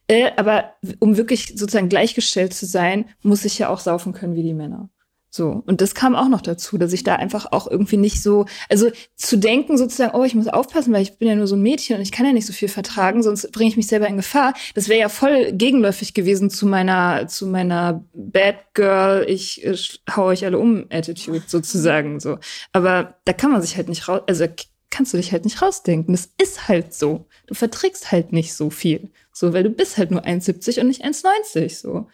äh, 0.09 0.33
aber 0.37 0.75
um 0.99 1.17
wirklich 1.17 1.53
sozusagen 1.57 1.89
gleichgestellt 1.89 2.55
zu 2.55 2.67
sein, 2.67 3.05
muss 3.23 3.45
ich 3.45 3.57
ja 3.57 3.69
auch 3.69 3.79
saufen 3.79 4.13
können 4.13 4.35
wie 4.35 4.43
die 4.43 4.53
Männer. 4.53 4.89
So. 5.37 5.65
Und 5.67 5.81
das 5.81 5.97
kam 5.97 6.15
auch 6.15 6.29
noch 6.29 6.43
dazu, 6.43 6.79
dass 6.79 6.93
ich 6.93 7.03
da 7.03 7.17
einfach 7.17 7.51
auch 7.51 7.69
irgendwie 7.69 7.97
nicht 7.97 8.23
so, 8.23 8.47
also 8.69 8.93
zu 9.17 9.37
denken 9.37 9.77
sozusagen, 9.77 10.17
oh, 10.17 10.23
ich 10.23 10.37
muss 10.37 10.47
aufpassen, 10.47 10.93
weil 10.93 11.03
ich 11.03 11.19
bin 11.19 11.27
ja 11.27 11.35
nur 11.35 11.49
so 11.49 11.57
ein 11.57 11.61
Mädchen 11.61 11.97
und 11.97 12.03
ich 12.03 12.13
kann 12.13 12.25
ja 12.25 12.33
nicht 12.33 12.47
so 12.47 12.53
viel 12.53 12.69
vertragen, 12.69 13.21
sonst 13.21 13.51
bringe 13.51 13.69
ich 13.69 13.77
mich 13.77 13.89
selber 13.89 14.07
in 14.07 14.17
Gefahr. 14.17 14.55
Das 14.77 14.89
wäre 14.89 15.01
ja 15.01 15.09
voll 15.09 15.51
gegenläufig 15.51 16.15
gewesen 16.15 16.51
zu 16.51 16.67
meiner, 16.69 17.27
zu 17.27 17.49
meiner 17.49 18.05
Bad 18.15 18.75
Girl, 18.75 19.27
ich, 19.29 19.65
ich 19.65 20.05
hau 20.15 20.27
euch 20.27 20.45
alle 20.45 20.57
um 20.57 20.87
Attitude 20.91 21.43
sozusagen, 21.49 22.21
so. 22.21 22.39
Aber 22.71 23.17
da 23.25 23.33
kann 23.33 23.51
man 23.51 23.61
sich 23.61 23.77
halt 23.77 23.89
nicht 23.89 24.07
raus, 24.07 24.21
also 24.29 24.47
kannst 24.91 25.15
du 25.15 25.17
dich 25.17 25.33
halt 25.33 25.45
nicht 25.45 25.61
rausdenken. 25.61 26.15
Das 26.15 26.31
ist 26.41 26.69
halt 26.69 26.95
so. 26.95 27.27
Du 27.49 27.55
verträgst 27.55 28.13
halt 28.13 28.31
nicht 28.31 28.55
so 28.55 28.71
viel. 28.71 29.11
So, 29.33 29.53
weil 29.53 29.65
du 29.65 29.71
bist 29.71 29.99
halt 29.99 30.13
nur 30.13 30.25
1,70 30.25 30.81
und 30.81 30.87
nicht 30.87 31.05
1,90, 31.05 31.81
so. 31.81 32.07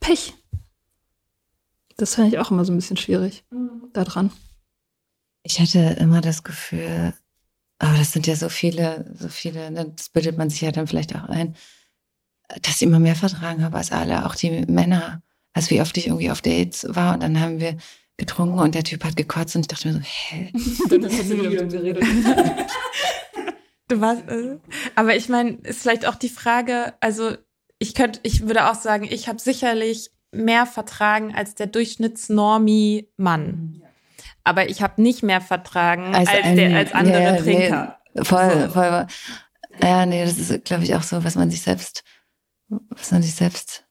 Pech. 0.00 0.34
Das 1.96 2.14
fand 2.14 2.32
ich 2.32 2.38
auch 2.38 2.50
immer 2.50 2.64
so 2.64 2.72
ein 2.72 2.76
bisschen 2.76 2.96
schwierig 2.96 3.44
mhm. 3.50 3.88
da 3.92 4.04
dran. 4.04 4.30
Ich 5.42 5.60
hatte 5.60 5.96
immer 6.00 6.20
das 6.20 6.42
Gefühl, 6.42 7.14
aber 7.78 7.96
das 7.96 8.12
sind 8.12 8.26
ja 8.26 8.36
so 8.36 8.48
viele, 8.48 9.10
so 9.14 9.28
viele, 9.28 9.70
ne, 9.70 9.92
das 9.96 10.08
bildet 10.08 10.36
man 10.36 10.50
sich 10.50 10.60
ja 10.60 10.72
dann 10.72 10.86
vielleicht 10.86 11.14
auch 11.14 11.24
ein, 11.24 11.56
dass 12.62 12.76
ich 12.76 12.82
immer 12.82 12.98
mehr 12.98 13.16
vertragen 13.16 13.64
habe 13.64 13.76
als 13.76 13.92
alle, 13.92 14.26
auch 14.26 14.34
die 14.34 14.64
Männer. 14.66 15.22
Also 15.52 15.70
wie 15.70 15.80
oft 15.80 15.96
ich 15.96 16.06
irgendwie 16.06 16.30
auf 16.30 16.42
Dates 16.42 16.86
war 16.88 17.14
und 17.14 17.22
dann 17.22 17.40
haben 17.40 17.60
wir 17.60 17.76
getrunken 18.16 18.58
und 18.58 18.74
der 18.74 18.84
Typ 18.84 19.04
hat 19.04 19.16
gekotzt 19.16 19.56
und 19.56 19.62
ich 19.62 19.68
dachte 19.68 19.88
mir 19.88 19.94
so, 19.94 20.00
hä? 20.00 20.52
dann 20.90 21.04
hast 21.04 21.30
du 21.30 21.50
wieder 21.50 21.64
geredet. 21.64 22.02
du 23.88 24.00
warst, 24.00 24.28
äh, 24.28 24.58
aber 24.94 25.16
ich 25.16 25.28
meine, 25.28 25.52
ist 25.62 25.82
vielleicht 25.82 26.06
auch 26.06 26.14
die 26.14 26.28
Frage, 26.28 26.94
also 27.00 27.36
ich 27.78 27.94
könnte, 27.94 28.20
ich 28.22 28.46
würde 28.46 28.70
auch 28.70 28.74
sagen, 28.74 29.06
ich 29.08 29.28
habe 29.28 29.38
sicherlich 29.38 30.10
mehr 30.36 30.66
vertragen 30.66 31.34
als 31.34 31.54
der 31.54 31.66
Durchschnittsnormi 31.66 33.08
Mann. 33.16 33.82
Aber 34.44 34.68
ich 34.68 34.80
habe 34.80 35.02
nicht 35.02 35.22
mehr 35.22 35.40
vertragen 35.40 36.14
als, 36.14 36.28
als, 36.28 36.44
ein, 36.44 36.56
der, 36.56 36.76
als 36.76 36.92
andere 36.92 37.22
ja, 37.22 37.36
Trinker. 37.36 37.98
Nee, 38.14 38.24
voll, 38.24 38.70
voll. 38.70 39.06
Ja, 39.82 40.06
nee, 40.06 40.24
das 40.24 40.38
ist, 40.38 40.64
glaube 40.64 40.84
ich, 40.84 40.94
auch 40.94 41.02
so, 41.02 41.24
was 41.24 41.34
man 41.34 41.50
sich 41.50 41.62
selbst, 41.62 42.04
was 42.68 43.10
man 43.10 43.22
sich 43.22 43.34
selbst 43.34 43.84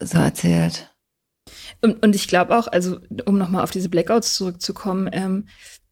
so 0.00 0.18
erzählt. 0.18 0.94
Und, 1.80 2.02
und 2.04 2.14
ich 2.14 2.28
glaube 2.28 2.56
auch, 2.56 2.68
also 2.68 2.98
um 3.24 3.38
nochmal 3.38 3.62
auf 3.62 3.70
diese 3.70 3.88
Blackouts 3.88 4.34
zurückzukommen, 4.34 5.08
ähm, 5.12 5.48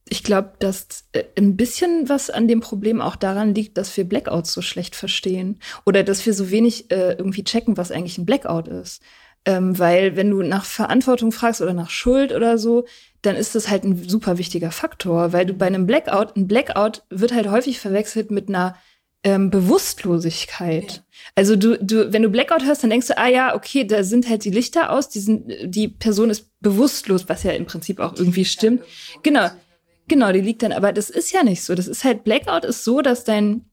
ich 0.08 0.22
glaube, 0.22 0.52
dass 0.58 1.04
äh, 1.12 1.24
ein 1.36 1.56
bisschen 1.56 2.08
was 2.08 2.30
an 2.30 2.48
dem 2.48 2.60
Problem 2.60 3.00
auch 3.00 3.16
daran 3.16 3.54
liegt, 3.54 3.78
dass 3.78 3.96
wir 3.96 4.04
Blackouts 4.04 4.52
so 4.52 4.62
schlecht 4.62 4.96
verstehen 4.96 5.58
oder 5.86 6.02
dass 6.02 6.24
wir 6.26 6.34
so 6.34 6.50
wenig 6.50 6.90
äh, 6.90 7.12
irgendwie 7.12 7.44
checken, 7.44 7.76
was 7.76 7.90
eigentlich 7.90 8.18
ein 8.18 8.26
Blackout 8.26 8.68
ist. 8.68 9.02
Ähm, 9.46 9.78
weil 9.78 10.16
wenn 10.16 10.30
du 10.30 10.42
nach 10.42 10.64
Verantwortung 10.64 11.32
fragst 11.32 11.60
oder 11.60 11.74
nach 11.74 11.90
Schuld 11.90 12.32
oder 12.32 12.56
so, 12.58 12.86
dann 13.22 13.36
ist 13.36 13.54
das 13.54 13.68
halt 13.68 13.84
ein 13.84 14.08
super 14.08 14.38
wichtiger 14.38 14.70
Faktor, 14.70 15.32
weil 15.32 15.46
du 15.46 15.54
bei 15.54 15.66
einem 15.66 15.86
Blackout, 15.86 16.36
ein 16.36 16.46
Blackout 16.46 17.02
wird 17.10 17.34
halt 17.34 17.50
häufig 17.50 17.78
verwechselt 17.78 18.30
mit 18.30 18.48
einer 18.48 18.76
ähm, 19.22 19.50
Bewusstlosigkeit. 19.50 20.92
Ja. 20.92 21.02
Also 21.34 21.56
du, 21.56 21.78
du, 21.78 22.12
wenn 22.12 22.22
du 22.22 22.28
Blackout 22.28 22.64
hörst, 22.64 22.82
dann 22.82 22.90
denkst 22.90 23.08
du, 23.08 23.18
ah 23.18 23.28
ja, 23.28 23.54
okay, 23.54 23.86
da 23.86 24.02
sind 24.02 24.28
halt 24.28 24.44
die 24.44 24.50
Lichter 24.50 24.90
aus, 24.90 25.08
die, 25.08 25.20
sind, 25.20 25.50
die 25.64 25.88
Person 25.88 26.28
ist 26.28 26.50
bewusstlos, 26.60 27.28
was 27.28 27.42
ja 27.42 27.52
im 27.52 27.64
Prinzip 27.64 28.00
auch 28.00 28.14
irgendwie 28.16 28.44
stimmt. 28.44 28.82
Genau. 29.22 29.48
Genau, 30.08 30.32
die 30.32 30.40
liegt 30.40 30.62
dann, 30.62 30.72
aber 30.72 30.92
das 30.92 31.10
ist 31.10 31.32
ja 31.32 31.42
nicht 31.42 31.62
so. 31.62 31.74
Das 31.74 31.88
ist 31.88 32.04
halt, 32.04 32.24
Blackout 32.24 32.64
ist 32.64 32.84
so, 32.84 33.00
dass 33.00 33.24
dein, 33.24 33.64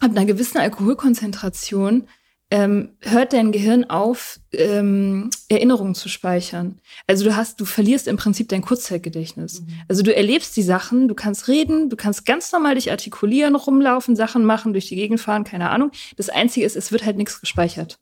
ab 0.00 0.10
einer 0.10 0.26
gewissen 0.26 0.58
Alkoholkonzentration 0.58 2.08
ähm, 2.50 2.96
hört 3.00 3.34
dein 3.34 3.52
Gehirn 3.52 3.84
auf, 3.84 4.40
ähm, 4.52 5.30
Erinnerungen 5.48 5.94
zu 5.94 6.08
speichern. 6.08 6.80
Also 7.06 7.24
du 7.24 7.36
hast, 7.36 7.60
du 7.60 7.66
verlierst 7.66 8.08
im 8.08 8.16
Prinzip 8.16 8.48
dein 8.48 8.62
Kurzzeitgedächtnis. 8.62 9.60
Mhm. 9.60 9.66
Also 9.86 10.02
du 10.02 10.14
erlebst 10.14 10.56
die 10.56 10.62
Sachen, 10.62 11.08
du 11.08 11.14
kannst 11.14 11.48
reden, 11.48 11.90
du 11.90 11.96
kannst 11.96 12.24
ganz 12.24 12.50
normal 12.50 12.76
dich 12.76 12.90
artikulieren, 12.90 13.54
rumlaufen, 13.54 14.16
Sachen 14.16 14.44
machen, 14.44 14.72
durch 14.72 14.88
die 14.88 14.96
Gegend 14.96 15.20
fahren, 15.20 15.44
keine 15.44 15.68
Ahnung. 15.68 15.90
Das 16.16 16.30
Einzige 16.30 16.64
ist, 16.64 16.76
es 16.76 16.90
wird 16.90 17.04
halt 17.04 17.18
nichts 17.18 17.40
gespeichert. 17.40 17.98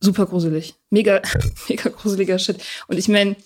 Super 0.00 0.26
gruselig. 0.26 0.74
Mega, 0.90 1.22
mega 1.68 1.90
gruseliger 1.90 2.38
Shit. 2.40 2.60
Und 2.88 2.98
ich 2.98 3.06
meine, 3.06 3.36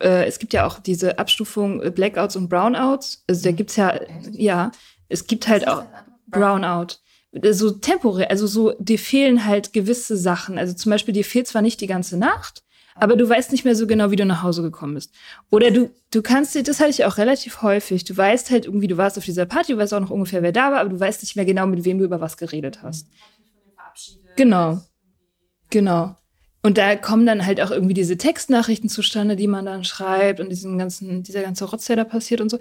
äh, 0.00 0.26
es 0.26 0.38
gibt 0.38 0.52
ja 0.52 0.66
auch 0.66 0.78
diese 0.78 1.18
Abstufung 1.18 1.82
äh, 1.82 1.90
Blackouts 1.90 2.36
und 2.36 2.48
Brownouts. 2.48 3.24
Also 3.26 3.44
da 3.44 3.52
gibt's 3.52 3.76
ja, 3.76 4.00
ja, 4.30 4.70
es 5.08 5.26
gibt 5.26 5.48
halt 5.48 5.66
auch 5.68 5.84
Brownout. 6.26 6.96
Äh, 7.32 7.52
so 7.52 7.70
temporär, 7.70 8.30
also 8.30 8.46
so, 8.46 8.72
dir 8.78 8.98
fehlen 8.98 9.44
halt 9.44 9.72
gewisse 9.72 10.16
Sachen. 10.16 10.58
Also 10.58 10.74
zum 10.74 10.90
Beispiel, 10.90 11.14
dir 11.14 11.24
fehlt 11.24 11.46
zwar 11.46 11.62
nicht 11.62 11.80
die 11.80 11.86
ganze 11.86 12.16
Nacht, 12.16 12.62
aber 12.94 13.16
du 13.16 13.28
weißt 13.28 13.52
nicht 13.52 13.64
mehr 13.64 13.76
so 13.76 13.86
genau, 13.86 14.10
wie 14.10 14.16
du 14.16 14.24
nach 14.24 14.42
Hause 14.42 14.62
gekommen 14.62 14.94
bist. 14.94 15.14
Oder 15.50 15.70
du, 15.70 15.90
du 16.10 16.22
kannst 16.22 16.54
dir, 16.54 16.62
das 16.62 16.80
hatte 16.80 16.90
ich 16.90 17.04
auch 17.04 17.16
relativ 17.16 17.62
häufig, 17.62 18.04
du 18.04 18.16
weißt 18.16 18.50
halt 18.50 18.66
irgendwie, 18.66 18.88
du 18.88 18.96
warst 18.96 19.18
auf 19.18 19.24
dieser 19.24 19.46
Party, 19.46 19.72
du 19.72 19.78
weißt 19.78 19.94
auch 19.94 20.00
noch 20.00 20.10
ungefähr, 20.10 20.42
wer 20.42 20.52
da 20.52 20.72
war, 20.72 20.80
aber 20.80 20.90
du 20.90 20.98
weißt 20.98 21.22
nicht 21.22 21.36
mehr 21.36 21.44
genau, 21.44 21.66
mit 21.66 21.84
wem 21.84 21.98
du 21.98 22.04
über 22.04 22.20
was 22.20 22.36
geredet 22.36 22.82
hast. 22.82 23.06
Genau. 24.36 24.80
Genau. 25.70 26.16
Und 26.62 26.76
da 26.76 26.96
kommen 26.96 27.24
dann 27.24 27.46
halt 27.46 27.60
auch 27.60 27.70
irgendwie 27.70 27.94
diese 27.94 28.16
Textnachrichten 28.16 28.88
zustande, 28.88 29.36
die 29.36 29.46
man 29.46 29.64
dann 29.64 29.84
schreibt 29.84 30.40
und 30.40 30.48
diesen 30.48 30.76
ganzen, 30.78 31.22
dieser 31.22 31.42
ganze 31.42 31.64
Rotz, 31.66 31.86
der 31.86 31.96
da 31.96 32.04
passiert 32.04 32.40
und 32.40 32.50
so. 32.50 32.58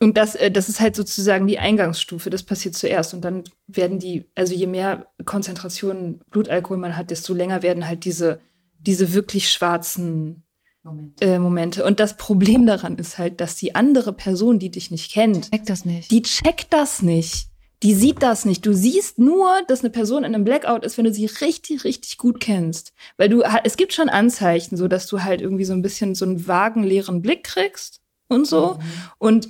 Und 0.00 0.16
das, 0.16 0.34
äh, 0.34 0.50
das 0.50 0.68
ist 0.68 0.80
halt 0.80 0.96
sozusagen 0.96 1.46
die 1.46 1.58
Eingangsstufe. 1.58 2.30
Das 2.30 2.42
passiert 2.42 2.74
zuerst. 2.74 3.14
Und 3.14 3.24
dann 3.24 3.44
werden 3.66 3.98
die, 3.98 4.24
also 4.34 4.54
je 4.54 4.66
mehr 4.66 5.06
Konzentration 5.24 6.20
Blutalkohol 6.30 6.76
man 6.76 6.96
hat, 6.96 7.10
desto 7.10 7.34
länger 7.34 7.62
werden 7.62 7.86
halt 7.86 8.04
diese, 8.04 8.40
diese 8.78 9.12
wirklich 9.12 9.50
schwarzen 9.50 10.44
Momente. 10.82 11.24
Äh, 11.24 11.38
Momente. 11.38 11.84
Und 11.84 12.00
das 12.00 12.16
Problem 12.16 12.66
daran 12.66 12.96
ist 12.96 13.18
halt, 13.18 13.40
dass 13.40 13.54
die 13.54 13.74
andere 13.74 14.12
Person, 14.12 14.58
die 14.58 14.70
dich 14.70 14.90
nicht 14.90 15.12
kennt, 15.12 15.50
checkt 15.50 15.70
das 15.70 15.84
nicht. 15.84 16.10
Die 16.10 16.22
checkt 16.22 16.72
das 16.72 17.02
nicht 17.02 17.51
die 17.82 17.94
sieht 17.94 18.22
das 18.22 18.44
nicht. 18.44 18.64
Du 18.64 18.72
siehst 18.72 19.18
nur, 19.18 19.60
dass 19.66 19.80
eine 19.80 19.90
Person 19.90 20.24
in 20.24 20.34
einem 20.34 20.44
Blackout 20.44 20.84
ist, 20.84 20.98
wenn 20.98 21.04
du 21.04 21.12
sie 21.12 21.26
richtig, 21.26 21.84
richtig 21.84 22.16
gut 22.16 22.40
kennst. 22.40 22.92
Weil 23.16 23.28
du, 23.28 23.42
es 23.64 23.76
gibt 23.76 23.92
schon 23.92 24.08
Anzeichen, 24.08 24.76
so 24.76 24.88
dass 24.88 25.06
du 25.08 25.22
halt 25.22 25.40
irgendwie 25.40 25.64
so 25.64 25.72
ein 25.72 25.82
bisschen 25.82 26.14
so 26.14 26.24
einen 26.24 26.46
vagen 26.46 26.84
leeren 26.84 27.22
Blick 27.22 27.44
kriegst 27.44 28.00
und 28.28 28.46
so. 28.46 28.74
Mhm. 28.74 28.80
Und 29.18 29.48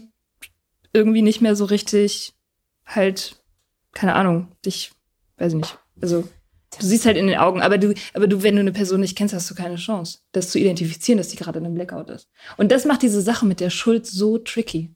irgendwie 0.93 1.23
nicht 1.23 1.41
mehr 1.41 1.57
so 1.57 1.67
richtig 1.67 2.35
halt, 2.87 3.43
keine 3.93 4.15
Ahnung, 4.15 4.49
dich, 4.65 4.93
weiß 5.39 5.53
ich 5.53 5.59
nicht. 5.59 5.79
Also, 6.01 6.25
Du 6.79 6.87
siehst 6.87 7.05
halt 7.05 7.19
in 7.19 7.27
den 7.27 7.39
Augen, 7.39 7.61
aber 7.61 7.77
du, 7.77 7.93
aber 8.15 8.27
du, 8.27 8.43
wenn 8.43 8.55
du 8.55 8.61
eine 8.61 8.73
Person 8.73 9.01
nicht 9.01 9.17
kennst, 9.17 9.35
hast 9.35 9.51
du 9.51 9.55
keine 9.55 9.77
Chance, 9.77 10.21
das 10.33 10.49
zu 10.51 10.59
identifizieren, 10.59 11.19
dass 11.19 11.29
die 11.29 11.37
gerade 11.37 11.59
in 11.59 11.67
einem 11.67 11.75
Blackout 11.75 12.09
ist. 12.09 12.29
Und 12.57 12.73
das 12.73 12.87
macht 12.87 13.03
diese 13.03 13.21
Sache 13.21 13.45
mit 13.45 13.61
der 13.61 13.69
Schuld 13.69 14.07
so 14.07 14.39
tricky. 14.39 14.95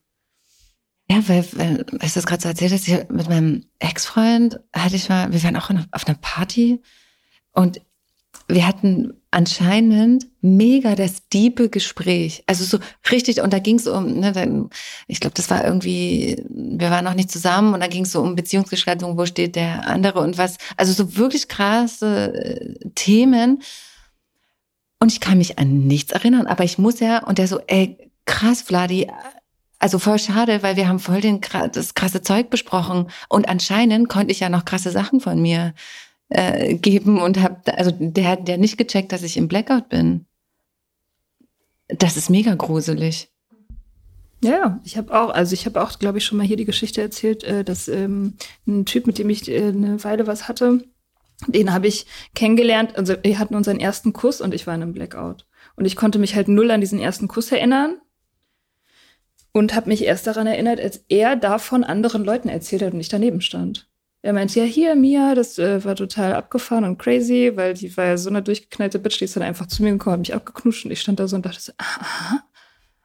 Ja, 1.08 1.16
weil, 1.28 1.46
weil 1.52 1.86
als 2.00 2.14
du 2.14 2.18
das 2.18 2.26
gerade 2.26 2.42
so 2.42 2.48
erzählt 2.48 2.72
hast, 2.72 2.88
mit 3.10 3.28
meinem 3.28 3.64
Ex-Freund 3.78 4.58
hatte 4.74 4.96
ich 4.96 5.08
mal, 5.08 5.32
wir 5.32 5.42
waren 5.44 5.56
auch 5.56 5.70
auf 5.92 6.06
einer 6.06 6.18
Party 6.20 6.80
und 7.52 7.80
wir 8.48 8.66
hatten 8.66 9.14
anscheinend 9.30 10.26
mega 10.40 10.94
das 10.94 11.28
diebe 11.28 11.68
Gespräch. 11.68 12.42
Also 12.46 12.64
so 12.64 12.78
richtig, 13.10 13.40
und 13.40 13.52
da 13.52 13.58
ging 13.58 13.76
es 13.76 13.86
um, 13.86 14.20
ne, 14.20 14.32
dann, 14.32 14.70
ich 15.08 15.20
glaube, 15.20 15.34
das 15.34 15.50
war 15.50 15.64
irgendwie, 15.64 16.42
wir 16.48 16.90
waren 16.90 17.04
noch 17.04 17.14
nicht 17.14 17.30
zusammen 17.30 17.74
und 17.74 17.80
da 17.80 17.86
ging 17.88 18.04
es 18.04 18.12
so 18.12 18.22
um 18.22 18.36
Beziehungsgestaltung, 18.36 19.18
wo 19.18 19.26
steht 19.26 19.56
der 19.56 19.88
andere 19.88 20.20
und 20.20 20.38
was. 20.38 20.58
Also 20.76 20.92
so 20.92 21.16
wirklich 21.16 21.48
krasse 21.48 22.34
äh, 22.34 22.88
Themen. 22.94 23.62
Und 25.00 25.12
ich 25.12 25.20
kann 25.20 25.38
mich 25.38 25.58
an 25.58 25.86
nichts 25.86 26.12
erinnern, 26.12 26.46
aber 26.46 26.64
ich 26.64 26.78
muss 26.78 27.00
ja, 27.00 27.24
und 27.24 27.38
der 27.38 27.48
so, 27.48 27.60
ey, 27.66 27.98
krass, 28.24 28.62
Vladi, 28.62 29.10
also 29.78 29.98
voll 29.98 30.18
schade, 30.18 30.62
weil 30.62 30.76
wir 30.76 30.88
haben 30.88 30.98
voll 30.98 31.20
den, 31.20 31.40
das 31.72 31.94
krasse 31.94 32.22
Zeug 32.22 32.50
besprochen 32.50 33.10
und 33.28 33.48
anscheinend 33.48 34.08
konnte 34.08 34.32
ich 34.32 34.40
ja 34.40 34.48
noch 34.48 34.64
krasse 34.64 34.90
Sachen 34.90 35.20
von 35.20 35.40
mir 35.40 35.74
äh, 36.28 36.74
geben 36.74 37.20
und 37.20 37.40
habe, 37.40 37.76
also 37.76 37.92
der 37.98 38.28
hat 38.28 38.48
der 38.48 38.58
nicht 38.58 38.78
gecheckt, 38.78 39.12
dass 39.12 39.22
ich 39.22 39.36
im 39.36 39.48
Blackout 39.48 39.88
bin. 39.88 40.26
Das 41.88 42.16
ist 42.16 42.30
mega 42.30 42.54
gruselig. 42.54 43.30
Ja, 44.42 44.80
ich 44.84 44.96
habe 44.96 45.18
auch, 45.18 45.30
also 45.30 45.54
ich 45.54 45.66
habe 45.66 45.82
auch, 45.82 45.98
glaube 45.98 46.18
ich, 46.18 46.24
schon 46.24 46.38
mal 46.38 46.46
hier 46.46 46.56
die 46.56 46.64
Geschichte 46.64 47.00
erzählt, 47.00 47.44
äh, 47.44 47.64
dass 47.64 47.88
ähm, 47.88 48.34
ein 48.66 48.84
Typ, 48.86 49.06
mit 49.06 49.18
dem 49.18 49.30
ich 49.30 49.48
äh, 49.48 49.68
eine 49.68 50.02
Weile 50.04 50.26
was 50.26 50.48
hatte, 50.48 50.84
den 51.46 51.72
habe 51.72 51.86
ich 51.86 52.06
kennengelernt. 52.34 52.96
Also 52.96 53.14
wir 53.22 53.38
hatten 53.38 53.54
unseren 53.54 53.78
ersten 53.78 54.12
Kuss 54.12 54.40
und 54.40 54.54
ich 54.54 54.66
war 54.66 54.74
in 54.74 54.82
einem 54.82 54.92
Blackout. 54.92 55.46
Und 55.76 55.84
ich 55.84 55.96
konnte 55.96 56.18
mich 56.18 56.34
halt 56.34 56.48
null 56.48 56.70
an 56.70 56.80
diesen 56.80 56.98
ersten 56.98 57.28
Kuss 57.28 57.52
erinnern 57.52 57.98
und 59.56 59.74
habe 59.74 59.88
mich 59.88 60.04
erst 60.04 60.26
daran 60.26 60.46
erinnert, 60.46 60.80
als 60.80 61.02
er 61.08 61.34
davon 61.34 61.82
anderen 61.82 62.24
Leuten 62.24 62.50
erzählt 62.50 62.82
hat 62.82 62.92
und 62.92 63.00
ich 63.00 63.08
daneben 63.08 63.40
stand. 63.40 63.88
Er 64.20 64.34
meinte, 64.34 64.60
ja, 64.60 64.66
hier, 64.66 64.94
Mia, 64.96 65.34
das 65.34 65.58
äh, 65.58 65.82
war 65.82 65.96
total 65.96 66.34
abgefahren 66.34 66.84
und 66.84 66.98
crazy, 66.98 67.52
weil 67.54 67.72
die 67.72 67.96
war 67.96 68.04
ja 68.04 68.18
so 68.18 68.28
eine 68.28 68.42
durchgeknallte 68.42 68.98
Bitch, 68.98 69.18
die 69.18 69.24
ist 69.24 69.34
dann 69.34 69.42
einfach 69.42 69.66
zu 69.66 69.82
mir 69.82 69.92
gekommen, 69.92 70.12
hat 70.12 70.20
mich 70.20 70.34
abgeknutscht 70.34 70.84
und 70.84 70.90
ich 70.90 71.00
stand 71.00 71.20
da 71.20 71.26
so 71.26 71.36
und 71.36 71.46
dachte 71.46 71.60
so, 71.60 71.72
aha, 71.78 72.44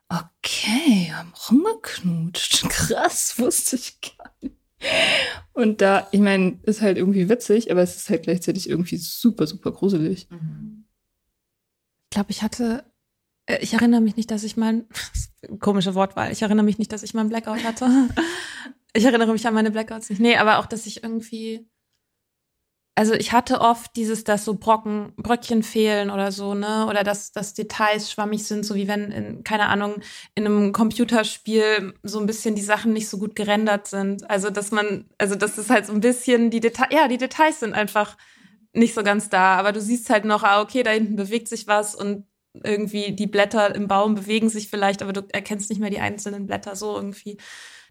okay, 0.10 1.14
haben 1.14 1.32
rumgeknutscht. 1.50 2.64
Krass, 2.70 3.40
wusste 3.40 3.78
ich 3.78 4.02
gar 4.02 4.34
nicht. 4.42 4.58
Und 5.54 5.80
da, 5.80 6.10
ich 6.12 6.20
meine, 6.20 6.60
ist 6.64 6.82
halt 6.82 6.98
irgendwie 6.98 7.30
witzig, 7.30 7.72
aber 7.72 7.82
es 7.82 7.96
ist 7.96 8.10
halt 8.10 8.24
gleichzeitig 8.24 8.68
irgendwie 8.68 8.98
super, 8.98 9.48
super 9.48 9.72
gruselig. 9.72 10.28
Ich 10.30 12.10
glaube, 12.10 12.32
ich 12.32 12.42
hatte, 12.42 12.84
ich 13.48 13.74
erinnere 13.74 14.02
mich 14.02 14.16
nicht, 14.16 14.32
dass 14.32 14.44
ich 14.44 14.58
mein, 14.58 14.88
komische 15.60 15.96
Wortwahl, 15.96 16.32
ich 16.32 16.42
erinnere 16.42 16.66
mich 16.66 16.78
nicht, 16.78 16.92
dass 16.92 17.04
ich 17.04 17.14
mal 17.14 17.26
Blackout 17.26 17.64
hatte. 17.64 17.88
Ich 18.94 19.06
erinnere 19.06 19.32
mich 19.32 19.48
an 19.48 19.54
meine 19.54 19.72
Blackouts 19.72 20.10
nicht. 20.10 20.20
Nee, 20.20 20.36
aber 20.36 20.60
auch, 20.60 20.66
dass 20.66 20.86
ich 20.86 21.04
irgendwie. 21.04 21.68
Also 22.94 23.14
ich 23.14 23.32
hatte 23.32 23.62
oft 23.62 23.96
dieses, 23.96 24.26
dass 24.26 24.44
so 24.44 24.56
Brocken, 24.56 25.14
Bröckchen 25.16 25.64
fehlen 25.64 26.10
oder 26.10 26.34
so, 26.34 26.54
ne? 26.54 26.86
Oder 26.90 27.06
dass, 27.06 27.32
dass 27.32 27.54
Details 27.54 28.12
schwammig 28.12 28.46
sind, 28.46 28.66
so 28.66 28.76
wie 28.76 28.90
wenn, 28.90 29.12
in, 29.12 29.44
keine 29.46 29.68
Ahnung, 29.68 30.02
in 30.36 30.46
einem 30.46 30.74
Computerspiel 30.74 31.94
so 32.04 32.20
ein 32.20 32.26
bisschen 32.26 32.54
die 32.54 32.62
Sachen 32.62 32.92
nicht 32.92 33.08
so 33.08 33.18
gut 33.18 33.34
gerendert 33.34 33.88
sind. 33.88 34.30
Also 34.30 34.50
dass 34.50 34.72
man, 34.72 35.10
also 35.18 35.36
das 35.36 35.58
ist 35.58 35.70
halt 35.70 35.86
so 35.86 35.94
ein 35.94 36.02
bisschen 36.02 36.50
die 36.52 36.60
Details, 36.60 36.90
ja, 36.92 37.08
die 37.08 37.18
Details 37.18 37.62
sind 37.62 37.74
einfach 37.74 38.18
nicht 38.74 38.94
so 38.94 39.04
ganz 39.04 39.30
da. 39.30 39.56
Aber 39.56 39.72
du 39.72 39.80
siehst 39.80 40.10
halt 40.10 40.26
noch, 40.26 40.44
ah, 40.44 40.62
okay, 40.62 40.84
da 40.84 40.92
hinten 40.92 41.16
bewegt 41.16 41.48
sich 41.48 41.66
was 41.66 41.96
und 41.96 42.26
irgendwie 42.54 43.14
die 43.14 43.28
Blätter 43.28 43.74
im 43.76 43.88
Baum 43.88 44.16
bewegen 44.16 44.50
sich 44.50 44.70
vielleicht, 44.70 45.02
aber 45.02 45.14
du 45.14 45.22
erkennst 45.32 45.70
nicht 45.70 45.80
mehr 45.80 45.90
die 45.90 46.00
einzelnen 46.00 46.48
Blätter 46.48 46.76
so 46.76 46.96
irgendwie. 46.96 47.38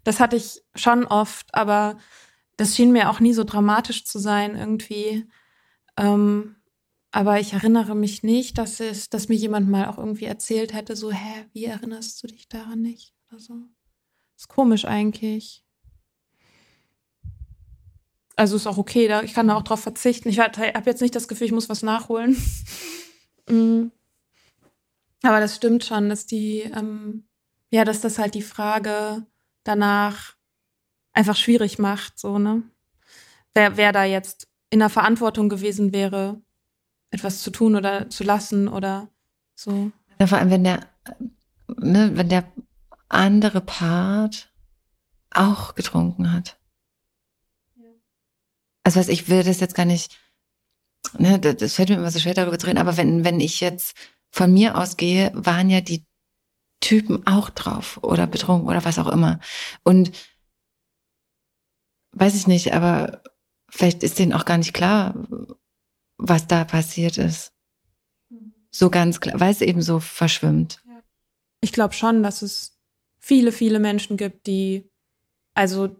Das 0.03 0.19
hatte 0.19 0.35
ich 0.35 0.61
schon 0.75 1.05
oft, 1.05 1.53
aber 1.53 1.97
das 2.57 2.75
schien 2.75 2.91
mir 2.91 3.09
auch 3.09 3.19
nie 3.19 3.33
so 3.33 3.43
dramatisch 3.43 4.05
zu 4.05 4.19
sein 4.19 4.55
irgendwie. 4.55 5.27
Ähm, 5.97 6.55
aber 7.11 7.39
ich 7.39 7.53
erinnere 7.53 7.95
mich 7.95 8.23
nicht, 8.23 8.57
dass 8.57 8.79
es, 8.79 9.09
dass 9.09 9.27
mir 9.27 9.35
jemand 9.35 9.69
mal 9.69 9.87
auch 9.87 9.97
irgendwie 9.97 10.25
erzählt 10.25 10.73
hätte, 10.73 10.95
so, 10.95 11.11
hä, 11.11 11.45
wie 11.53 11.65
erinnerst 11.65 12.23
du 12.23 12.27
dich 12.27 12.47
daran 12.47 12.81
nicht? 12.81 13.13
Oder 13.29 13.39
so. 13.39 13.55
Ist 14.37 14.47
komisch 14.47 14.85
eigentlich. 14.85 15.63
Also 18.37 18.55
ist 18.55 18.65
auch 18.65 18.77
okay, 18.77 19.07
da, 19.07 19.23
ich 19.23 19.33
kann 19.33 19.47
da 19.47 19.55
auch 19.55 19.61
drauf 19.61 19.81
verzichten. 19.81 20.29
Ich 20.29 20.39
habe 20.39 20.81
jetzt 20.85 21.01
nicht 21.01 21.15
das 21.15 21.27
Gefühl, 21.27 21.47
ich 21.47 21.53
muss 21.53 21.69
was 21.69 21.83
nachholen. 21.83 22.37
mm. 23.49 23.91
Aber 25.23 25.39
das 25.39 25.55
stimmt 25.55 25.83
schon, 25.83 26.09
dass 26.09 26.25
die, 26.25 26.61
ähm, 26.61 27.27
ja, 27.69 27.85
dass 27.85 28.01
das 28.01 28.17
halt 28.17 28.33
die 28.33 28.41
Frage 28.41 29.25
danach 29.63 30.35
einfach 31.13 31.35
schwierig 31.35 31.79
macht, 31.79 32.19
so, 32.19 32.39
ne? 32.39 32.63
Wer, 33.53 33.77
wer 33.77 33.91
da 33.91 34.05
jetzt 34.05 34.47
in 34.69 34.79
der 34.79 34.89
Verantwortung 34.89 35.49
gewesen 35.49 35.91
wäre, 35.91 36.41
etwas 37.11 37.41
zu 37.41 37.51
tun 37.51 37.75
oder 37.75 38.09
zu 38.09 38.23
lassen 38.23 38.67
oder 38.67 39.09
so. 39.53 39.91
Ja, 40.19 40.27
vor 40.27 40.37
allem, 40.37 40.49
wenn 40.49 40.63
der, 40.63 40.87
ne, 41.67 42.11
wenn 42.15 42.29
der 42.29 42.45
andere 43.09 43.61
Part 43.61 44.51
auch 45.29 45.75
getrunken 45.75 46.31
hat. 46.31 46.57
Also 48.83 48.99
was 48.99 49.09
ich 49.09 49.29
will 49.29 49.43
das 49.43 49.59
jetzt 49.59 49.75
gar 49.75 49.85
nicht, 49.85 50.17
ne, 51.17 51.39
das 51.39 51.75
fällt 51.75 51.89
mir 51.89 51.95
immer 51.95 52.11
so 52.11 52.19
schwer 52.19 52.33
darüber 52.33 52.57
zu 52.57 52.67
reden, 52.67 52.79
aber 52.79 52.97
wenn, 52.97 53.23
wenn 53.23 53.39
ich 53.39 53.59
jetzt 53.59 53.95
von 54.31 54.53
mir 54.53 54.77
ausgehe, 54.77 55.31
waren 55.35 55.69
ja 55.69 55.81
die 55.81 56.05
Typen 56.79 57.25
auch 57.27 57.49
drauf 57.49 57.99
oder 58.01 58.27
betrunken 58.27 58.67
oder 58.67 58.83
was 58.83 58.97
auch 58.97 59.09
immer. 59.09 59.39
Und 59.83 60.11
weiß 62.13 62.35
ich 62.35 62.47
nicht, 62.47 62.73
aber 62.73 63.21
vielleicht 63.69 64.03
ist 64.03 64.19
denen 64.19 64.33
auch 64.33 64.45
gar 64.45 64.57
nicht 64.57 64.73
klar, 64.73 65.13
was 66.17 66.47
da 66.47 66.63
passiert 66.65 67.17
ist. 67.17 67.53
So 68.71 68.89
ganz 68.89 69.19
klar, 69.19 69.39
weil 69.39 69.51
es 69.51 69.61
eben 69.61 69.81
so 69.81 69.99
verschwimmt. 69.99 70.81
Ich 71.59 71.73
glaube 71.73 71.93
schon, 71.93 72.23
dass 72.23 72.41
es 72.41 72.79
viele, 73.19 73.51
viele 73.51 73.79
Menschen 73.79 74.17
gibt, 74.17 74.47
die, 74.47 74.89
also, 75.53 75.95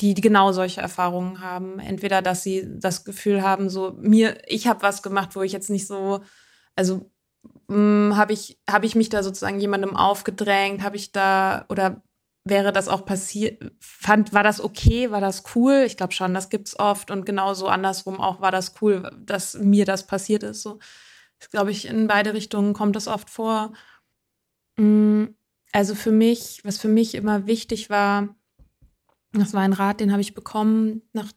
die, 0.00 0.14
genau 0.14 0.52
solche 0.52 0.80
Erfahrungen 0.80 1.40
haben. 1.40 1.78
Entweder, 1.78 2.22
dass 2.22 2.42
sie 2.42 2.66
das 2.78 3.04
Gefühl 3.04 3.42
haben, 3.42 3.68
so, 3.68 3.96
mir, 3.98 4.38
ich 4.46 4.66
habe 4.66 4.82
was 4.82 5.02
gemacht, 5.02 5.34
wo 5.34 5.42
ich 5.42 5.52
jetzt 5.52 5.70
nicht 5.70 5.86
so, 5.86 6.22
also 6.74 7.10
habe 7.68 8.32
ich, 8.32 8.58
hab 8.70 8.84
ich 8.84 8.94
mich 8.94 9.08
da 9.08 9.22
sozusagen 9.22 9.60
jemandem 9.60 9.96
aufgedrängt? 9.96 10.82
Habe 10.82 10.96
ich 10.96 11.12
da 11.12 11.64
oder 11.68 12.02
wäre 12.44 12.72
das 12.72 12.88
auch 12.88 13.04
passiert? 13.04 13.72
Fand, 13.80 14.32
war 14.32 14.42
das 14.42 14.60
okay? 14.60 15.10
War 15.10 15.20
das 15.20 15.44
cool? 15.54 15.84
Ich 15.86 15.96
glaube 15.96 16.12
schon, 16.12 16.34
das 16.34 16.48
gibt's 16.48 16.78
oft 16.78 17.10
und 17.10 17.26
genauso 17.26 17.68
andersrum 17.68 18.20
auch 18.20 18.40
war 18.40 18.52
das 18.52 18.74
cool, 18.80 19.10
dass 19.18 19.54
mir 19.54 19.84
das 19.84 20.06
passiert 20.06 20.42
ist. 20.42 20.62
So, 20.62 20.78
glaube 21.50 21.70
ich, 21.70 21.86
in 21.86 22.06
beide 22.06 22.34
Richtungen 22.34 22.72
kommt 22.72 22.96
das 22.96 23.08
oft 23.08 23.30
vor. 23.30 23.72
Hm, 24.78 25.34
also 25.72 25.94
für 25.94 26.12
mich, 26.12 26.60
was 26.64 26.78
für 26.78 26.88
mich 26.88 27.14
immer 27.14 27.46
wichtig 27.46 27.90
war, 27.90 28.34
das 29.32 29.52
war 29.52 29.62
ein 29.62 29.72
Rat, 29.72 30.00
den 30.00 30.12
habe 30.12 30.22
ich 30.22 30.34
bekommen 30.34 31.02
nach, 31.12 31.30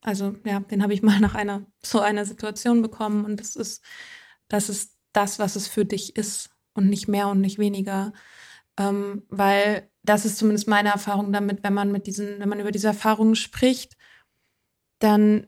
also 0.00 0.34
ja, 0.44 0.60
den 0.60 0.82
habe 0.82 0.94
ich 0.94 1.02
mal 1.02 1.20
nach 1.20 1.34
einer 1.34 1.66
so 1.82 2.00
einer 2.00 2.24
Situation 2.24 2.82
bekommen 2.82 3.24
und 3.24 3.38
das 3.38 3.54
ist, 3.56 3.84
dass 4.48 4.68
es 4.68 4.93
das, 5.16 5.38
was 5.38 5.56
es 5.56 5.68
für 5.68 5.84
dich 5.84 6.16
ist 6.16 6.50
und 6.74 6.88
nicht 6.88 7.08
mehr 7.08 7.28
und 7.28 7.40
nicht 7.40 7.58
weniger. 7.58 8.12
Ähm, 8.78 9.22
weil 9.28 9.88
das 10.02 10.24
ist 10.24 10.38
zumindest 10.38 10.68
meine 10.68 10.90
Erfahrung 10.90 11.32
damit, 11.32 11.62
wenn 11.62 11.74
man 11.74 11.92
mit 11.92 12.06
diesen, 12.06 12.40
wenn 12.40 12.48
man 12.48 12.60
über 12.60 12.72
diese 12.72 12.88
Erfahrungen 12.88 13.36
spricht, 13.36 13.96
dann 14.98 15.46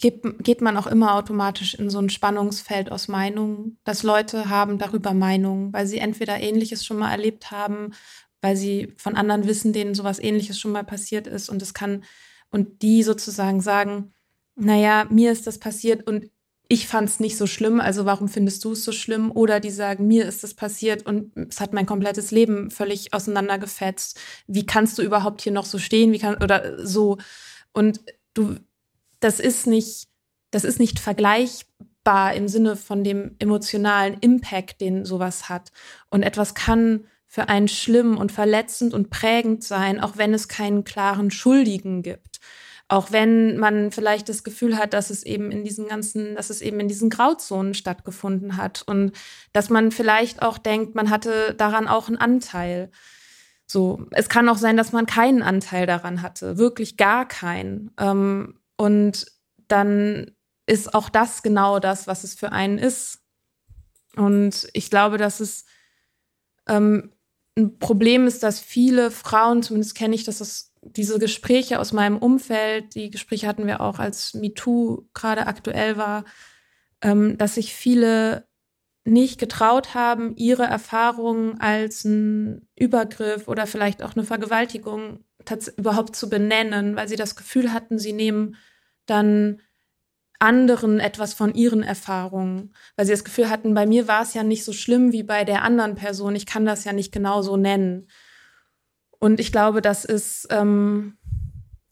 geht, 0.00 0.22
geht 0.42 0.60
man 0.60 0.76
auch 0.76 0.86
immer 0.86 1.14
automatisch 1.14 1.74
in 1.74 1.90
so 1.90 1.98
ein 1.98 2.10
Spannungsfeld 2.10 2.90
aus 2.90 3.08
Meinungen, 3.08 3.78
dass 3.84 4.02
Leute 4.02 4.48
haben 4.48 4.78
darüber 4.78 5.12
Meinungen, 5.14 5.72
weil 5.72 5.86
sie 5.86 5.98
entweder 5.98 6.40
Ähnliches 6.40 6.84
schon 6.84 6.98
mal 6.98 7.10
erlebt 7.10 7.50
haben, 7.50 7.92
weil 8.40 8.56
sie 8.56 8.94
von 8.96 9.16
anderen 9.16 9.46
wissen, 9.46 9.72
denen 9.72 9.94
sowas 9.94 10.18
Ähnliches 10.18 10.58
schon 10.58 10.72
mal 10.72 10.84
passiert 10.84 11.26
ist 11.26 11.48
und 11.48 11.60
es 11.62 11.74
kann, 11.74 12.04
und 12.50 12.82
die 12.82 13.02
sozusagen 13.02 13.60
sagen, 13.60 14.12
naja, 14.56 15.06
mir 15.10 15.32
ist 15.32 15.46
das 15.46 15.58
passiert 15.58 16.06
und 16.06 16.30
ich 16.72 16.86
fand 16.86 17.08
es 17.08 17.18
nicht 17.18 17.36
so 17.36 17.48
schlimm, 17.48 17.80
also 17.80 18.04
warum 18.04 18.28
findest 18.28 18.64
du 18.64 18.72
es 18.72 18.84
so 18.84 18.92
schlimm? 18.92 19.32
Oder 19.32 19.58
die 19.58 19.72
sagen, 19.72 20.06
mir 20.06 20.24
ist 20.24 20.44
es 20.44 20.54
passiert 20.54 21.04
und 21.04 21.36
es 21.36 21.60
hat 21.60 21.72
mein 21.72 21.84
komplettes 21.84 22.30
Leben 22.30 22.70
völlig 22.70 23.12
auseinandergefetzt. 23.12 24.20
Wie 24.46 24.64
kannst 24.64 24.96
du 24.96 25.02
überhaupt 25.02 25.40
hier 25.42 25.50
noch 25.50 25.64
so 25.64 25.78
stehen? 25.78 26.12
Wie 26.12 26.20
kann 26.20 26.40
oder 26.40 26.86
so? 26.86 27.18
Und 27.72 28.00
du, 28.34 28.54
das 29.18 29.40
ist 29.40 29.66
nicht, 29.66 30.06
das 30.52 30.62
ist 30.62 30.78
nicht 30.78 31.00
vergleichbar 31.00 32.34
im 32.34 32.46
Sinne 32.46 32.76
von 32.76 33.02
dem 33.02 33.34
emotionalen 33.40 34.18
Impact, 34.20 34.80
den 34.80 35.04
sowas 35.04 35.48
hat. 35.48 35.72
Und 36.08 36.22
etwas 36.22 36.54
kann 36.54 37.04
für 37.26 37.48
einen 37.48 37.66
schlimm 37.66 38.16
und 38.16 38.30
verletzend 38.30 38.94
und 38.94 39.10
prägend 39.10 39.64
sein, 39.64 39.98
auch 39.98 40.18
wenn 40.18 40.32
es 40.32 40.46
keinen 40.46 40.84
klaren 40.84 41.32
Schuldigen 41.32 42.02
gibt. 42.02 42.38
Auch 42.90 43.12
wenn 43.12 43.56
man 43.56 43.92
vielleicht 43.92 44.28
das 44.28 44.42
Gefühl 44.42 44.76
hat, 44.76 44.94
dass 44.94 45.10
es 45.10 45.22
eben 45.22 45.52
in 45.52 45.62
diesen 45.62 45.86
ganzen, 45.86 46.34
dass 46.34 46.50
es 46.50 46.60
eben 46.60 46.80
in 46.80 46.88
diesen 46.88 47.08
Grauzonen 47.08 47.72
stattgefunden 47.72 48.56
hat 48.56 48.82
und 48.84 49.12
dass 49.52 49.70
man 49.70 49.92
vielleicht 49.92 50.42
auch 50.42 50.58
denkt, 50.58 50.96
man 50.96 51.08
hatte 51.08 51.54
daran 51.54 51.86
auch 51.86 52.08
einen 52.08 52.16
Anteil. 52.16 52.90
So, 53.64 54.08
es 54.10 54.28
kann 54.28 54.48
auch 54.48 54.58
sein, 54.58 54.76
dass 54.76 54.90
man 54.90 55.06
keinen 55.06 55.44
Anteil 55.44 55.86
daran 55.86 56.20
hatte, 56.20 56.58
wirklich 56.58 56.96
gar 56.96 57.28
keinen. 57.28 57.92
Ähm, 57.96 58.58
und 58.76 59.24
dann 59.68 60.32
ist 60.66 60.92
auch 60.92 61.10
das 61.10 61.44
genau 61.44 61.78
das, 61.78 62.08
was 62.08 62.24
es 62.24 62.34
für 62.34 62.50
einen 62.50 62.78
ist. 62.78 63.20
Und 64.16 64.66
ich 64.72 64.90
glaube, 64.90 65.16
dass 65.16 65.38
es 65.38 65.64
ähm, 66.66 67.12
ein 67.56 67.78
Problem 67.78 68.26
ist, 68.26 68.42
dass 68.42 68.58
viele 68.58 69.12
Frauen, 69.12 69.62
zumindest 69.62 69.94
kenne 69.94 70.16
ich, 70.16 70.24
dass 70.24 70.40
es 70.40 70.69
diese 70.82 71.18
Gespräche 71.18 71.78
aus 71.78 71.92
meinem 71.92 72.18
Umfeld, 72.18 72.94
die 72.94 73.10
Gespräche 73.10 73.46
hatten 73.46 73.66
wir 73.66 73.80
auch, 73.80 73.98
als 73.98 74.34
MeToo 74.34 75.08
gerade 75.14 75.46
aktuell 75.46 75.96
war, 75.96 76.24
ähm, 77.02 77.36
dass 77.38 77.54
sich 77.54 77.74
viele 77.74 78.48
nicht 79.04 79.38
getraut 79.38 79.94
haben, 79.94 80.36
ihre 80.36 80.64
Erfahrungen 80.64 81.60
als 81.60 82.04
ein 82.04 82.68
Übergriff 82.76 83.48
oder 83.48 83.66
vielleicht 83.66 84.02
auch 84.02 84.14
eine 84.14 84.24
Vergewaltigung 84.24 85.24
überhaupt 85.76 86.14
zu 86.16 86.28
benennen, 86.28 86.96
weil 86.96 87.08
sie 87.08 87.16
das 87.16 87.34
Gefühl 87.34 87.72
hatten, 87.72 87.98
sie 87.98 88.12
nehmen 88.12 88.56
dann 89.06 89.60
anderen 90.38 91.00
etwas 91.00 91.34
von 91.34 91.54
ihren 91.54 91.82
Erfahrungen, 91.82 92.74
weil 92.96 93.06
sie 93.06 93.12
das 93.12 93.24
Gefühl 93.24 93.50
hatten, 93.50 93.74
bei 93.74 93.86
mir 93.86 94.08
war 94.08 94.22
es 94.22 94.34
ja 94.34 94.42
nicht 94.42 94.64
so 94.64 94.72
schlimm 94.72 95.12
wie 95.12 95.22
bei 95.22 95.44
der 95.44 95.62
anderen 95.62 95.94
Person, 95.94 96.34
ich 96.34 96.46
kann 96.46 96.64
das 96.64 96.84
ja 96.84 96.92
nicht 96.92 97.12
genau 97.12 97.42
so 97.42 97.56
nennen. 97.56 98.08
Und 99.20 99.38
ich 99.38 99.52
glaube, 99.52 99.82
das 99.82 100.04
ist, 100.04 100.48
ähm, 100.50 101.18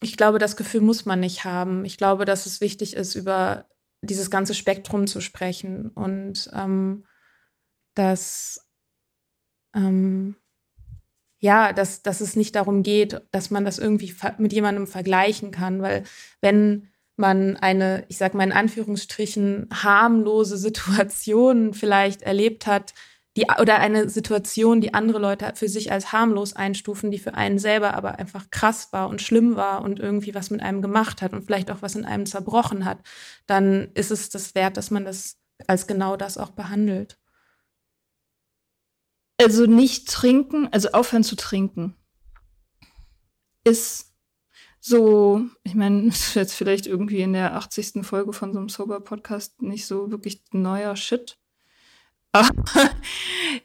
ich 0.03 0.16
glaube, 0.16 0.39
das 0.39 0.57
Gefühl 0.57 0.81
muss 0.81 1.05
man 1.05 1.20
nicht 1.20 1.45
haben. 1.45 1.85
Ich 1.85 1.97
glaube, 1.99 2.24
dass 2.24 2.47
es 2.47 2.61
wichtig 2.61 2.97
ist, 2.97 3.14
über 3.14 3.66
dieses 4.03 4.31
ganze 4.31 4.55
Spektrum 4.55 5.07
zu 5.07 5.20
sprechen 5.20 5.91
und 5.91 6.51
ähm, 6.55 7.05
dass 7.95 8.66
ähm, 9.74 10.37
ja, 11.41 11.72
dass, 11.72 12.03
dass 12.03 12.20
es 12.20 12.35
nicht 12.35 12.57
darum 12.57 12.83
geht, 12.83 13.20
dass 13.31 13.51
man 13.51 13.64
das 13.64 13.79
irgendwie 13.79 14.12
mit 14.39 14.53
jemandem 14.53 14.87
vergleichen 14.87 15.51
kann, 15.51 15.83
weil 15.83 16.03
wenn 16.41 16.89
man 17.16 17.57
eine, 17.57 18.05
ich 18.09 18.16
sag 18.16 18.35
mal 18.35 18.45
in 18.45 18.53
Anführungsstrichen, 18.53 19.68
harmlose 19.72 20.57
Situation 20.57 21.74
vielleicht 21.74 22.22
erlebt 22.22 22.66
hat, 22.66 22.95
die, 23.39 23.47
oder 23.61 23.78
eine 23.78 24.09
Situation, 24.09 24.80
die 24.80 24.95
andere 24.95 25.18
Leute 25.18 25.53
für 25.55 25.68
sich 25.68 25.93
als 25.93 26.12
harmlos 26.12 26.55
einstufen, 26.55 27.11
die 27.11 27.18
für 27.18 27.34
einen 27.34 27.59
selber 27.59 27.95
aber 27.95 28.18
einfach 28.18 28.51
krass 28.51 28.89
war 28.93 29.09
und 29.09 29.22
schlimm 29.22 29.57
war 29.57 29.82
und 29.82 30.01
irgendwie 30.01 30.34
was 30.34 30.51
mit 30.51 30.61
einem 30.61 30.82
gemacht 30.82 31.22
hat 31.22 31.32
und 31.32 31.45
vielleicht 31.45 31.70
auch 31.70 31.82
was 31.82 31.95
in 31.95 32.05
einem 32.05 32.26
zerbrochen 32.26 32.84
hat, 32.84 32.99
dann 33.47 33.91
ist 33.95 34.11
es 34.11 34.28
das 34.28 34.55
wert, 34.55 34.76
dass 34.76 34.91
man 34.91 35.05
das 35.05 35.36
als 35.66 35.86
genau 35.86 36.16
das 36.16 36.39
auch 36.39 36.51
behandelt. 36.51 37.18
Also 39.41 39.66
nicht 39.66 40.09
trinken, 40.09 40.68
also 40.72 40.91
aufhören 40.91 41.22
zu 41.22 41.36
trinken, 41.36 41.95
ist 43.64 44.12
so, 44.80 45.43
ich 45.62 45.74
meine, 45.74 46.03
ist 46.09 46.34
jetzt 46.34 46.55
vielleicht 46.55 46.86
irgendwie 46.86 47.20
in 47.20 47.32
der 47.32 47.55
80. 47.55 48.05
Folge 48.05 48.32
von 48.32 48.53
so 48.53 48.59
einem 48.59 48.68
Sober-Podcast 48.68 49.62
nicht 49.62 49.86
so 49.86 50.11
wirklich 50.11 50.43
neuer 50.53 50.97
Shit. 50.97 51.38
Aber 52.33 52.51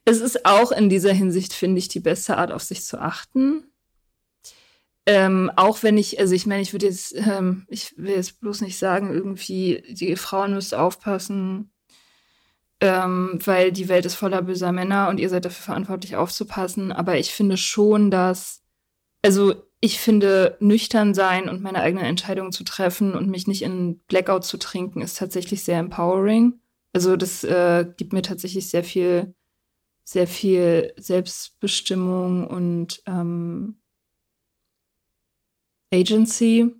es 0.05 0.19
ist 0.19 0.45
auch 0.45 0.71
in 0.71 0.89
dieser 0.89 1.13
Hinsicht, 1.13 1.53
finde 1.53 1.79
ich, 1.79 1.87
die 1.87 1.99
beste 1.99 2.37
Art, 2.37 2.51
auf 2.51 2.63
sich 2.63 2.83
zu 2.83 2.99
achten. 2.99 3.65
Ähm, 5.05 5.51
auch 5.57 5.83
wenn 5.83 5.97
ich, 5.97 6.19
also 6.19 6.33
ich 6.33 6.45
meine, 6.45 6.61
ich 6.61 6.73
würde 6.73 6.85
jetzt, 6.85 7.13
ähm, 7.15 7.65
ich 7.67 7.97
will 7.97 8.15
jetzt 8.15 8.39
bloß 8.39 8.61
nicht 8.61 8.77
sagen, 8.77 9.11
irgendwie, 9.13 9.83
die 9.89 10.15
Frauen 10.15 10.53
müssen 10.53 10.75
aufpassen, 10.75 11.71
ähm, 12.79 13.37
weil 13.43 13.71
die 13.73 13.89
Welt 13.89 14.05
ist 14.05 14.15
voller 14.15 14.41
böser 14.41 14.71
Männer 14.71 15.09
und 15.09 15.19
ihr 15.19 15.29
seid 15.29 15.45
dafür 15.45 15.63
verantwortlich 15.63 16.15
aufzupassen. 16.15 16.93
Aber 16.93 17.17
ich 17.17 17.33
finde 17.33 17.57
schon, 17.57 18.11
dass, 18.11 18.63
also 19.21 19.55
ich 19.81 19.99
finde, 19.99 20.57
nüchtern 20.61 21.13
sein 21.13 21.49
und 21.49 21.61
meine 21.61 21.81
eigenen 21.81 22.05
Entscheidungen 22.05 22.53
zu 22.53 22.63
treffen 22.63 23.13
und 23.13 23.29
mich 23.29 23.47
nicht 23.47 23.61
in 23.61 23.99
Blackout 24.07 24.45
zu 24.45 24.57
trinken, 24.57 25.01
ist 25.01 25.17
tatsächlich 25.17 25.65
sehr 25.65 25.79
empowering. 25.79 26.61
Also 26.93 27.15
das 27.17 27.43
äh, 27.43 27.85
gibt 27.97 28.13
mir 28.13 28.21
tatsächlich 28.21 28.69
sehr 28.69 28.83
viel, 28.83 29.33
sehr 30.03 30.27
viel 30.27 30.93
Selbstbestimmung 30.97 32.47
und 32.47 33.01
ähm, 33.07 33.81
Agency. 35.91 36.75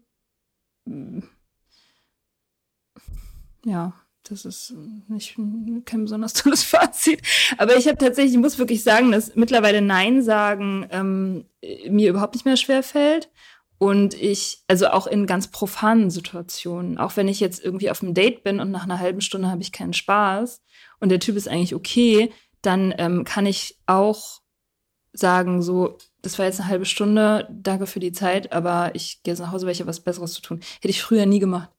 Ja, 3.65 3.93
das 4.23 4.45
ist 4.45 4.73
nicht 5.07 5.35
kein 5.85 6.03
besonders 6.03 6.33
tolles 6.33 6.63
Fazit. 6.63 7.21
Aber 7.57 7.75
ich 7.75 7.87
habe 7.87 7.97
tatsächlich, 7.97 8.33
ich 8.33 8.39
muss 8.39 8.59
wirklich 8.59 8.83
sagen, 8.83 9.11
dass 9.11 9.35
mittlerweile 9.35 9.81
Nein 9.81 10.21
sagen 10.21 10.87
ähm, 10.91 11.45
mir 11.89 12.09
überhaupt 12.09 12.35
nicht 12.35 12.45
mehr 12.45 12.57
schwer 12.57 12.83
fällt. 12.83 13.29
Und 13.77 14.13
ich, 14.13 14.63
also 14.67 14.87
auch 14.87 15.07
in 15.07 15.25
ganz 15.25 15.47
profanen 15.47 16.09
Situationen, 16.09 16.97
auch 16.97 17.17
wenn 17.17 17.27
ich 17.27 17.39
jetzt 17.39 17.63
irgendwie 17.63 17.89
auf 17.89 18.01
einem 18.01 18.13
Date 18.13 18.43
bin 18.43 18.59
und 18.59 18.71
nach 18.71 18.83
einer 18.83 18.99
halben 18.99 19.21
Stunde 19.21 19.49
habe 19.49 19.61
ich 19.61 19.71
keinen 19.71 19.93
Spaß 19.93 20.61
und 20.99 21.09
der 21.09 21.19
Typ 21.19 21.35
ist 21.35 21.47
eigentlich 21.47 21.75
okay, 21.75 22.31
dann 22.61 22.93
ähm, 22.97 23.25
kann 23.25 23.45
ich 23.45 23.77
auch 23.85 24.41
sagen, 25.11 25.61
so, 25.61 25.97
das 26.21 26.39
war 26.39 26.45
jetzt 26.45 26.59
eine 26.59 26.69
halbe 26.69 26.85
Stunde, 26.85 27.47
danke 27.51 27.85
für 27.85 27.99
die 27.99 28.11
Zeit, 28.11 28.51
aber 28.51 28.95
ich 28.95 29.21
gehe 29.23 29.33
jetzt 29.33 29.39
nach 29.39 29.51
Hause, 29.51 29.65
weil 29.65 29.73
ich 29.73 29.79
habe 29.79 29.89
was 29.89 29.99
Besseres 29.99 30.33
zu 30.33 30.41
tun. 30.41 30.61
Hätte 30.81 30.89
ich 30.89 31.03
früher 31.03 31.25
nie 31.25 31.39
gemacht, 31.39 31.69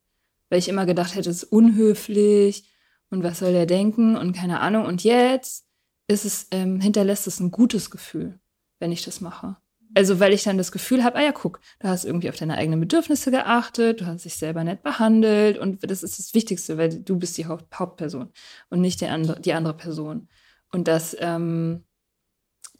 weil 0.51 0.59
ich 0.59 0.69
immer 0.69 0.87
gedacht 0.87 1.15
hätte, 1.15 1.31
es 1.31 1.43
ist 1.43 1.53
unhöflich 1.53 2.65
und 3.11 3.23
was 3.23 3.39
soll 3.39 3.53
der 3.53 3.67
denken 3.67 4.17
und 4.17 4.37
keine 4.37 4.61
Ahnung. 4.61 4.85
Und 4.85 5.03
jetzt 5.03 5.67
ist 6.07 6.25
es, 6.25 6.49
ähm, 6.51 6.81
hinterlässt 6.81 7.27
es 7.27 7.41
ein 7.41 7.51
gutes 7.51 7.91
Gefühl, 7.91 8.39
wenn 8.79 8.93
ich 8.93 9.05
das 9.05 9.21
mache. 9.21 9.57
Also, 9.95 10.19
weil 10.21 10.33
ich 10.33 10.43
dann 10.43 10.59
das 10.59 10.73
Gefühl 10.73 11.05
habe, 11.05 11.19
ah 11.19 11.23
ja, 11.23 11.33
guck, 11.33 11.61
du 11.79 11.89
hast 11.89 12.05
irgendwie 12.05 12.29
auf 12.29 12.37
deine 12.37 12.57
eigenen 12.57 12.81
Bedürfnisse 12.81 13.31
geachtet, 13.31 14.01
du 14.01 14.07
hast 14.07 14.25
dich 14.25 14.37
selber 14.37 14.65
nett 14.65 14.83
behandelt 14.83 15.59
und 15.59 15.89
das 15.89 16.03
ist 16.03 16.19
das 16.19 16.35
Wichtigste, 16.35 16.79
weil 16.79 17.03
du 17.03 17.19
bist 17.19 17.39
die 17.39 17.47
Haupt 17.47 17.79
Hauptperson 17.79 18.33
und 18.71 18.81
nicht 18.81 19.01
die 19.01 19.07
andere, 19.07 19.41
die 19.41 19.53
andere 19.53 19.77
Person. 19.77 20.29
Und 20.73 20.89
das, 20.89 21.17
ähm, 21.21 21.85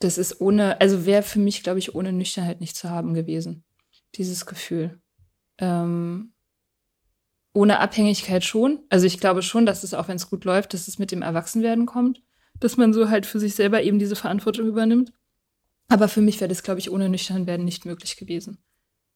das 0.01 0.19
ist 0.19 0.41
ohne, 0.41 0.81
also 0.81 1.07
wäre 1.07 1.23
für 1.23 1.39
mich, 1.39 1.63
glaube 1.63 1.79
ich, 1.79 1.95
ohne 1.95 2.13
Nüchternheit 2.13 2.61
nicht 2.61 2.77
zu 2.77 2.91
haben 2.91 3.15
gewesen. 3.15 3.65
Dieses 4.17 4.47
Gefühl. 4.47 5.01
Ähm, 5.59 6.35
ohne 7.53 7.79
Abhängigkeit 7.79 8.45
schon. 8.45 8.81
Also 8.91 9.07
ich 9.07 9.21
glaube 9.21 9.43
schon, 9.43 9.65
dass 9.65 9.85
es 9.85 9.95
auch, 9.95 10.09
wenn 10.09 10.17
es 10.17 10.29
gut 10.29 10.45
läuft, 10.45 10.75
dass 10.75 10.89
es 10.89 10.99
mit 10.99 11.13
dem 11.13 11.23
Erwachsenwerden 11.23 11.87
kommt, 11.87 12.21
dass 12.61 12.77
man 12.77 12.93
so 12.93 13.09
halt 13.09 13.27
für 13.27 13.39
sich 13.39 13.55
selber 13.55 13.83
eben 13.83 13.99
diese 13.99 14.17
Verantwortung 14.17 14.67
übernimmt. 14.67 15.13
Aber 15.89 16.09
für 16.09 16.21
mich 16.21 16.41
wäre 16.41 16.49
das, 16.49 16.63
glaube 16.63 16.81
ich, 16.81 16.91
ohne 16.91 17.09
nüchtern 17.09 17.47
werden 17.47 17.65
nicht 17.65 17.85
möglich 17.85 18.17
gewesen. 18.17 18.59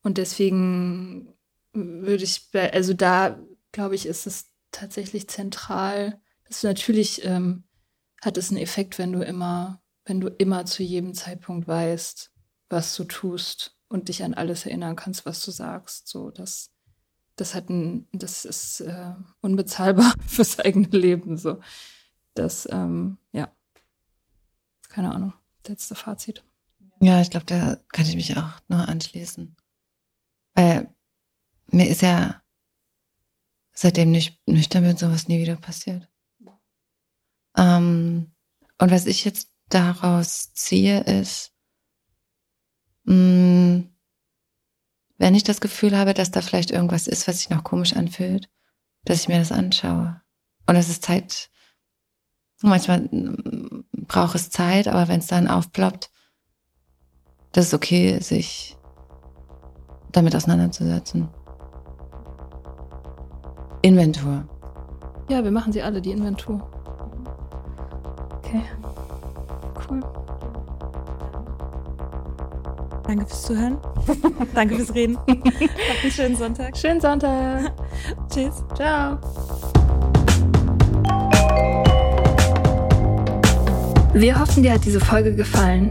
Und 0.03 0.19
deswegen 0.19 1.35
würde 1.73 2.25
ich, 2.25 2.49
also 2.53 2.95
da, 2.95 3.39
glaube 3.73 3.95
ich, 3.95 4.07
ist 4.07 4.27
es 4.27 4.51
tatsächlich 4.73 5.29
zentral. 5.29 6.21
dass 6.47 6.63
natürlich 6.63 7.25
ähm, 7.25 7.65
hat 8.23 8.37
es 8.37 8.51
einen 8.51 8.59
Effekt, 8.59 8.99
wenn 8.99 9.13
du 9.13 9.21
immer, 9.23 9.83
wenn 10.05 10.21
du 10.21 10.29
immer 10.29 10.67
zu 10.67 10.83
jedem 10.83 11.15
Zeitpunkt 11.15 11.69
weißt, 11.69 12.33
was 12.69 12.95
du 12.97 13.05
tust 13.05 13.77
und 13.89 14.09
dich 14.09 14.23
an 14.23 14.35
alles 14.35 14.67
erinnern 14.67 14.97
kannst, 14.97 15.25
was 15.25 15.45
du 15.45 15.51
sagst. 15.51 16.09
So, 16.09 16.31
das, 16.31 16.71
das 17.37 17.55
hat 17.55 17.71
ein, 17.71 18.07
das 18.13 18.45
ist 18.45 18.81
äh, 18.81 19.15
unbezahlbar 19.41 20.15
fürs 20.27 20.59
eigene 20.59 20.89
Leben. 20.89 21.37
So, 21.39 21.61
das, 22.35 22.69
ähm, 22.71 23.19
ja, 23.33 23.51
keine 24.89 25.15
Ahnung. 25.15 25.33
Letzte 25.67 25.95
Fazit. 25.95 26.45
Ja, 27.01 27.21
ich 27.21 27.31
glaube, 27.31 27.47
da 27.47 27.79
kann 27.93 28.07
ich 28.07 28.17
mich 28.17 28.37
auch 28.37 28.61
nur 28.69 28.89
anschließen. 28.89 29.57
Weil 30.55 30.93
mir 31.71 31.89
ist 31.89 32.03
ja 32.03 32.43
seitdem 33.73 34.11
nicht 34.11 34.41
nüchtern 34.47 34.83
bin 34.83 34.97
sowas 34.97 35.29
nie 35.29 35.39
wieder 35.39 35.57
passiert. 35.57 36.09
Ähm, 37.57 38.33
und 38.79 38.91
was 38.91 39.07
ich 39.07 39.25
jetzt 39.25 39.53
daraus 39.69 40.53
ziehe, 40.55 41.01
ist, 41.01 41.53
mh, 43.05 43.15
mm, 43.15 43.95
wenn 45.19 45.35
ich 45.35 45.43
das 45.43 45.61
Gefühl 45.61 45.97
habe, 45.97 46.15
dass 46.15 46.31
da 46.31 46.43
vielleicht 46.43 46.71
irgendwas 46.71 47.07
ist, 47.07 47.27
was 47.27 47.39
sich 47.39 47.51
noch 47.51 47.65
komisch 47.65 47.95
anfühlt, 47.95 48.49
dass 49.05 49.21
ich 49.21 49.29
mir 49.29 49.39
das 49.39 49.53
anschaue. 49.53 50.21
Und 50.67 50.77
es 50.77 50.89
ist 50.89 51.05
Zeit, 51.05 51.51
manchmal 52.63 53.01
mm, 53.01 53.87
braucht 53.93 54.35
es 54.35 54.51
Zeit, 54.51 54.89
aber 54.89 55.09
wenn 55.09 55.21
es 55.21 55.27
dann 55.29 55.49
aufploppt, 55.49 56.11
das 57.59 57.67
ist 57.67 57.75
okay, 57.75 58.21
sich 58.21 58.77
damit 60.13 60.37
auseinanderzusetzen. 60.37 61.29
Inventur. 63.83 64.45
Ja, 65.29 65.43
wir 65.43 65.51
machen 65.51 65.73
sie 65.73 65.83
alle, 65.83 66.01
die 66.01 66.13
Inventur. 66.13 66.63
Okay. 68.37 68.63
Cool. 69.91 70.01
Danke 73.09 73.27
fürs 73.27 73.43
Zuhören. 73.43 73.79
Danke 74.55 74.77
fürs 74.77 74.95
Reden. 74.95 75.19
Habt 75.27 75.31
einen 76.03 76.13
schönen 76.13 76.37
Sonntag. 76.37 76.77
Schönen 76.77 77.01
Sonntag. 77.01 77.73
Tschüss. 78.33 78.63
Ciao. 78.77 79.19
Wir 84.13 84.39
hoffen, 84.39 84.63
dir 84.63 84.75
hat 84.75 84.85
diese 84.85 85.01
Folge 85.01 85.35
gefallen. 85.35 85.91